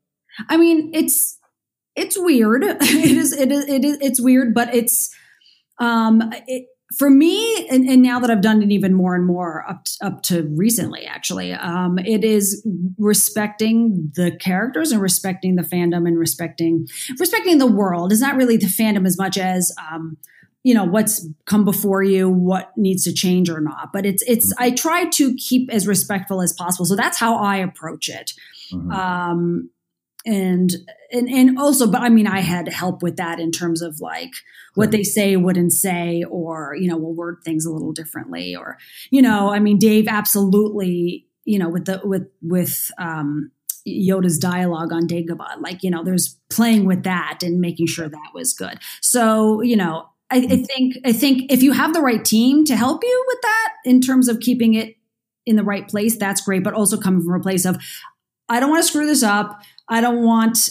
I 0.50 0.58
mean, 0.58 0.92
it's 0.94 1.40
it's 1.96 2.20
weird. 2.20 2.64
it 2.68 2.82
is 2.82 3.32
it 3.32 3.50
is 3.50 3.66
it 3.70 3.86
is 3.86 3.98
it's 4.02 4.20
weird, 4.20 4.54
but 4.54 4.76
it's 4.76 5.10
um 5.80 6.34
it 6.48 6.66
for 6.98 7.10
me 7.10 7.68
and, 7.68 7.88
and 7.90 8.02
now 8.02 8.20
that 8.20 8.30
I've 8.30 8.42
done 8.42 8.62
it 8.62 8.72
even 8.72 8.94
more 8.94 9.16
and 9.16 9.26
more 9.26 9.68
up 9.68 9.86
to, 9.86 10.06
up 10.06 10.22
to 10.24 10.44
recently 10.56 11.06
actually 11.06 11.52
um 11.52 11.98
it 12.00 12.24
is 12.24 12.66
respecting 12.98 14.12
the 14.16 14.36
characters 14.38 14.92
and 14.92 15.02
respecting 15.02 15.56
the 15.56 15.64
fandom 15.64 16.08
and 16.08 16.18
respecting 16.18 16.88
respecting 17.20 17.58
the 17.58 17.66
world. 17.66 18.12
Is 18.12 18.22
not 18.22 18.36
really 18.36 18.58
the 18.58 18.68
fandom 18.68 19.08
as 19.08 19.18
much 19.18 19.38
as 19.38 19.72
um 19.92 20.18
you 20.64 20.74
know 20.74 20.84
what's 20.84 21.28
come 21.46 21.66
before 21.66 22.04
you 22.04 22.30
what 22.30 22.72
needs 22.78 23.04
to 23.04 23.14
change 23.14 23.50
or 23.50 23.62
not 23.62 23.92
but 23.92 24.06
it's 24.06 24.24
it's 24.28 24.54
i 24.58 24.70
try 24.70 25.06
to 25.06 25.36
keep 25.36 25.72
as 25.72 25.88
respectful 25.88 26.42
as 26.42 26.54
possible. 26.54 26.86
So 26.86 26.96
that's 26.96 27.18
how 27.18 27.38
i 27.38 27.58
approach 27.58 28.10
it. 28.10 28.34
Um 28.92 29.70
and 30.26 30.74
and 31.12 31.30
and 31.30 31.60
also 31.60 31.90
but 31.90 32.02
i 32.02 32.10
mean 32.10 32.28
i 32.28 32.40
had 32.40 32.68
help 32.68 33.04
with 33.04 33.18
that 33.18 33.40
in 33.40 33.52
terms 33.52 33.82
of 33.82 34.00
like 34.00 34.32
what 34.76 34.92
they 34.92 35.04
say 35.04 35.36
wouldn't 35.36 35.74
say 35.74 36.24
or 36.30 36.76
you 36.80 36.88
know 36.88 36.98
will 36.98 37.14
word 37.14 37.38
things 37.44 37.66
a 37.66 37.72
little 37.72 37.92
differently 37.92 38.56
or 38.56 38.78
you 39.10 39.22
know 39.22 39.52
i 39.52 39.60
mean 39.60 39.78
dave 39.78 40.08
absolutely 40.08 41.26
you 41.46 41.58
know 41.58 41.70
with 41.70 41.86
the 41.86 42.02
with 42.04 42.28
with 42.42 42.92
um 42.98 43.52
Yoda's 43.88 44.40
dialogue 44.40 44.92
on 44.92 45.08
Dagobah, 45.08 45.62
like 45.62 45.84
you 45.84 45.92
know, 45.92 46.04
there's 46.04 46.40
playing 46.50 46.86
with 46.86 47.04
that 47.04 47.40
and 47.44 47.62
making 47.62 47.86
sure 47.86 48.10
that 48.10 48.32
was 48.34 48.52
good. 48.52 48.80
So 49.02 49.62
you 49.62 49.76
know, 49.76 50.08
I, 50.32 50.38
I 50.38 50.58
think 50.58 50.98
I 51.06 51.14
think 51.14 51.52
if 51.52 51.62
you 51.62 51.72
have 51.74 51.94
the 51.94 52.02
right 52.02 52.24
team 52.24 52.66
to 52.66 52.76
help 52.76 53.04
you 53.04 53.26
with 53.28 53.42
that 53.44 53.74
in 53.86 54.02
terms 54.02 54.28
of 54.28 54.40
keeping 54.40 54.74
it 54.74 54.96
in 55.46 55.56
the 55.56 55.64
right 55.64 55.88
place, 55.88 56.18
that's 56.18 56.42
great. 56.42 56.64
But 56.64 56.74
also 56.74 56.98
coming 56.98 57.24
from 57.24 57.40
a 57.40 57.44
place 57.44 57.66
of, 57.66 57.78
I 58.50 58.60
don't 58.60 58.72
want 58.72 58.84
to 58.84 58.88
screw 58.88 59.06
this 59.06 59.24
up. 59.24 59.62
I 59.88 60.02
don't 60.02 60.24
want. 60.24 60.70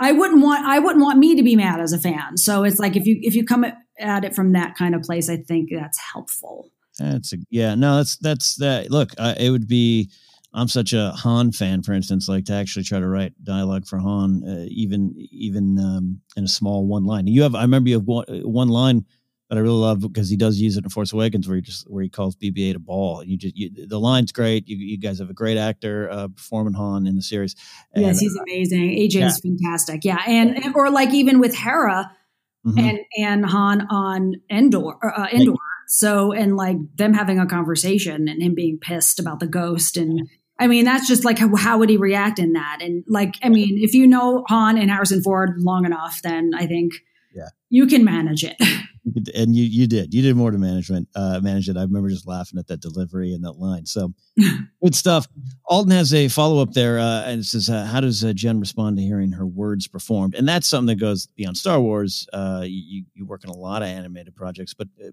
I 0.00 0.12
wouldn't 0.12 0.42
want. 0.42 0.64
I 0.66 0.78
wouldn't 0.78 1.04
want 1.04 1.18
me 1.18 1.36
to 1.36 1.42
be 1.42 1.54
mad 1.54 1.80
as 1.80 1.92
a 1.92 1.98
fan. 1.98 2.36
So 2.36 2.64
it's 2.64 2.78
like 2.78 2.96
if 2.96 3.06
you 3.06 3.18
if 3.20 3.34
you 3.34 3.44
come 3.44 3.64
at 3.64 4.24
it 4.24 4.34
from 4.34 4.52
that 4.52 4.74
kind 4.76 4.94
of 4.94 5.02
place, 5.02 5.28
I 5.28 5.36
think 5.36 5.70
that's 5.72 5.98
helpful. 5.98 6.70
That's 6.98 7.32
a, 7.32 7.36
yeah, 7.50 7.74
no, 7.74 7.98
that's 7.98 8.16
that's 8.16 8.56
that. 8.56 8.90
Look, 8.90 9.10
uh, 9.18 9.34
it 9.38 9.50
would 9.50 9.68
be. 9.68 10.10
I'm 10.52 10.66
such 10.66 10.92
a 10.92 11.12
Han 11.12 11.52
fan, 11.52 11.84
for 11.84 11.92
instance, 11.92 12.28
like 12.28 12.46
to 12.46 12.54
actually 12.54 12.82
try 12.82 12.98
to 12.98 13.06
write 13.06 13.32
dialogue 13.44 13.86
for 13.86 13.98
Han, 13.98 14.42
uh, 14.44 14.66
even 14.68 15.14
even 15.30 15.78
um, 15.78 16.20
in 16.36 16.42
a 16.42 16.48
small 16.48 16.86
one 16.86 17.04
line. 17.04 17.28
You 17.28 17.42
have, 17.42 17.54
I 17.54 17.62
remember 17.62 17.88
you 17.88 17.94
have 17.98 18.06
one, 18.06 18.24
one 18.42 18.68
line 18.68 19.04
that 19.50 19.58
I 19.58 19.60
really 19.60 19.74
love 19.76 20.00
because 20.00 20.30
he 20.30 20.36
does 20.36 20.58
use 20.58 20.76
it 20.76 20.84
in 20.84 20.90
Force 20.90 21.12
Awakens, 21.12 21.46
where 21.48 21.56
he 21.56 21.60
just 21.60 21.90
where 21.90 22.02
he 22.02 22.08
calls 22.08 22.36
BB-8 22.36 22.76
a 22.76 22.78
ball. 22.78 23.20
And 23.20 23.28
you 23.28 23.36
just 23.36 23.56
you, 23.56 23.68
the 23.86 23.98
line's 24.00 24.32
great. 24.32 24.68
You, 24.68 24.76
you 24.78 24.96
guys 24.96 25.18
have 25.18 25.28
a 25.28 25.34
great 25.34 25.58
actor 25.58 26.08
uh, 26.10 26.28
performing 26.28 26.74
Han 26.74 27.06
in 27.06 27.16
the 27.16 27.22
series. 27.22 27.56
And, 27.92 28.06
yes, 28.06 28.20
he's 28.20 28.36
amazing. 28.36 28.90
AJ 28.90 29.14
yeah. 29.14 29.26
is 29.26 29.40
fantastic. 29.40 30.04
Yeah, 30.04 30.22
and 30.26 30.74
or 30.74 30.90
like 30.90 31.12
even 31.12 31.40
with 31.40 31.54
Hera 31.54 32.10
Mhm. 32.66 32.78
and 32.78 32.98
and 33.18 33.44
Han 33.46 33.86
on 33.90 34.34
Endor, 34.50 34.98
uh, 35.04 35.26
Endor. 35.32 35.54
So 35.88 36.32
and 36.32 36.56
like 36.56 36.76
them 36.94 37.12
having 37.14 37.40
a 37.40 37.46
conversation 37.46 38.28
and 38.28 38.40
him 38.42 38.54
being 38.54 38.78
pissed 38.80 39.18
about 39.18 39.40
the 39.40 39.46
ghost 39.48 39.96
and. 39.96 40.28
I 40.62 40.66
mean, 40.66 40.84
that's 40.84 41.08
just 41.08 41.24
like 41.24 41.38
how, 41.38 41.56
how 41.56 41.78
would 41.78 41.88
he 41.88 41.96
react 41.96 42.38
in 42.38 42.52
that? 42.52 42.80
And 42.82 43.02
like, 43.08 43.36
I 43.42 43.48
mean, 43.48 43.78
if 43.82 43.94
you 43.94 44.06
know 44.06 44.44
Han 44.50 44.76
and 44.76 44.90
Harrison 44.90 45.22
Ford 45.22 45.52
long 45.56 45.86
enough, 45.86 46.20
then 46.20 46.50
I 46.54 46.66
think 46.66 46.92
Yeah. 47.34 47.48
you 47.70 47.86
can 47.86 48.04
manage 48.04 48.44
it. 48.44 48.56
And 49.34 49.54
you 49.56 49.64
you 49.64 49.86
did. 49.86 50.12
You 50.12 50.22
did 50.22 50.36
more 50.36 50.50
to 50.50 50.58
management 50.58 51.08
uh 51.14 51.40
manage 51.42 51.68
it. 51.68 51.76
I 51.76 51.82
remember 51.82 52.08
just 52.08 52.26
laughing 52.26 52.58
at 52.58 52.66
that 52.68 52.80
delivery 52.80 53.32
and 53.32 53.44
that 53.44 53.52
line. 53.52 53.86
So 53.86 54.12
good 54.82 54.94
stuff. 54.94 55.28
Alden 55.66 55.92
has 55.92 56.12
a 56.12 56.28
follow-up 56.28 56.72
there 56.72 56.98
uh 56.98 57.22
and 57.24 57.40
it 57.40 57.44
says 57.44 57.70
uh, 57.70 57.84
how 57.84 58.00
does 58.00 58.24
uh, 58.24 58.32
jen 58.32 58.60
respond 58.60 58.96
to 58.98 59.02
hearing 59.02 59.32
her 59.32 59.46
words 59.46 59.88
performed? 59.88 60.34
And 60.34 60.48
that's 60.48 60.66
something 60.66 60.86
that 60.96 61.00
goes 61.00 61.26
beyond 61.26 61.56
star 61.56 61.80
wars. 61.80 62.28
Uh 62.32 62.62
you 62.66 63.04
you 63.14 63.26
work 63.26 63.42
on 63.46 63.50
a 63.50 63.56
lot 63.58 63.82
of 63.82 63.88
animated 63.88 64.36
projects 64.36 64.74
but 64.74 64.88
uh, 65.04 65.10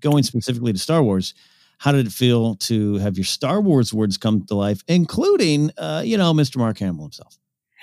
going 0.00 0.22
specifically 0.22 0.72
to 0.72 0.78
star 0.78 1.02
wars 1.02 1.34
how 1.78 1.92
did 1.92 2.06
it 2.06 2.12
feel 2.12 2.56
to 2.56 2.96
have 2.98 3.16
your 3.16 3.24
star 3.24 3.60
wars 3.60 3.92
words 3.92 4.16
come 4.18 4.44
to 4.46 4.54
life 4.54 4.82
including 4.88 5.70
uh 5.78 6.02
you 6.04 6.16
know 6.16 6.32
mr 6.32 6.56
mark 6.56 6.78
hamill 6.78 7.04
himself? 7.04 7.38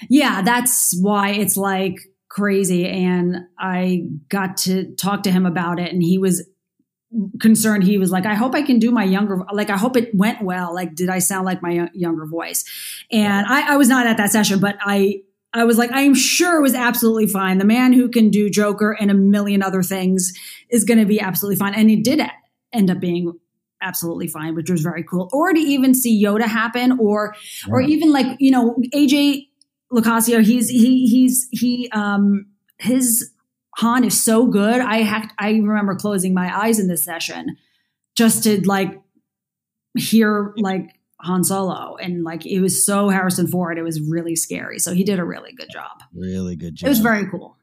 Yeah, 0.09 0.41
that's 0.41 0.97
why 1.01 1.31
it's 1.31 1.57
like 1.57 1.95
crazy. 2.29 2.87
And 2.87 3.37
I 3.59 4.05
got 4.29 4.57
to 4.57 4.95
talk 4.95 5.23
to 5.23 5.31
him 5.31 5.45
about 5.45 5.79
it, 5.79 5.91
and 5.91 6.01
he 6.01 6.17
was 6.17 6.47
concerned. 7.39 7.83
He 7.83 7.97
was 7.97 8.11
like, 8.11 8.25
I 8.25 8.33
hope 8.33 8.53
I 8.53 8.61
can 8.61 8.79
do 8.79 8.91
my 8.91 9.03
younger, 9.03 9.41
like, 9.53 9.69
I 9.69 9.77
hope 9.77 9.95
it 9.95 10.13
went 10.13 10.41
well. 10.41 10.73
Like, 10.73 10.93
did 10.93 11.09
I 11.09 11.19
sound 11.19 11.45
like 11.45 11.61
my 11.61 11.89
younger 11.93 12.25
voice? 12.25 12.65
And 13.11 13.45
I, 13.47 13.73
I 13.73 13.77
was 13.77 13.87
not 13.87 14.07
at 14.07 14.17
that 14.17 14.31
session, 14.31 14.59
but 14.59 14.77
I, 14.81 15.21
I 15.53 15.63
was 15.63 15.77
like, 15.77 15.89
I'm 15.93 16.13
sure 16.13 16.59
it 16.59 16.61
was 16.61 16.75
absolutely 16.75 17.27
fine. 17.27 17.57
The 17.57 17.65
man 17.65 17.93
who 17.93 18.09
can 18.09 18.29
do 18.29 18.49
Joker 18.49 18.91
and 18.91 19.09
a 19.09 19.13
million 19.13 19.63
other 19.63 19.81
things 19.81 20.33
is 20.69 20.83
going 20.83 20.99
to 20.99 21.05
be 21.05 21.19
absolutely 21.21 21.55
fine. 21.55 21.73
And 21.73 21.89
he 21.89 21.95
did 22.01 22.21
end 22.73 22.91
up 22.91 22.99
being 22.99 23.33
absolutely 23.81 24.27
fine, 24.27 24.55
which 24.55 24.69
was 24.69 24.81
very 24.81 25.03
cool. 25.03 25.29
Or 25.31 25.53
to 25.53 25.59
even 25.59 25.93
see 25.93 26.23
Yoda 26.23 26.45
happen, 26.45 26.99
or 26.99 27.35
or 27.69 27.81
even 27.81 28.11
like 28.11 28.37
you 28.39 28.51
know 28.51 28.75
AJ 28.93 29.47
Locascio, 29.91 30.43
he's 30.43 30.69
he 30.69 31.07
he's 31.07 31.47
he 31.51 31.89
um 31.91 32.47
his 32.77 33.31
Han 33.77 34.03
is 34.03 34.21
so 34.21 34.47
good. 34.47 34.81
I 34.81 35.03
ha- 35.03 35.29
I 35.37 35.51
remember 35.51 35.95
closing 35.95 36.33
my 36.33 36.65
eyes 36.65 36.79
in 36.79 36.87
this 36.87 37.03
session 37.03 37.57
just 38.15 38.43
to 38.43 38.59
like 38.67 38.99
hear 39.97 40.53
like 40.57 40.89
Han 41.21 41.43
Solo 41.43 41.95
and 41.97 42.23
like 42.23 42.45
it 42.45 42.59
was 42.59 42.83
so 42.83 43.09
Harrison 43.09 43.47
Ford. 43.47 43.77
It 43.77 43.83
was 43.83 44.01
really 44.01 44.35
scary. 44.35 44.79
So 44.79 44.93
he 44.93 45.03
did 45.03 45.19
a 45.19 45.23
really 45.25 45.53
good 45.53 45.69
job. 45.71 46.03
Really 46.13 46.55
good 46.55 46.75
job. 46.75 46.87
It 46.87 46.89
was 46.89 46.99
very 46.99 47.27
cool. 47.29 47.57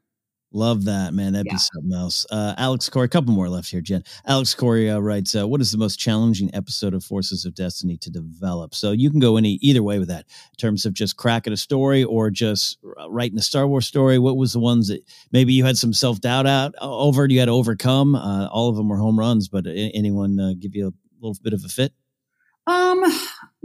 Love 0.56 0.84
that, 0.84 1.12
man. 1.12 1.32
That'd 1.32 1.46
Yeah. 1.48 1.54
be 1.54 1.58
something 1.58 1.92
else. 1.92 2.24
Uh, 2.30 2.54
Alex 2.56 2.88
Corey, 2.88 3.06
a 3.06 3.08
couple 3.08 3.34
more 3.34 3.48
left 3.48 3.68
here, 3.72 3.80
Jen. 3.80 4.04
Alex 4.24 4.54
Corey 4.54 4.88
uh, 4.88 5.00
writes, 5.00 5.34
uh, 5.34 5.48
"What 5.48 5.60
is 5.60 5.72
the 5.72 5.78
most 5.78 5.98
challenging 5.98 6.48
episode 6.54 6.94
of 6.94 7.02
Forces 7.02 7.44
of 7.44 7.56
Destiny 7.56 7.96
to 7.96 8.08
develop?" 8.08 8.72
So 8.72 8.92
you 8.92 9.10
can 9.10 9.18
go 9.18 9.36
any 9.36 9.54
either 9.62 9.82
way 9.82 9.98
with 9.98 10.06
that, 10.08 10.26
in 10.52 10.56
terms 10.56 10.86
of 10.86 10.94
just 10.94 11.16
cracking 11.16 11.52
a 11.52 11.56
story 11.56 12.04
or 12.04 12.30
just 12.30 12.78
uh, 13.02 13.10
writing 13.10 13.36
a 13.36 13.42
Star 13.42 13.66
Wars 13.66 13.84
story. 13.86 14.16
What 14.20 14.36
was 14.36 14.52
the 14.52 14.60
ones 14.60 14.86
that 14.86 15.02
maybe 15.32 15.52
you 15.52 15.64
had 15.64 15.76
some 15.76 15.92
self 15.92 16.20
doubt 16.20 16.46
out 16.46 16.72
over? 16.80 17.26
You 17.28 17.40
had 17.40 17.46
to 17.46 17.52
overcome. 17.52 18.14
Uh, 18.14 18.46
all 18.46 18.68
of 18.68 18.76
them 18.76 18.88
were 18.88 18.98
home 18.98 19.18
runs, 19.18 19.48
but 19.48 19.66
anyone 19.66 20.38
uh, 20.38 20.52
give 20.56 20.76
you 20.76 20.86
a 20.86 20.92
little 21.20 21.36
bit 21.42 21.52
of 21.52 21.64
a 21.64 21.68
fit? 21.68 21.92
Um, 22.68 23.02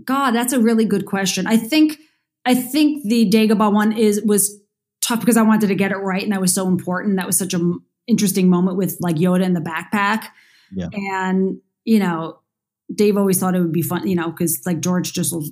God, 0.04 0.32
that's 0.32 0.54
a 0.54 0.60
really 0.60 0.86
good 0.86 1.06
question. 1.06 1.46
I 1.46 1.56
think 1.58 2.00
I 2.46 2.56
think 2.56 3.08
the 3.08 3.30
Dagobah 3.30 3.72
one 3.72 3.92
is 3.92 4.22
was 4.26 4.60
tough 5.10 5.20
because 5.20 5.36
I 5.38 5.41
wanted 5.41 5.68
to 5.68 5.76
get 5.76 5.91
it 5.91 5.97
right, 5.97 6.24
and 6.24 6.32
that 6.32 6.39
was 6.41 6.53
so 6.53 6.68
important. 6.68 7.18
That 7.18 7.28
was 7.28 7.38
such 7.38 7.53
an 7.53 7.80
interesting 8.07 8.49
moment 8.49 8.78
with 8.78 8.97
like 9.01 9.18
Yoda 9.18 9.43
in 9.43 9.53
the 9.53 9.60
backpack, 9.62 10.28
Yeah. 10.72 10.88
and 10.93 11.60
you 11.86 11.99
know, 11.99 12.39
Dave 12.93 13.18
always 13.18 13.39
thought 13.39 13.55
it 13.55 13.60
would 13.62 13.72
be 13.74 13.82
fun, 13.82 14.07
you 14.07 14.16
know, 14.16 14.30
because 14.32 14.62
like 14.66 14.80
George 14.80 15.12
just 15.14 15.34
will 15.34 15.45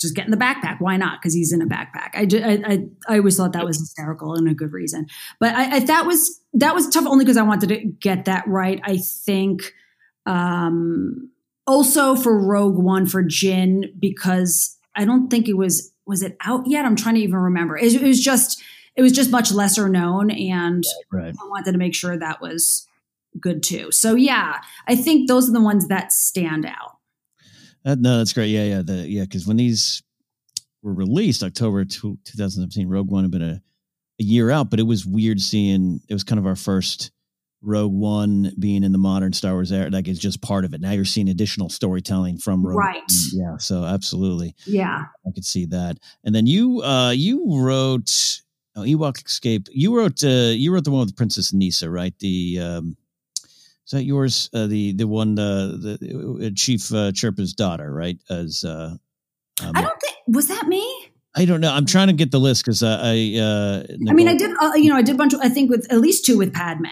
just 0.00 0.14
get 0.16 0.24
in 0.24 0.30
the 0.30 0.36
backpack. 0.36 0.80
Why 0.80 0.96
not? 0.96 1.20
Because 1.20 1.34
he's 1.34 1.52
in 1.52 1.60
a 1.60 1.66
backpack. 1.66 2.10
I, 2.14 2.24
ju- 2.26 2.42
I, 2.42 2.52
I 2.66 2.86
I 3.08 3.16
always 3.18 3.36
thought 3.36 3.52
that 3.52 3.64
was 3.66 3.78
hysterical 3.78 4.34
and 4.34 4.48
a 4.48 4.54
good 4.54 4.72
reason. 4.72 5.06
But 5.38 5.54
I, 5.54 5.76
I 5.76 5.80
that 5.80 6.06
was 6.06 6.40
that 6.54 6.74
was 6.74 6.88
tough 6.88 7.06
only 7.06 7.24
because 7.24 7.36
I 7.36 7.42
wanted 7.42 7.68
to 7.68 7.76
get 7.84 8.24
that 8.24 8.46
right. 8.48 8.80
I 8.84 8.96
think 8.98 9.72
um 10.26 11.30
also 11.66 12.16
for 12.16 12.38
Rogue 12.38 12.78
One 12.78 13.06
for 13.06 13.22
Jyn 13.22 13.92
because 13.98 14.76
I 14.96 15.04
don't 15.04 15.28
think 15.28 15.48
it 15.48 15.56
was 15.56 15.92
was 16.06 16.22
it 16.22 16.36
out 16.44 16.64
yet. 16.66 16.84
I'm 16.84 16.96
trying 16.96 17.14
to 17.16 17.20
even 17.20 17.36
remember. 17.36 17.76
It, 17.76 17.94
it 17.94 18.02
was 18.02 18.20
just 18.20 18.62
it 18.96 19.02
was 19.02 19.12
just 19.12 19.30
much 19.30 19.52
lesser 19.52 19.88
known, 19.88 20.30
and 20.30 20.84
Right. 21.12 21.34
I 21.40 21.48
wanted 21.48 21.72
to 21.72 21.78
make 21.78 21.94
sure 21.94 22.16
that 22.18 22.40
was 22.40 22.86
good 23.40 23.62
too. 23.62 23.92
So 23.92 24.14
yeah, 24.14 24.60
I 24.88 24.96
think 24.96 25.28
those 25.28 25.48
are 25.48 25.52
the 25.52 25.60
ones 25.60 25.88
that 25.88 26.12
stand 26.12 26.66
out. 26.66 26.96
Uh, 27.84 27.96
no, 27.98 28.18
that's 28.18 28.32
great. 28.32 28.48
Yeah, 28.50 28.64
yeah, 28.64 28.82
the, 28.82 29.08
yeah. 29.08 29.22
Because 29.22 29.46
when 29.46 29.56
these 29.56 30.02
were 30.82 30.92
released, 30.92 31.42
October 31.42 31.84
two, 31.84 32.18
2017, 32.24 32.88
Rogue 32.88 33.10
One 33.10 33.24
had 33.24 33.30
been 33.30 33.42
a, 33.42 33.62
a 34.20 34.22
year 34.24 34.50
out, 34.50 34.68
but 34.70 34.80
it 34.80 34.84
was 34.84 35.06
weird 35.06 35.40
seeing. 35.40 36.00
It 36.08 36.12
was 36.12 36.24
kind 36.24 36.38
of 36.38 36.46
our 36.46 36.56
first 36.56 37.10
Rogue 37.62 37.92
One 37.92 38.52
being 38.58 38.82
in 38.84 38.92
the 38.92 38.98
modern 38.98 39.32
Star 39.32 39.52
Wars 39.52 39.70
era. 39.72 39.88
Like 39.90 40.08
it's 40.08 40.18
just 40.18 40.42
part 40.42 40.64
of 40.66 40.74
it. 40.74 40.80
Now 40.80 40.90
you're 40.92 41.04
seeing 41.06 41.28
additional 41.30 41.68
storytelling 41.70 42.36
from 42.38 42.66
Rogue. 42.66 42.76
Right. 42.78 42.96
One. 42.96 43.04
Yeah. 43.32 43.56
So 43.58 43.84
absolutely, 43.84 44.54
Yeah. 44.66 45.04
I 45.26 45.30
could 45.34 45.44
see 45.44 45.64
that. 45.66 45.98
And 46.24 46.34
then 46.34 46.46
you, 46.46 46.82
uh, 46.82 47.10
you 47.12 47.44
wrote. 47.62 48.40
Oh, 48.76 48.82
Ewok 48.82 49.26
Escape. 49.26 49.68
You 49.72 49.96
wrote. 49.96 50.22
Uh, 50.22 50.52
you 50.54 50.72
wrote 50.72 50.84
the 50.84 50.90
one 50.90 51.04
with 51.06 51.16
Princess 51.16 51.52
Kneesaa, 51.52 51.92
right? 51.92 52.14
The. 52.20 52.58
Um, 52.60 52.96
is 53.84 53.90
that 53.92 54.04
yours? 54.04 54.48
Uh, 54.54 54.68
the 54.68 54.92
the 54.92 55.08
one 55.08 55.36
uh, 55.38 55.66
the 55.76 56.46
uh, 56.46 56.50
Chief 56.54 56.92
uh, 56.92 57.10
Chirpa's 57.10 57.52
daughter, 57.52 57.92
right? 57.92 58.18
As 58.30 58.64
uh, 58.64 58.94
um, 59.62 59.72
I 59.74 59.82
don't 59.82 60.00
think 60.00 60.16
was 60.28 60.46
that 60.48 60.68
me. 60.68 60.86
I 61.36 61.44
don't 61.44 61.60
know. 61.60 61.72
I'm 61.72 61.86
trying 61.86 62.06
to 62.08 62.12
get 62.12 62.30
the 62.30 62.38
list 62.40 62.64
because 62.64 62.82
uh, 62.82 63.00
I. 63.02 63.36
Uh, 63.38 63.82
I 64.08 64.12
mean, 64.12 64.28
I 64.28 64.36
did. 64.36 64.50
Uh, 64.60 64.72
you 64.76 64.88
know, 64.90 64.96
I 64.96 65.02
did 65.02 65.16
a 65.16 65.18
bunch. 65.18 65.34
Of, 65.34 65.40
I 65.42 65.48
think 65.48 65.70
with 65.70 65.90
at 65.92 66.00
least 66.00 66.24
two 66.24 66.38
with 66.38 66.52
Padme. 66.52 66.86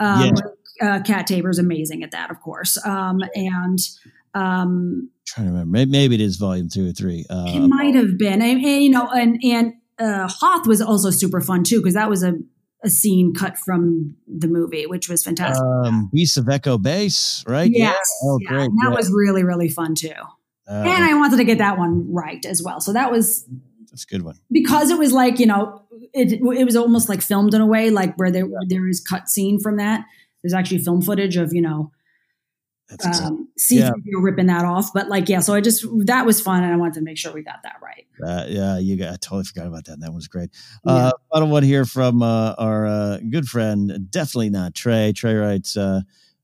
Um, 0.00 0.32
Yeah. 0.80 0.96
uh, 0.96 1.02
Cat 1.02 1.28
Taber's 1.28 1.60
amazing 1.60 2.02
at 2.02 2.10
that, 2.10 2.30
of 2.32 2.40
course. 2.40 2.76
Um, 2.84 3.20
and 3.36 3.78
um, 4.34 5.10
trying 5.26 5.46
to 5.46 5.52
remember. 5.52 5.70
Maybe, 5.70 5.90
maybe 5.92 6.14
it 6.16 6.20
is 6.20 6.36
volume 6.36 6.68
two 6.68 6.88
or 6.88 6.92
three. 6.92 7.20
it 7.20 7.26
Uh, 7.30 7.68
might 7.68 7.94
have 7.94 8.18
been, 8.18 8.42
and, 8.42 8.64
and, 8.64 8.82
you 8.82 8.90
know, 8.90 9.08
and 9.08 9.40
and 9.44 9.74
uh, 9.98 10.28
Hoth 10.28 10.66
was 10.66 10.80
also 10.80 11.10
super 11.10 11.40
fun 11.40 11.64
too 11.64 11.78
because 11.80 11.94
that 11.94 12.08
was 12.10 12.22
a 12.22 12.34
a 12.84 12.90
scene 12.90 13.32
cut 13.32 13.56
from 13.56 14.16
the 14.26 14.48
movie, 14.48 14.86
which 14.86 15.08
was 15.08 15.22
fantastic. 15.22 15.62
um, 15.62 16.10
Beasts 16.12 16.36
of 16.36 16.48
Echo 16.48 16.78
Base, 16.78 17.44
right? 17.46 17.70
Yes, 17.72 17.96
Oh, 18.24 18.38
yeah, 18.42 18.48
great. 18.48 18.64
and 18.64 18.78
that 18.82 18.90
yeah. 18.90 18.96
was 18.96 19.08
really 19.12 19.44
really 19.44 19.68
fun 19.68 19.94
too. 19.94 20.10
Uh, 20.68 20.72
and 20.86 21.04
I 21.04 21.14
wanted 21.14 21.36
to 21.36 21.44
get 21.44 21.58
that 21.58 21.78
one 21.78 22.12
right 22.12 22.44
as 22.44 22.62
well. 22.62 22.80
So 22.80 22.92
that 22.92 23.10
was 23.12 23.46
that's 23.90 24.04
a 24.04 24.06
good 24.06 24.22
one. 24.22 24.36
because 24.50 24.90
it 24.90 24.98
was 24.98 25.12
like 25.12 25.38
you 25.38 25.46
know 25.46 25.82
it 26.12 26.32
it 26.32 26.64
was 26.64 26.74
almost 26.76 27.08
like 27.08 27.22
filmed 27.22 27.54
in 27.54 27.60
a 27.60 27.66
way 27.66 27.90
like 27.90 28.16
where 28.16 28.30
there 28.32 28.48
there 28.68 28.88
is 28.88 29.00
cut 29.00 29.28
scene 29.28 29.60
from 29.60 29.76
that. 29.76 30.04
There's 30.42 30.54
actually 30.54 30.78
film 30.78 31.02
footage 31.02 31.36
of 31.36 31.52
you 31.52 31.62
know 31.62 31.92
That's 32.98 33.20
um, 33.22 33.48
see 33.56 33.78
Yeah. 33.78 33.92
ripping 34.18 34.46
that 34.46 34.64
off. 34.64 34.92
But 34.92 35.08
like 35.08 35.28
yeah, 35.28 35.40
so 35.40 35.54
I 35.54 35.60
just 35.60 35.84
that 36.06 36.26
was 36.26 36.40
fun 36.40 36.62
and 36.62 36.72
I 36.72 36.76
wanted 36.76 36.94
to 36.94 37.00
make 37.02 37.16
sure 37.16 37.32
we 37.32 37.42
got 37.42 37.62
that 37.62 37.76
right. 37.82 38.06
Uh, 38.22 38.46
yeah, 38.48 38.78
you 38.78 38.96
got. 38.96 39.12
I 39.12 39.16
totally 39.16 39.44
forgot 39.44 39.66
about 39.66 39.84
that. 39.86 40.00
That 40.00 40.12
was 40.12 40.28
great. 40.28 40.50
Uh, 40.86 41.10
final 41.32 41.48
one 41.48 41.62
here 41.62 41.84
from 41.84 42.22
uh, 42.22 42.54
our 42.58 42.86
uh, 42.86 43.18
good 43.30 43.46
friend, 43.46 44.10
definitely 44.10 44.50
not 44.50 44.74
Trey. 44.74 45.12
Trey 45.12 45.34
writes, 45.34 45.76
uh, 45.76 46.02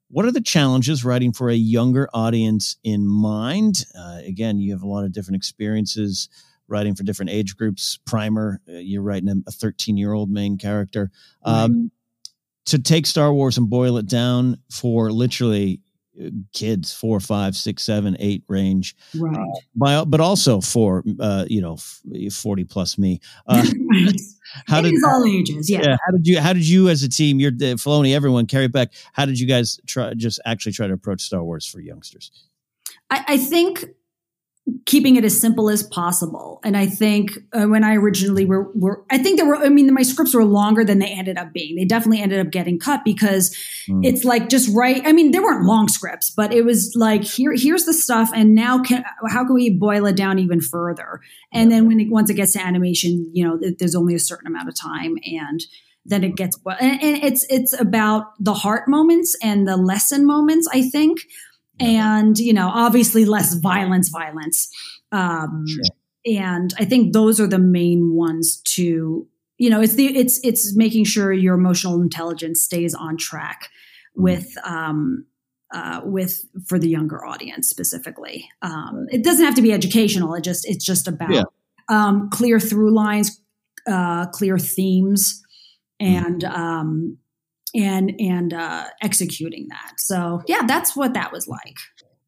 "What 0.08 0.24
are 0.24 0.32
the 0.32 0.40
challenges 0.40 1.04
writing 1.04 1.32
for 1.32 1.50
a 1.50 1.54
younger 1.54 2.08
audience 2.14 2.76
in 2.82 3.06
mind?" 3.06 3.84
Uh, 3.96 4.20
again, 4.24 4.58
you 4.58 4.72
have 4.72 4.82
a 4.82 4.88
lot 4.88 5.04
of 5.04 5.12
different 5.12 5.36
experiences 5.36 6.28
writing 6.66 6.94
for 6.94 7.02
different 7.04 7.30
age 7.30 7.56
groups. 7.56 7.98
Primer, 8.06 8.60
uh, 8.68 8.72
you're 8.72 9.02
writing 9.02 9.42
a 9.46 9.50
13 9.50 9.96
year 9.96 10.12
old 10.12 10.30
main 10.30 10.56
character. 10.58 11.10
Um, 11.44 11.90
To 12.66 12.78
take 12.78 13.06
Star 13.06 13.32
Wars 13.32 13.56
and 13.56 13.70
boil 13.70 13.96
it 13.96 14.06
down 14.06 14.58
for 14.70 15.10
literally 15.10 15.80
kids, 16.52 16.92
four, 16.92 17.20
five, 17.20 17.56
six, 17.56 17.82
seven, 17.82 18.16
eight 18.18 18.42
range 18.48 18.96
Right. 19.16 19.46
by, 19.74 20.04
but 20.04 20.20
also 20.20 20.60
for 20.60 21.04
uh, 21.20 21.44
you 21.48 21.60
know 21.60 21.74
f- 21.74 22.32
forty 22.32 22.64
plus 22.64 22.98
me. 22.98 23.20
Uh, 23.46 23.64
how 24.66 24.78
It 24.78 24.82
did 24.82 24.94
all 25.06 25.24
ages, 25.26 25.68
yeah. 25.68 25.96
How 26.04 26.12
did 26.12 26.26
you? 26.26 26.40
How 26.40 26.52
did 26.52 26.66
you 26.66 26.88
as 26.88 27.02
a 27.02 27.08
team? 27.08 27.38
You're 27.38 27.52
uh, 27.52 27.76
Filoni, 27.76 28.14
everyone, 28.14 28.46
Carrie 28.46 28.68
Beck 28.68 28.92
How 29.12 29.26
did 29.26 29.38
you 29.38 29.46
guys 29.46 29.78
try? 29.86 30.14
Just 30.14 30.40
actually 30.46 30.72
try 30.72 30.86
to 30.86 30.94
approach 30.94 31.20
Star 31.22 31.44
Wars 31.44 31.66
for 31.66 31.80
youngsters. 31.80 32.30
I, 33.10 33.24
I 33.28 33.36
think 33.38 33.84
keeping 34.86 35.16
it 35.16 35.24
as 35.24 35.40
simple 35.40 35.70
as 35.70 35.82
possible. 35.82 36.60
And 36.64 36.76
I 36.76 36.86
think 36.86 37.32
uh, 37.52 37.66
when 37.66 37.84
I 37.84 37.94
originally 37.94 38.44
were, 38.44 38.70
were, 38.74 39.04
I 39.10 39.18
think 39.18 39.38
there 39.38 39.46
were, 39.46 39.56
I 39.56 39.68
mean, 39.68 39.92
my 39.92 40.02
scripts 40.02 40.34
were 40.34 40.44
longer 40.44 40.84
than 40.84 40.98
they 40.98 41.08
ended 41.08 41.38
up 41.38 41.52
being. 41.52 41.76
They 41.76 41.84
definitely 41.84 42.20
ended 42.20 42.40
up 42.40 42.50
getting 42.50 42.78
cut 42.78 43.04
because 43.04 43.56
Mm. 43.88 44.04
it's 44.04 44.22
like 44.22 44.50
just 44.50 44.68
right. 44.76 45.00
I 45.06 45.12
mean, 45.12 45.30
there 45.30 45.42
weren't 45.42 45.64
long 45.64 45.88
scripts, 45.88 46.30
but 46.30 46.52
it 46.52 46.62
was 46.62 46.92
like, 46.94 47.24
here, 47.24 47.54
here's 47.54 47.84
the 47.84 47.94
stuff. 47.94 48.30
And 48.34 48.54
now 48.54 48.82
can, 48.82 49.02
how 49.28 49.46
can 49.46 49.54
we 49.54 49.70
boil 49.70 50.04
it 50.04 50.16
down 50.16 50.38
even 50.38 50.60
further? 50.60 51.20
And 51.52 51.72
then 51.72 51.86
when 51.86 51.98
it, 51.98 52.10
once 52.10 52.28
it 52.28 52.34
gets 52.34 52.52
to 52.52 52.60
animation, 52.60 53.30
you 53.32 53.46
know, 53.46 53.56
th- 53.58 53.78
there's 53.78 53.94
only 53.94 54.14
a 54.14 54.18
certain 54.18 54.46
amount 54.46 54.68
of 54.68 54.74
time 54.74 55.16
and 55.24 55.64
then 56.04 56.22
it 56.22 56.36
gets, 56.36 56.58
and, 56.80 57.02
and 57.02 57.24
it's, 57.24 57.46
it's 57.48 57.78
about 57.80 58.32
the 58.38 58.54
heart 58.54 58.88
moments 58.88 59.34
and 59.42 59.66
the 59.66 59.76
lesson 59.76 60.26
moments, 60.26 60.68
I 60.72 60.82
think 60.90 61.20
and 61.80 62.38
you 62.38 62.52
know 62.52 62.68
obviously 62.72 63.24
less 63.24 63.54
violence 63.54 64.08
violence. 64.08 64.68
Um 65.12 65.64
and 66.26 66.74
i 66.78 66.84
think 66.84 67.12
those 67.12 67.40
are 67.40 67.46
the 67.46 67.58
main 67.60 68.12
ones 68.14 68.60
to 68.64 69.26
you 69.56 69.70
know 69.70 69.80
it's 69.80 69.94
the 69.94 70.06
it's 70.16 70.40
it's 70.44 70.76
making 70.76 71.04
sure 71.04 71.32
your 71.32 71.54
emotional 71.54 72.02
intelligence 72.02 72.60
stays 72.60 72.92
on 72.94 73.16
track 73.16 73.68
with 74.16 74.52
um 74.64 75.24
uh, 75.72 76.00
with 76.02 76.44
for 76.66 76.78
the 76.78 76.88
younger 76.88 77.24
audience 77.26 77.68
specifically. 77.68 78.48
Um, 78.62 79.06
it 79.10 79.22
doesn't 79.22 79.44
have 79.44 79.54
to 79.56 79.62
be 79.62 79.70
educational. 79.72 80.34
It 80.34 80.42
just 80.42 80.66
it's 80.66 80.82
just 80.84 81.06
about 81.06 81.30
Yeah. 81.30 81.42
um, 81.90 82.30
clear 82.30 82.58
through 82.58 82.94
lines 82.94 83.38
uh, 83.86 84.26
clear 84.26 84.58
themes 84.58 85.42
and 86.00 86.42
um, 86.44 87.18
and 87.74 88.14
and 88.20 88.52
uh, 88.52 88.84
executing 89.02 89.68
that. 89.68 89.94
So 89.98 90.42
yeah, 90.46 90.62
that's 90.66 90.96
what 90.96 91.14
that 91.14 91.32
was 91.32 91.46
like. 91.46 91.76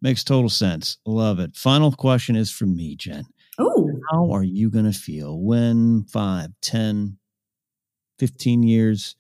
Makes 0.03 0.25
total 0.25 0.49
sense. 0.49 0.97
Love 1.05 1.39
it. 1.41 1.57
Final 1.57 1.93
question 1.93 2.37
is 2.37 2.51
from 2.51 2.75
me, 2.75 2.97
Jen. 2.97 3.25
Oh, 3.59 3.91
How 4.11 4.31
are 4.33 4.43
you 4.43 4.71
going 4.71 4.91
to 4.91 4.99
feel 4.99 5.39
when 5.39 6.05
five, 6.05 6.51
ten, 6.63 7.19
fifteen 8.19 8.63
years 8.63 9.17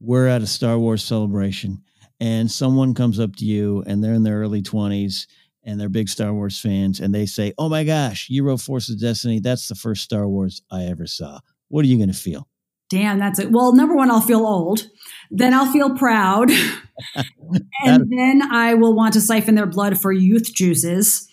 we're 0.00 0.26
at 0.26 0.42
a 0.42 0.46
Star 0.46 0.78
Wars 0.78 1.04
celebration 1.04 1.82
and 2.18 2.50
someone 2.50 2.92
comes 2.92 3.20
up 3.20 3.36
to 3.36 3.44
you 3.44 3.82
and 3.86 4.02
they're 4.02 4.14
in 4.14 4.24
their 4.24 4.40
early 4.40 4.62
20s 4.62 5.26
and 5.64 5.80
they're 5.80 5.88
big 5.88 6.08
Star 6.08 6.34
Wars 6.34 6.60
fans 6.60 7.00
and 7.00 7.14
they 7.14 7.24
say, 7.24 7.52
Oh 7.56 7.68
my 7.68 7.84
gosh, 7.84 8.28
you 8.28 8.44
wrote 8.44 8.60
Force 8.60 8.90
of 8.90 9.00
Destiny. 9.00 9.38
That's 9.38 9.68
the 9.68 9.76
first 9.76 10.02
Star 10.02 10.28
Wars 10.28 10.62
I 10.70 10.84
ever 10.84 11.06
saw. 11.06 11.38
What 11.68 11.84
are 11.84 11.88
you 11.88 11.96
going 11.96 12.10
to 12.10 12.14
feel? 12.14 12.48
Damn, 12.92 13.18
that's 13.18 13.38
it. 13.38 13.50
Well, 13.50 13.74
number 13.74 13.94
one, 13.94 14.10
I'll 14.10 14.20
feel 14.20 14.44
old. 14.44 14.86
Then 15.30 15.54
I'll 15.54 15.72
feel 15.72 15.96
proud. 15.96 16.50
and 17.84 18.12
then 18.12 18.42
I 18.42 18.74
will 18.74 18.94
want 18.94 19.14
to 19.14 19.20
siphon 19.22 19.54
their 19.54 19.66
blood 19.66 19.98
for 19.98 20.12
youth 20.12 20.52
juices. 20.52 21.26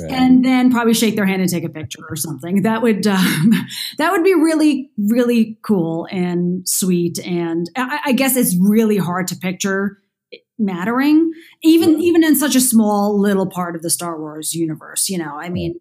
Right. 0.00 0.10
And 0.10 0.42
then 0.42 0.72
probably 0.72 0.94
shake 0.94 1.14
their 1.14 1.26
hand 1.26 1.42
and 1.42 1.50
take 1.50 1.62
a 1.62 1.68
picture 1.68 2.00
or 2.08 2.16
something. 2.16 2.62
That 2.62 2.80
would 2.80 3.06
um, 3.06 3.52
that 3.98 4.12
would 4.12 4.24
be 4.24 4.32
really 4.32 4.90
really 4.96 5.58
cool 5.62 6.08
and 6.10 6.66
sweet. 6.66 7.18
And 7.18 7.70
I, 7.76 8.00
I, 8.06 8.12
guess 8.12 8.34
it's 8.34 8.56
really 8.56 8.96
hard 8.96 9.28
to 9.28 9.36
picture 9.36 9.98
mattering, 10.58 11.30
even 11.62 12.00
even 12.00 12.24
in 12.24 12.34
such 12.34 12.56
a 12.56 12.62
small 12.62 13.20
little 13.20 13.46
part 13.46 13.76
of 13.76 13.82
the 13.82 13.90
Star 13.90 14.18
Wars 14.18 14.54
universe. 14.54 15.10
You 15.10 15.18
know, 15.18 15.38
I 15.38 15.50
mean, 15.50 15.78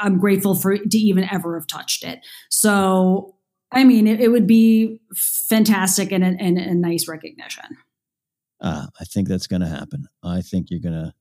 I'm 0.00 0.18
grateful 0.18 0.54
for 0.54 0.76
to 0.76 0.98
even 0.98 1.28
ever 1.30 1.58
have 1.58 1.66
touched 1.66 2.02
it. 2.02 2.20
So 2.48 3.33
I 3.74 3.84
mean, 3.84 4.06
it, 4.06 4.20
it 4.20 4.28
would 4.28 4.46
be 4.46 5.00
fantastic 5.14 6.12
and, 6.12 6.24
and, 6.24 6.58
a 6.58 6.74
nice 6.74 7.08
recognition. 7.08 7.64
Uh, 8.60 8.86
I 9.00 9.04
think 9.04 9.28
that's 9.28 9.46
going 9.46 9.62
to 9.62 9.68
happen. 9.68 10.06
I 10.22 10.40
think 10.40 10.70
you're 10.70 10.80
going 10.80 10.94
to. 10.94 11.12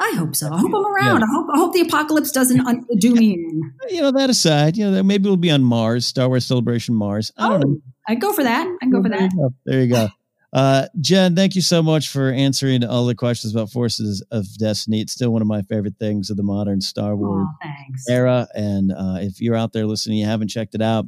I 0.00 0.12
hope 0.16 0.36
so. 0.36 0.52
I 0.52 0.58
hope 0.58 0.72
I'm 0.74 0.86
around. 0.86 1.20
Yeah. 1.20 1.26
I 1.26 1.32
hope 1.32 1.46
I 1.52 1.58
hope 1.58 1.72
the 1.72 1.80
apocalypse 1.80 2.30
doesn't 2.30 2.60
un- 2.60 2.86
do 2.98 3.14
me 3.14 3.32
in. 3.32 3.72
You 3.88 4.02
know 4.02 4.12
that 4.12 4.30
aside, 4.30 4.76
you 4.76 4.88
know 4.88 5.02
maybe 5.02 5.24
we'll 5.24 5.36
be 5.36 5.50
on 5.50 5.64
Mars, 5.64 6.06
Star 6.06 6.28
Wars 6.28 6.46
Celebration 6.46 6.94
Mars. 6.94 7.32
I 7.36 7.48
don't 7.48 7.64
oh, 7.64 7.68
know. 7.68 7.80
I'd 8.06 8.20
go 8.20 8.32
for 8.32 8.44
that. 8.44 8.78
I'd 8.80 8.92
go 8.92 9.02
for 9.02 9.08
that. 9.08 9.30
There 9.66 9.80
you 9.80 9.88
go. 9.92 10.08
Uh, 10.52 10.86
Jen, 11.00 11.36
thank 11.36 11.54
you 11.54 11.60
so 11.60 11.82
much 11.82 12.08
for 12.08 12.30
answering 12.30 12.84
all 12.84 13.04
the 13.04 13.14
questions 13.14 13.54
about 13.54 13.70
Forces 13.70 14.24
of 14.30 14.46
Destiny. 14.56 15.00
It's 15.00 15.12
still 15.12 15.30
one 15.30 15.42
of 15.42 15.48
my 15.48 15.62
favorite 15.62 15.96
things 15.98 16.30
of 16.30 16.36
the 16.36 16.42
modern 16.42 16.80
Star 16.80 17.14
Wars 17.16 17.46
oh, 17.62 17.68
era. 18.08 18.48
And 18.54 18.92
uh, 18.92 19.18
if 19.20 19.40
you're 19.40 19.56
out 19.56 19.72
there 19.72 19.86
listening, 19.86 20.18
you 20.18 20.26
haven't 20.26 20.48
checked 20.48 20.74
it 20.74 20.82
out, 20.82 21.06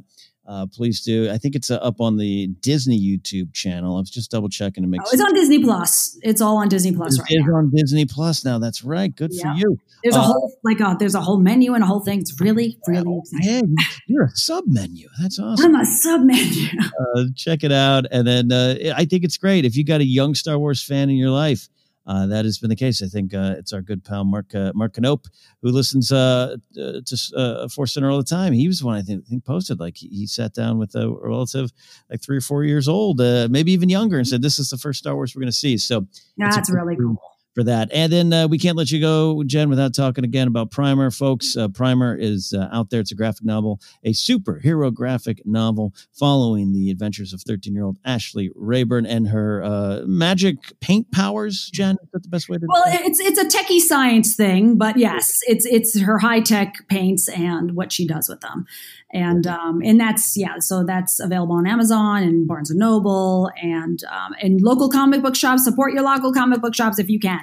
uh, 0.51 0.65
please 0.65 1.01
do. 1.01 1.31
I 1.31 1.37
think 1.37 1.55
it's 1.55 1.71
uh, 1.71 1.77
up 1.77 2.01
on 2.01 2.17
the 2.17 2.47
Disney 2.59 2.99
YouTube 2.99 3.53
channel. 3.53 3.95
I 3.95 3.99
was 4.01 4.09
just 4.09 4.31
double 4.31 4.49
checking 4.49 4.83
to 4.83 4.89
make. 4.89 4.99
Sure. 4.99 5.07
Oh, 5.07 5.13
it's 5.13 5.23
on 5.23 5.33
Disney 5.33 5.63
Plus. 5.63 6.17
It's 6.23 6.41
all 6.41 6.57
on 6.57 6.67
Disney 6.67 6.91
Plus 6.91 7.17
right 7.17 7.27
now. 7.31 7.55
on 7.55 7.71
Disney 7.73 8.05
Plus 8.05 8.43
now. 8.43 8.59
That's 8.59 8.83
right. 8.83 9.15
Good 9.15 9.31
yeah. 9.33 9.53
for 9.53 9.59
you. 9.59 9.79
There's 10.03 10.15
a 10.17 10.19
uh, 10.19 10.23
whole 10.23 10.51
like 10.65 10.81
a, 10.81 10.87
uh, 10.87 10.93
there's 10.95 11.15
a 11.15 11.21
whole 11.21 11.39
menu 11.39 11.73
and 11.73 11.83
a 11.83 11.87
whole 11.87 12.01
thing. 12.01 12.19
It's 12.19 12.37
really 12.41 12.77
really 12.85 13.05
oh, 13.07 13.21
exciting. 13.21 13.75
You're 14.07 14.25
a 14.25 14.35
sub 14.35 14.65
menu. 14.67 15.07
That's 15.21 15.39
awesome. 15.39 15.73
I'm 15.73 15.81
a 15.81 15.85
sub 15.85 16.21
menu. 16.21 16.67
Uh, 16.81 17.23
check 17.37 17.63
it 17.63 17.71
out, 17.71 18.05
and 18.11 18.27
then 18.27 18.51
I 18.93 19.05
think 19.05 19.23
it's 19.23 19.37
great 19.37 19.63
if 19.63 19.77
you 19.77 19.85
got 19.85 20.01
a 20.01 20.05
young 20.05 20.35
Star 20.35 20.59
Wars 20.59 20.83
fan 20.83 21.09
in 21.09 21.15
your 21.15 21.29
life 21.29 21.69
uh, 22.11 22.25
that 22.25 22.43
has 22.43 22.57
been 22.57 22.69
the 22.69 22.75
case. 22.75 23.01
I 23.01 23.07
think 23.07 23.33
uh, 23.33 23.55
it's 23.57 23.71
our 23.71 23.81
good 23.81 24.03
pal 24.03 24.25
Mark 24.25 24.53
uh, 24.53 24.73
Mark 24.75 24.95
Canope 24.95 25.27
who 25.61 25.69
listens 25.69 26.11
uh, 26.11 26.57
uh, 26.77 26.99
to 27.05 27.35
uh, 27.37 27.67
Force 27.69 27.93
Center 27.93 28.11
all 28.11 28.17
the 28.17 28.23
time. 28.23 28.51
He 28.51 28.67
was 28.67 28.79
the 28.79 28.85
one 28.85 28.97
I 28.97 29.01
think, 29.01 29.25
think 29.25 29.45
posted 29.45 29.79
like 29.79 29.97
he, 29.97 30.07
he, 30.09 30.27
sat 30.27 30.53
down 30.53 30.77
with 30.77 30.93
a 30.95 31.09
relative 31.09 31.71
like 32.09 32.21
three 32.21 32.37
or 32.37 32.41
four 32.41 32.65
years 32.65 32.87
old, 32.89 33.19
maybe 33.49 33.71
even 33.71 33.87
younger, 33.87 34.17
and 34.17 34.27
said, 34.27 34.41
"This 34.41 34.59
is 34.59 34.69
the 34.69 34.77
first 34.77 34.99
Star 34.99 35.15
Wars 35.15 35.35
we're 35.35 35.41
going 35.41 35.51
to 35.51 35.57
see." 35.57 35.77
So 35.77 36.05
that's 36.37 36.69
really 36.69 36.97
cool 36.97 37.30
for 37.53 37.63
that. 37.63 37.89
And 37.91 38.11
then 38.11 38.33
uh, 38.33 38.47
we 38.47 38.57
can't 38.57 38.77
let 38.77 38.91
you 38.91 39.01
go, 39.01 39.43
Jen, 39.43 39.69
without 39.69 39.93
talking 39.93 40.23
again 40.23 40.47
about 40.47 40.71
Primer, 40.71 41.11
folks. 41.11 41.57
Uh, 41.57 41.67
Primer 41.67 42.15
is 42.15 42.53
uh, 42.53 42.69
out 42.71 42.89
there. 42.89 43.01
It's 43.01 43.11
a 43.11 43.15
graphic 43.15 43.43
novel, 43.45 43.79
a 44.03 44.11
superhero 44.11 44.93
graphic 44.93 45.41
novel 45.45 45.93
following 46.13 46.71
the 46.71 46.91
adventures 46.91 47.33
of 47.33 47.41
13 47.41 47.73
year 47.73 47.83
old 47.83 47.97
Ashley 48.05 48.51
Rayburn 48.55 49.05
and 49.05 49.27
her 49.27 49.63
uh, 49.63 50.01
magic 50.05 50.57
paint 50.79 51.11
powers. 51.11 51.69
Jen, 51.73 51.97
is 52.01 52.09
that 52.13 52.23
the 52.23 52.29
best 52.29 52.47
way 52.47 52.57
to? 52.57 52.65
Well, 52.67 52.83
it's 52.87 53.19
it's 53.19 53.39
a 53.39 53.45
techie 53.45 53.79
science 53.79 54.35
thing, 54.35 54.77
but 54.77 54.97
yes, 54.97 55.39
it's 55.47 55.65
it's 55.65 55.99
her 55.99 56.19
high 56.19 56.41
tech 56.41 56.87
paints 56.87 57.27
and 57.27 57.75
what 57.75 57.91
she 57.91 58.07
does 58.07 58.29
with 58.29 58.39
them, 58.41 58.65
and 59.11 59.45
um, 59.45 59.81
and 59.83 59.99
that's 59.99 60.37
yeah. 60.37 60.59
So 60.59 60.83
that's 60.83 61.19
available 61.19 61.55
on 61.55 61.67
Amazon 61.67 62.23
and 62.23 62.47
Barnes 62.47 62.69
and 62.69 62.79
Noble 62.79 63.51
and 63.61 64.03
um, 64.05 64.33
and 64.41 64.61
local 64.61 64.89
comic 64.89 65.21
book 65.21 65.35
shops. 65.35 65.63
Support 65.65 65.93
your 65.93 66.03
local 66.03 66.31
comic 66.31 66.61
book 66.61 66.75
shops 66.75 66.97
if 66.97 67.09
you 67.09 67.19
can. 67.19 67.41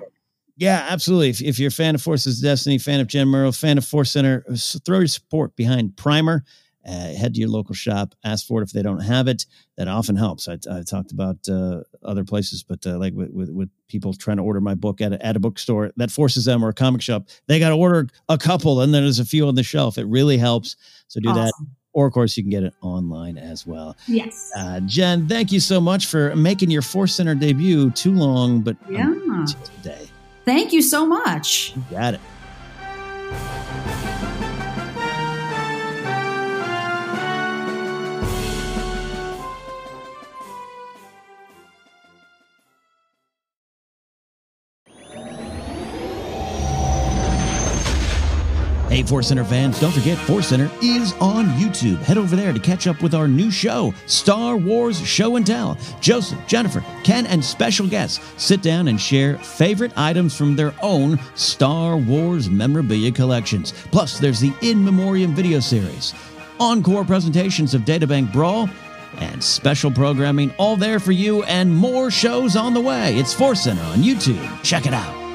Yeah, 0.59 0.84
absolutely. 0.90 1.30
If, 1.30 1.40
if 1.40 1.59
you're 1.61 1.68
a 1.68 1.72
fan 1.72 1.94
of 1.94 2.02
Forces 2.02 2.38
of 2.38 2.42
Destiny, 2.42 2.78
fan 2.78 2.98
of 2.98 3.06
Jen 3.06 3.28
Muro, 3.28 3.52
fan 3.52 3.78
of 3.78 3.84
Force 3.84 4.11
Center, 4.11 4.44
throw 4.84 4.98
your 4.98 5.06
support 5.06 5.54
behind 5.56 5.96
Primer. 5.96 6.44
Uh, 6.86 7.12
head 7.12 7.34
to 7.34 7.40
your 7.40 7.50
local 7.50 7.74
shop, 7.74 8.14
ask 8.24 8.46
for 8.46 8.61
it 8.61 8.64
if 8.64 8.72
they 8.72 8.82
don't 8.82 9.00
have 9.00 9.28
it. 9.28 9.44
That 9.76 9.88
often 9.88 10.16
helps. 10.16 10.48
I, 10.48 10.54
I 10.70 10.82
talked 10.82 11.12
about 11.12 11.36
uh, 11.48 11.82
other 12.02 12.24
places, 12.24 12.62
but 12.62 12.86
uh, 12.86 12.98
like 12.98 13.12
with, 13.12 13.30
with, 13.30 13.50
with, 13.50 13.68
people 13.88 14.12
trying 14.14 14.36
to 14.36 14.42
order 14.42 14.61
my 14.61 14.74
book 14.74 15.00
at 15.00 15.12
a, 15.12 15.24
at 15.24 15.36
a 15.36 15.38
bookstore, 15.38 15.90
that 15.96 16.11
forces 16.11 16.44
them 16.44 16.64
or 16.64 16.68
a 16.68 16.74
comic 16.74 17.02
shop. 17.02 17.28
They 17.46 17.59
got 17.59 17.70
to 17.70 17.74
order 17.74 18.06
a 18.28 18.38
couple, 18.38 18.80
and 18.80 18.92
then 18.94 19.02
there's 19.02 19.18
a 19.18 19.24
few 19.24 19.48
on 19.48 19.54
the 19.54 19.62
shelf. 19.62 19.98
It 19.98 20.06
really 20.06 20.38
helps. 20.38 20.76
So 21.09 21.20
do 21.20 21.28
awesome. 21.28 21.44
that. 21.44 21.52
Or, 21.92 22.06
of 22.06 22.12
course, 22.12 22.36
you 22.36 22.42
can 22.42 22.50
get 22.50 22.62
it 22.62 22.74
online 22.80 23.38
as 23.38 23.66
well. 23.66 23.96
Yes. 24.06 24.50
Uh, 24.56 24.80
Jen, 24.80 25.26
thank 25.28 25.52
you 25.52 25.61
so 25.61 25.80
much 25.80 26.06
for 26.06 26.34
making 26.36 26.70
your 26.70 26.82
Force 26.82 27.14
Center 27.14 27.34
debut. 27.34 27.90
Too 27.90 28.12
long, 28.12 28.61
but 28.61 28.76
yeah. 28.88 29.14
today. 29.82 30.07
Thank 30.49 30.72
you 30.72 30.80
so 30.80 31.05
much. 31.05 31.74
You 31.76 31.84
got 31.90 32.14
it. 32.14 32.20
Hey, 48.99 49.05
Force 49.05 49.28
Center 49.28 49.44
fans, 49.44 49.78
don't 49.78 49.92
forget 49.92 50.18
Force 50.18 50.49
Center 50.49 50.68
is 50.82 51.12
on 51.20 51.46
YouTube. 51.51 51.99
Head 51.99 52.18
over 52.18 52.34
there 52.34 52.53
to 52.53 52.59
catch 52.59 52.88
up 52.88 53.01
with 53.01 53.14
our 53.14 53.28
new 53.28 53.49
show, 53.49 53.94
Star 54.07 54.57
Wars 54.57 55.01
Show 55.07 55.36
and 55.36 55.46
Tell. 55.46 55.78
Joseph, 56.01 56.44
Jennifer, 56.49 56.84
Ken, 57.05 57.24
and 57.24 57.44
special 57.44 57.86
guests 57.86 58.18
sit 58.42 58.61
down 58.61 58.88
and 58.88 59.01
share 59.01 59.38
favorite 59.38 59.92
items 59.96 60.36
from 60.36 60.57
their 60.57 60.74
own 60.82 61.16
Star 61.36 61.96
Wars 61.96 62.51
memorabilia 62.51 63.12
collections. 63.12 63.72
Plus, 63.92 64.18
there's 64.18 64.40
the 64.40 64.53
In 64.62 64.84
Memoriam 64.84 65.32
video 65.32 65.61
series, 65.61 66.12
encore 66.59 67.05
presentations 67.05 67.74
of 67.74 67.82
Databank 67.82 68.32
Brawl, 68.32 68.68
and 69.18 69.44
special 69.44 69.92
programming 69.92 70.53
all 70.59 70.76
there 70.76 70.99
for 70.99 71.12
you, 71.12 71.44
and 71.44 71.72
more 71.72 72.11
shows 72.11 72.57
on 72.57 72.74
the 72.74 72.80
way. 72.80 73.16
It's 73.16 73.32
Force 73.32 73.62
Center 73.62 73.82
on 73.82 73.99
YouTube. 73.99 74.64
Check 74.64 74.86
it 74.86 74.92
out. 74.92 75.27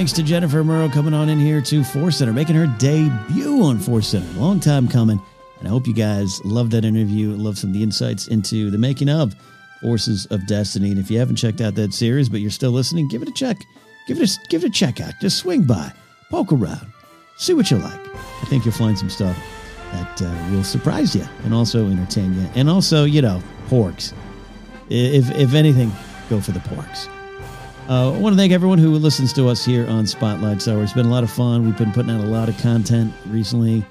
Thanks 0.00 0.12
to 0.14 0.22
Jennifer 0.22 0.64
Muro 0.64 0.88
coming 0.88 1.12
on 1.12 1.28
in 1.28 1.38
here 1.38 1.60
to 1.60 1.84
Force 1.84 2.16
Center, 2.16 2.32
making 2.32 2.56
her 2.56 2.66
debut 2.78 3.62
on 3.62 3.78
Force 3.78 4.08
Center. 4.08 4.26
Long 4.40 4.58
time 4.58 4.88
coming. 4.88 5.20
And 5.58 5.68
I 5.68 5.70
hope 5.70 5.86
you 5.86 5.92
guys 5.92 6.42
loved 6.42 6.70
that 6.70 6.86
interview. 6.86 7.36
Love 7.36 7.58
some 7.58 7.68
of 7.68 7.74
the 7.74 7.82
insights 7.82 8.26
into 8.28 8.70
the 8.70 8.78
making 8.78 9.10
of 9.10 9.34
Forces 9.82 10.24
of 10.30 10.46
Destiny. 10.46 10.88
And 10.88 10.98
if 10.98 11.10
you 11.10 11.18
haven't 11.18 11.36
checked 11.36 11.60
out 11.60 11.74
that 11.74 11.92
series, 11.92 12.30
but 12.30 12.40
you're 12.40 12.50
still 12.50 12.70
listening, 12.70 13.08
give 13.08 13.20
it 13.20 13.28
a 13.28 13.32
check. 13.32 13.58
Give 14.06 14.18
it 14.18 14.26
a 14.26 14.38
give 14.48 14.64
it 14.64 14.68
a 14.68 14.70
check 14.70 15.02
out. 15.02 15.12
Just 15.20 15.36
swing 15.36 15.64
by, 15.64 15.92
poke 16.30 16.50
around, 16.50 16.90
see 17.36 17.52
what 17.52 17.70
you 17.70 17.76
like. 17.76 18.00
I 18.16 18.46
think 18.46 18.64
you'll 18.64 18.72
find 18.72 18.98
some 18.98 19.10
stuff 19.10 19.36
that 19.92 20.22
uh, 20.22 20.50
will 20.50 20.64
surprise 20.64 21.14
you 21.14 21.28
and 21.44 21.52
also 21.52 21.88
entertain 21.88 22.32
you. 22.40 22.48
And 22.54 22.70
also, 22.70 23.04
you 23.04 23.20
know, 23.20 23.42
porgs. 23.68 24.14
If 24.88 25.30
if 25.32 25.52
anything, 25.52 25.92
go 26.30 26.40
for 26.40 26.52
the 26.52 26.60
porgs. 26.60 27.06
Uh, 27.90 28.12
I 28.12 28.18
want 28.18 28.34
to 28.34 28.36
thank 28.36 28.52
everyone 28.52 28.78
who 28.78 28.90
listens 28.92 29.32
to 29.32 29.48
us 29.48 29.64
here 29.64 29.84
on 29.88 30.06
Spotlight 30.06 30.62
Star 30.62 30.80
It's 30.80 30.92
been 30.92 31.06
a 31.06 31.10
lot 31.10 31.24
of 31.24 31.30
fun. 31.30 31.64
We've 31.64 31.76
been 31.76 31.90
putting 31.90 32.12
out 32.12 32.20
a 32.20 32.28
lot 32.28 32.48
of 32.48 32.56
content 32.58 33.12
recently. 33.26 33.84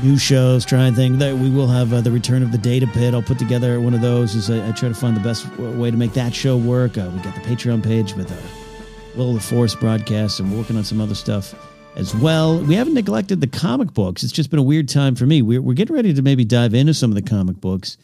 New 0.00 0.16
shows, 0.16 0.64
trying 0.64 0.94
things. 0.94 1.18
We 1.18 1.50
will 1.50 1.66
have 1.66 1.92
uh, 1.92 2.02
the 2.02 2.12
return 2.12 2.44
of 2.44 2.52
the 2.52 2.58
Data 2.58 2.86
Pit. 2.86 3.12
I'll 3.12 3.20
put 3.20 3.36
together 3.36 3.80
one 3.80 3.94
of 3.94 4.00
those 4.00 4.36
as 4.36 4.48
I, 4.48 4.68
I 4.68 4.70
try 4.70 4.88
to 4.88 4.94
find 4.94 5.16
the 5.16 5.20
best 5.20 5.44
way 5.58 5.90
to 5.90 5.96
make 5.96 6.12
that 6.12 6.32
show 6.32 6.56
work. 6.56 6.96
Uh, 6.96 7.10
we 7.12 7.20
got 7.22 7.34
the 7.34 7.40
Patreon 7.40 7.82
page 7.82 8.14
with 8.14 8.30
our 8.30 9.18
Will 9.18 9.30
of 9.30 9.34
the 9.34 9.40
Force 9.40 9.74
broadcast, 9.74 10.38
and 10.38 10.56
working 10.56 10.76
on 10.76 10.84
some 10.84 11.00
other 11.00 11.16
stuff 11.16 11.52
as 11.96 12.14
well. 12.14 12.60
We 12.60 12.76
haven't 12.76 12.94
neglected 12.94 13.40
the 13.40 13.48
comic 13.48 13.92
books. 13.92 14.22
It's 14.22 14.32
just 14.32 14.50
been 14.50 14.60
a 14.60 14.62
weird 14.62 14.88
time 14.88 15.16
for 15.16 15.26
me. 15.26 15.42
We're, 15.42 15.60
we're 15.60 15.74
getting 15.74 15.96
ready 15.96 16.14
to 16.14 16.22
maybe 16.22 16.44
dive 16.44 16.74
into 16.74 16.94
some 16.94 17.10
of 17.10 17.16
the 17.16 17.28
comic 17.28 17.60
books 17.60 17.98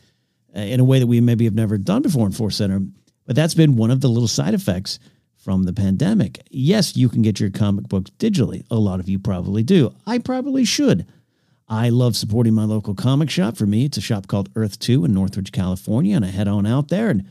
uh, 0.57 0.59
in 0.59 0.81
a 0.81 0.85
way 0.85 0.99
that 0.99 1.07
we 1.07 1.21
maybe 1.21 1.45
have 1.45 1.55
never 1.55 1.79
done 1.79 2.03
before 2.03 2.27
in 2.27 2.33
Force 2.33 2.57
Center. 2.57 2.83
But 3.31 3.37
that's 3.37 3.55
been 3.55 3.77
one 3.77 3.93
of 3.93 4.01
the 4.01 4.09
little 4.09 4.27
side 4.27 4.55
effects 4.55 4.99
from 5.37 5.63
the 5.63 5.73
pandemic. 5.73 6.43
Yes, 6.51 6.97
you 6.97 7.09
can 7.09 7.23
get 7.23 7.39
your 7.39 7.51
comic 7.51 7.87
books 7.87 8.11
digitally. 8.19 8.65
A 8.73 8.75
lot 8.75 8.99
of 8.99 9.09
you 9.09 9.21
probably 9.21 9.63
do. 9.63 9.95
I 10.05 10.19
probably 10.19 10.65
should. 10.65 11.07
I 11.69 11.91
love 11.91 12.17
supporting 12.17 12.55
my 12.55 12.65
local 12.65 12.93
comic 12.93 13.31
shop. 13.31 13.57
For 13.57 13.67
me, 13.67 13.85
it's 13.85 13.97
a 13.97 14.01
shop 14.01 14.27
called 14.27 14.49
Earth 14.57 14.81
2 14.81 15.05
in 15.05 15.15
Northridge, 15.15 15.53
California, 15.53 16.17
and 16.17 16.25
I 16.25 16.29
head 16.31 16.49
on 16.49 16.67
out 16.67 16.89
there 16.89 17.09
and 17.09 17.25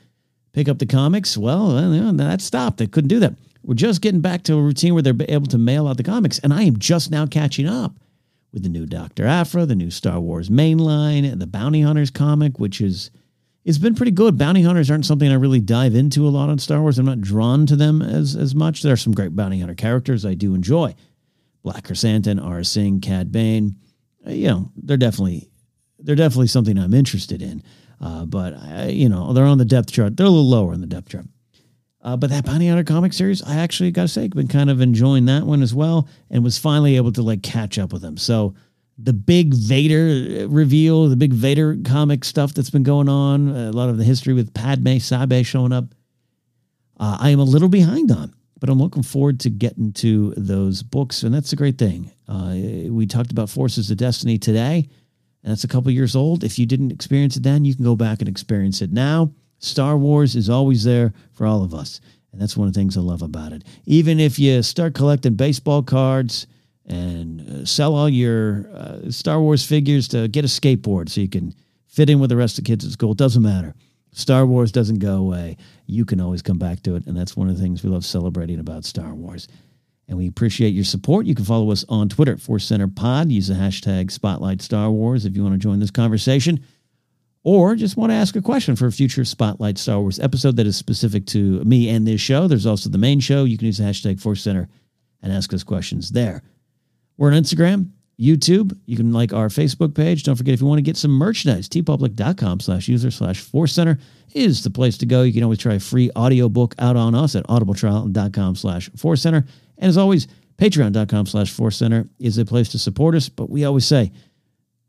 pick 0.53 0.69
up 0.69 0.79
the 0.79 0.85
comics. 0.85 1.37
Well, 1.37 1.75
uh, 1.75 2.13
that 2.13 2.39
stopped. 2.39 2.81
I 2.81 2.85
couldn't 2.85 3.09
do 3.09 3.19
that. 3.19 3.33
we're 3.61 3.73
just 3.73 3.99
getting 3.99 4.21
back 4.21 4.43
to 4.43 4.53
a 4.53 4.61
routine 4.61 4.93
where 4.93 5.03
they're 5.03 5.15
able 5.27 5.47
to 5.47 5.57
mail 5.57 5.85
out 5.85 5.97
the 5.97 6.03
comics, 6.03 6.39
and 6.39 6.53
I 6.53 6.63
am 6.63 6.79
just 6.79 7.11
now 7.11 7.25
catching 7.25 7.67
up 7.67 7.91
with 8.53 8.63
the 8.63 8.69
new 8.69 8.85
Doctor 8.85 9.25
Aphra, 9.25 9.65
the 9.65 9.75
new 9.75 9.91
Star 9.91 10.21
Wars 10.21 10.49
mainline, 10.49 11.37
the 11.37 11.45
Bounty 11.45 11.81
Hunters 11.81 12.09
comic, 12.09 12.57
which 12.57 12.79
is 12.79 13.11
it's 13.65 13.77
been 13.77 13.95
pretty 13.95 14.11
good. 14.11 14.37
Bounty 14.37 14.61
hunters 14.63 14.89
aren't 14.89 15.05
something 15.05 15.29
I 15.29 15.35
really 15.35 15.59
dive 15.59 15.95
into 15.95 16.27
a 16.27 16.29
lot 16.29 16.49
on 16.49 16.59
Star 16.59 16.81
Wars. 16.81 16.97
I'm 16.97 17.05
not 17.05 17.21
drawn 17.21 17.65
to 17.67 17.75
them 17.75 18.01
as 18.01 18.35
as 18.35 18.55
much. 18.55 18.81
There 18.81 18.93
are 18.93 18.97
some 18.97 19.13
great 19.13 19.35
bounty 19.35 19.59
hunter 19.59 19.75
characters 19.75 20.25
I 20.25 20.33
do 20.33 20.53
enjoy. 20.55 20.95
Black 21.63 21.83
Krrsantan, 21.83 22.39
Aurra 22.39 22.65
Sing, 22.65 23.01
Cad 23.01 23.31
Bane. 23.31 23.75
Uh, 24.25 24.31
you 24.31 24.47
know, 24.47 24.71
they're 24.75 24.97
definitely 24.97 25.49
they're 25.99 26.15
definitely 26.15 26.47
something 26.47 26.77
I'm 26.77 26.93
interested 26.93 27.41
in. 27.41 27.61
Uh, 28.01 28.25
but 28.25 28.53
I, 28.53 28.87
you 28.87 29.09
know, 29.09 29.33
they're 29.33 29.45
on 29.45 29.57
the 29.57 29.65
depth 29.65 29.91
chart. 29.91 30.15
They're 30.15 30.25
a 30.25 30.29
little 30.29 30.49
lower 30.49 30.73
in 30.73 30.81
the 30.81 30.87
depth 30.87 31.09
chart. 31.09 31.25
Uh, 32.01 32.15
but 32.15 32.29
that 32.29 32.45
Bounty 32.45 32.69
Hunter 32.69 32.85
comic 32.85 33.11
series, 33.11 33.43
I 33.43 33.55
actually 33.55 33.91
got 33.91 34.03
to 34.03 34.07
say, 34.07 34.29
been 34.29 34.47
kind 34.47 34.69
of 34.69 34.79
enjoying 34.79 35.25
that 35.25 35.43
one 35.43 35.61
as 35.61 35.73
well, 35.75 36.07
and 36.29 36.45
was 36.45 36.57
finally 36.57 36.95
able 36.95 37.11
to 37.11 37.21
like 37.21 37.43
catch 37.43 37.77
up 37.77 37.91
with 37.91 38.01
them. 38.01 38.15
So 38.15 38.55
the 39.01 39.13
big 39.13 39.53
Vader 39.53 40.47
reveal, 40.47 41.07
the 41.07 41.15
big 41.15 41.33
Vader 41.33 41.77
comic 41.85 42.25
stuff 42.25 42.53
that's 42.53 42.69
been 42.69 42.83
going 42.83 43.07
on, 43.07 43.49
a 43.49 43.71
lot 43.71 43.89
of 43.89 43.97
the 43.97 44.03
history 44.03 44.33
with 44.33 44.53
Padme 44.53 44.97
Sabe 44.97 45.43
showing 45.43 45.71
up. 45.71 45.85
Uh, 46.99 47.17
I 47.19 47.29
am 47.29 47.39
a 47.39 47.45
little 47.45 47.69
behind 47.69 48.11
on, 48.11 48.33
but 48.59 48.69
I'm 48.69 48.79
looking 48.79 49.03
forward 49.03 49.39
to 49.41 49.49
getting 49.49 49.93
to 49.93 50.33
those 50.35 50.83
books, 50.83 51.23
and 51.23 51.33
that's 51.33 51.53
a 51.53 51.55
great 51.55 51.77
thing. 51.77 52.11
Uh, 52.27 52.55
we 52.91 53.05
talked 53.07 53.31
about 53.31 53.49
Forces 53.49 53.89
of 53.89 53.97
Destiny 53.97 54.37
today, 54.37 54.89
and 55.43 55.51
that's 55.51 55.63
a 55.63 55.69
couple 55.69 55.91
years 55.91 56.15
old. 56.15 56.43
If 56.43 56.59
you 56.59 56.65
didn't 56.65 56.91
experience 56.91 57.37
it 57.37 57.43
then, 57.43 57.63
you 57.63 57.73
can 57.73 57.85
go 57.85 57.95
back 57.95 58.19
and 58.19 58.27
experience 58.27 58.81
it 58.81 58.91
now. 58.91 59.31
Star 59.59 59.97
Wars 59.97 60.35
is 60.35 60.49
always 60.49 60.83
there 60.83 61.13
for 61.31 61.47
all 61.47 61.63
of 61.63 61.73
us, 61.73 62.01
and 62.33 62.41
that's 62.41 62.57
one 62.57 62.67
of 62.67 62.73
the 62.73 62.79
things 62.79 62.97
I 62.97 63.01
love 63.01 63.21
about 63.21 63.53
it. 63.53 63.63
Even 63.85 64.19
if 64.19 64.37
you 64.37 64.61
start 64.61 64.93
collecting 64.93 65.35
baseball 65.35 65.83
cards 65.83 66.47
and 66.89 67.41
uh, 67.41 67.65
sell 67.65 67.95
all 67.95 68.09
your 68.09 68.67
uh, 68.73 69.11
Star 69.11 69.39
Wars 69.39 69.65
figures 69.65 70.07
to 70.09 70.27
get 70.27 70.43
a 70.43 70.47
skateboard 70.47 71.09
so 71.09 71.21
you 71.21 71.29
can 71.29 71.53
fit 71.87 72.09
in 72.09 72.19
with 72.19 72.29
the 72.29 72.35
rest 72.35 72.57
of 72.57 72.63
the 72.63 72.69
kids 72.69 72.85
at 72.85 72.91
school. 72.91 73.11
It 73.11 73.17
doesn't 73.17 73.43
matter. 73.43 73.75
Star 74.11 74.45
Wars 74.45 74.71
doesn't 74.71 74.99
go 74.99 75.17
away. 75.17 75.57
You 75.85 76.03
can 76.03 76.19
always 76.19 76.41
come 76.41 76.57
back 76.57 76.81
to 76.83 76.95
it. 76.95 77.05
And 77.05 77.15
that's 77.15 77.37
one 77.37 77.47
of 77.47 77.55
the 77.55 77.61
things 77.61 77.83
we 77.83 77.89
love 77.89 78.05
celebrating 78.05 78.59
about 78.59 78.85
Star 78.85 79.13
Wars. 79.13 79.47
And 80.07 80.17
we 80.17 80.27
appreciate 80.27 80.69
your 80.69 80.83
support. 80.83 81.27
You 81.27 81.35
can 81.35 81.45
follow 81.45 81.71
us 81.71 81.85
on 81.87 82.09
Twitter 82.09 82.33
at 82.33 82.41
Force 82.41 82.65
Center 82.65 82.87
Pod. 82.87 83.31
Use 83.31 83.47
the 83.47 83.53
hashtag 83.53 84.09
Spotlight 84.09 84.61
Star 84.63 84.89
Wars 84.89 85.25
if 85.25 85.35
you 85.35 85.43
want 85.43 85.53
to 85.53 85.59
join 85.59 85.79
this 85.79 85.91
conversation. 85.91 86.65
Or 87.43 87.75
just 87.75 87.95
want 87.95 88.09
to 88.11 88.15
ask 88.15 88.35
a 88.35 88.41
question 88.41 88.75
for 88.75 88.87
a 88.87 88.91
future 88.91 89.23
Spotlight 89.23 89.77
Star 89.77 90.01
Wars 90.01 90.19
episode 90.19 90.55
that 90.55 90.65
is 90.65 90.75
specific 90.75 91.27
to 91.27 91.63
me 91.63 91.89
and 91.89 92.07
this 92.07 92.19
show. 92.19 92.47
There's 92.47 92.65
also 92.65 92.89
the 92.89 92.97
main 92.97 93.19
show. 93.19 93.43
You 93.43 93.57
can 93.57 93.67
use 93.67 93.77
the 93.77 93.83
hashtag 93.83 94.19
Force 94.19 94.41
Center 94.41 94.67
and 95.21 95.31
ask 95.31 95.53
us 95.53 95.63
questions 95.63 96.09
there. 96.09 96.41
We're 97.19 97.33
on 97.33 97.43
Instagram, 97.43 97.89
YouTube. 98.17 98.79
You 98.85 98.95
can 98.95 99.11
like 99.11 99.33
our 99.33 99.49
Facebook 99.49 99.93
page. 99.93 100.23
Don't 100.23 100.37
forget 100.37 100.53
if 100.53 100.61
you 100.61 100.67
want 100.67 100.77
to 100.77 100.83
get 100.83 100.95
some 100.95 101.11
merchandise, 101.11 101.67
teepublic.com 101.67 102.61
slash 102.61 102.87
user 102.87 103.11
slash 103.11 103.41
force 103.41 103.73
center 103.73 103.99
is 104.33 104.63
the 104.63 104.69
place 104.69 104.97
to 104.99 105.05
go. 105.05 105.23
You 105.23 105.33
can 105.33 105.43
always 105.43 105.59
try 105.59 105.73
a 105.73 105.81
free 105.81 106.09
audiobook 106.15 106.75
out 106.79 106.95
on 106.95 107.15
us 107.15 107.35
at 107.35 107.45
audibletrial.com 107.47 108.55
slash 108.55 108.89
force 108.95 109.21
center. 109.21 109.45
And 109.77 109.89
as 109.89 109.97
always, 109.97 110.29
patreon.com 110.57 111.25
slash 111.25 111.51
force 111.51 111.75
center 111.75 112.07
is 112.19 112.37
a 112.37 112.45
place 112.45 112.69
to 112.69 112.79
support 112.79 113.15
us. 113.15 113.27
But 113.27 113.49
we 113.49 113.65
always 113.65 113.85
say 113.85 114.13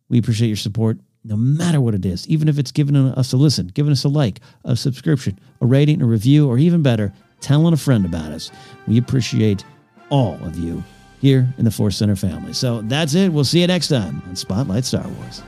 we 0.08 0.20
appreciate 0.20 0.46
your 0.46 0.56
support 0.56 1.00
no 1.24 1.36
matter 1.36 1.80
what 1.80 1.96
it 1.96 2.06
is, 2.06 2.28
even 2.28 2.46
if 2.46 2.60
it's 2.60 2.70
giving 2.70 2.94
us 2.94 3.32
a 3.32 3.36
listen, 3.36 3.66
giving 3.74 3.90
us 3.90 4.04
a 4.04 4.08
like, 4.08 4.38
a 4.64 4.76
subscription, 4.76 5.36
a 5.60 5.66
rating, 5.66 6.00
a 6.00 6.06
review, 6.06 6.48
or 6.48 6.58
even 6.58 6.80
better, 6.80 7.12
telling 7.40 7.74
a 7.74 7.76
friend 7.76 8.04
about 8.04 8.30
us. 8.30 8.52
We 8.86 8.98
appreciate 8.98 9.64
all 10.10 10.38
of 10.44 10.56
you 10.56 10.84
here 11.20 11.46
in 11.58 11.64
the 11.64 11.70
Force 11.70 11.96
Center 11.96 12.16
family. 12.16 12.52
So 12.52 12.80
that's 12.82 13.14
it. 13.14 13.32
We'll 13.32 13.44
see 13.44 13.60
you 13.60 13.66
next 13.66 13.88
time 13.88 14.22
on 14.28 14.36
Spotlight 14.36 14.84
Star 14.84 15.06
Wars. 15.06 15.42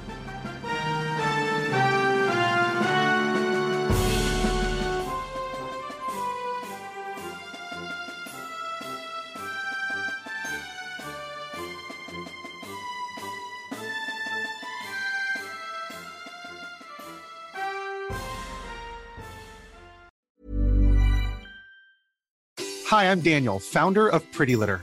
Hi, 22.93 23.11
I'm 23.11 23.21
Daniel, 23.21 23.59
founder 23.59 24.07
of 24.07 24.31
Pretty 24.33 24.55
Litter. 24.55 24.83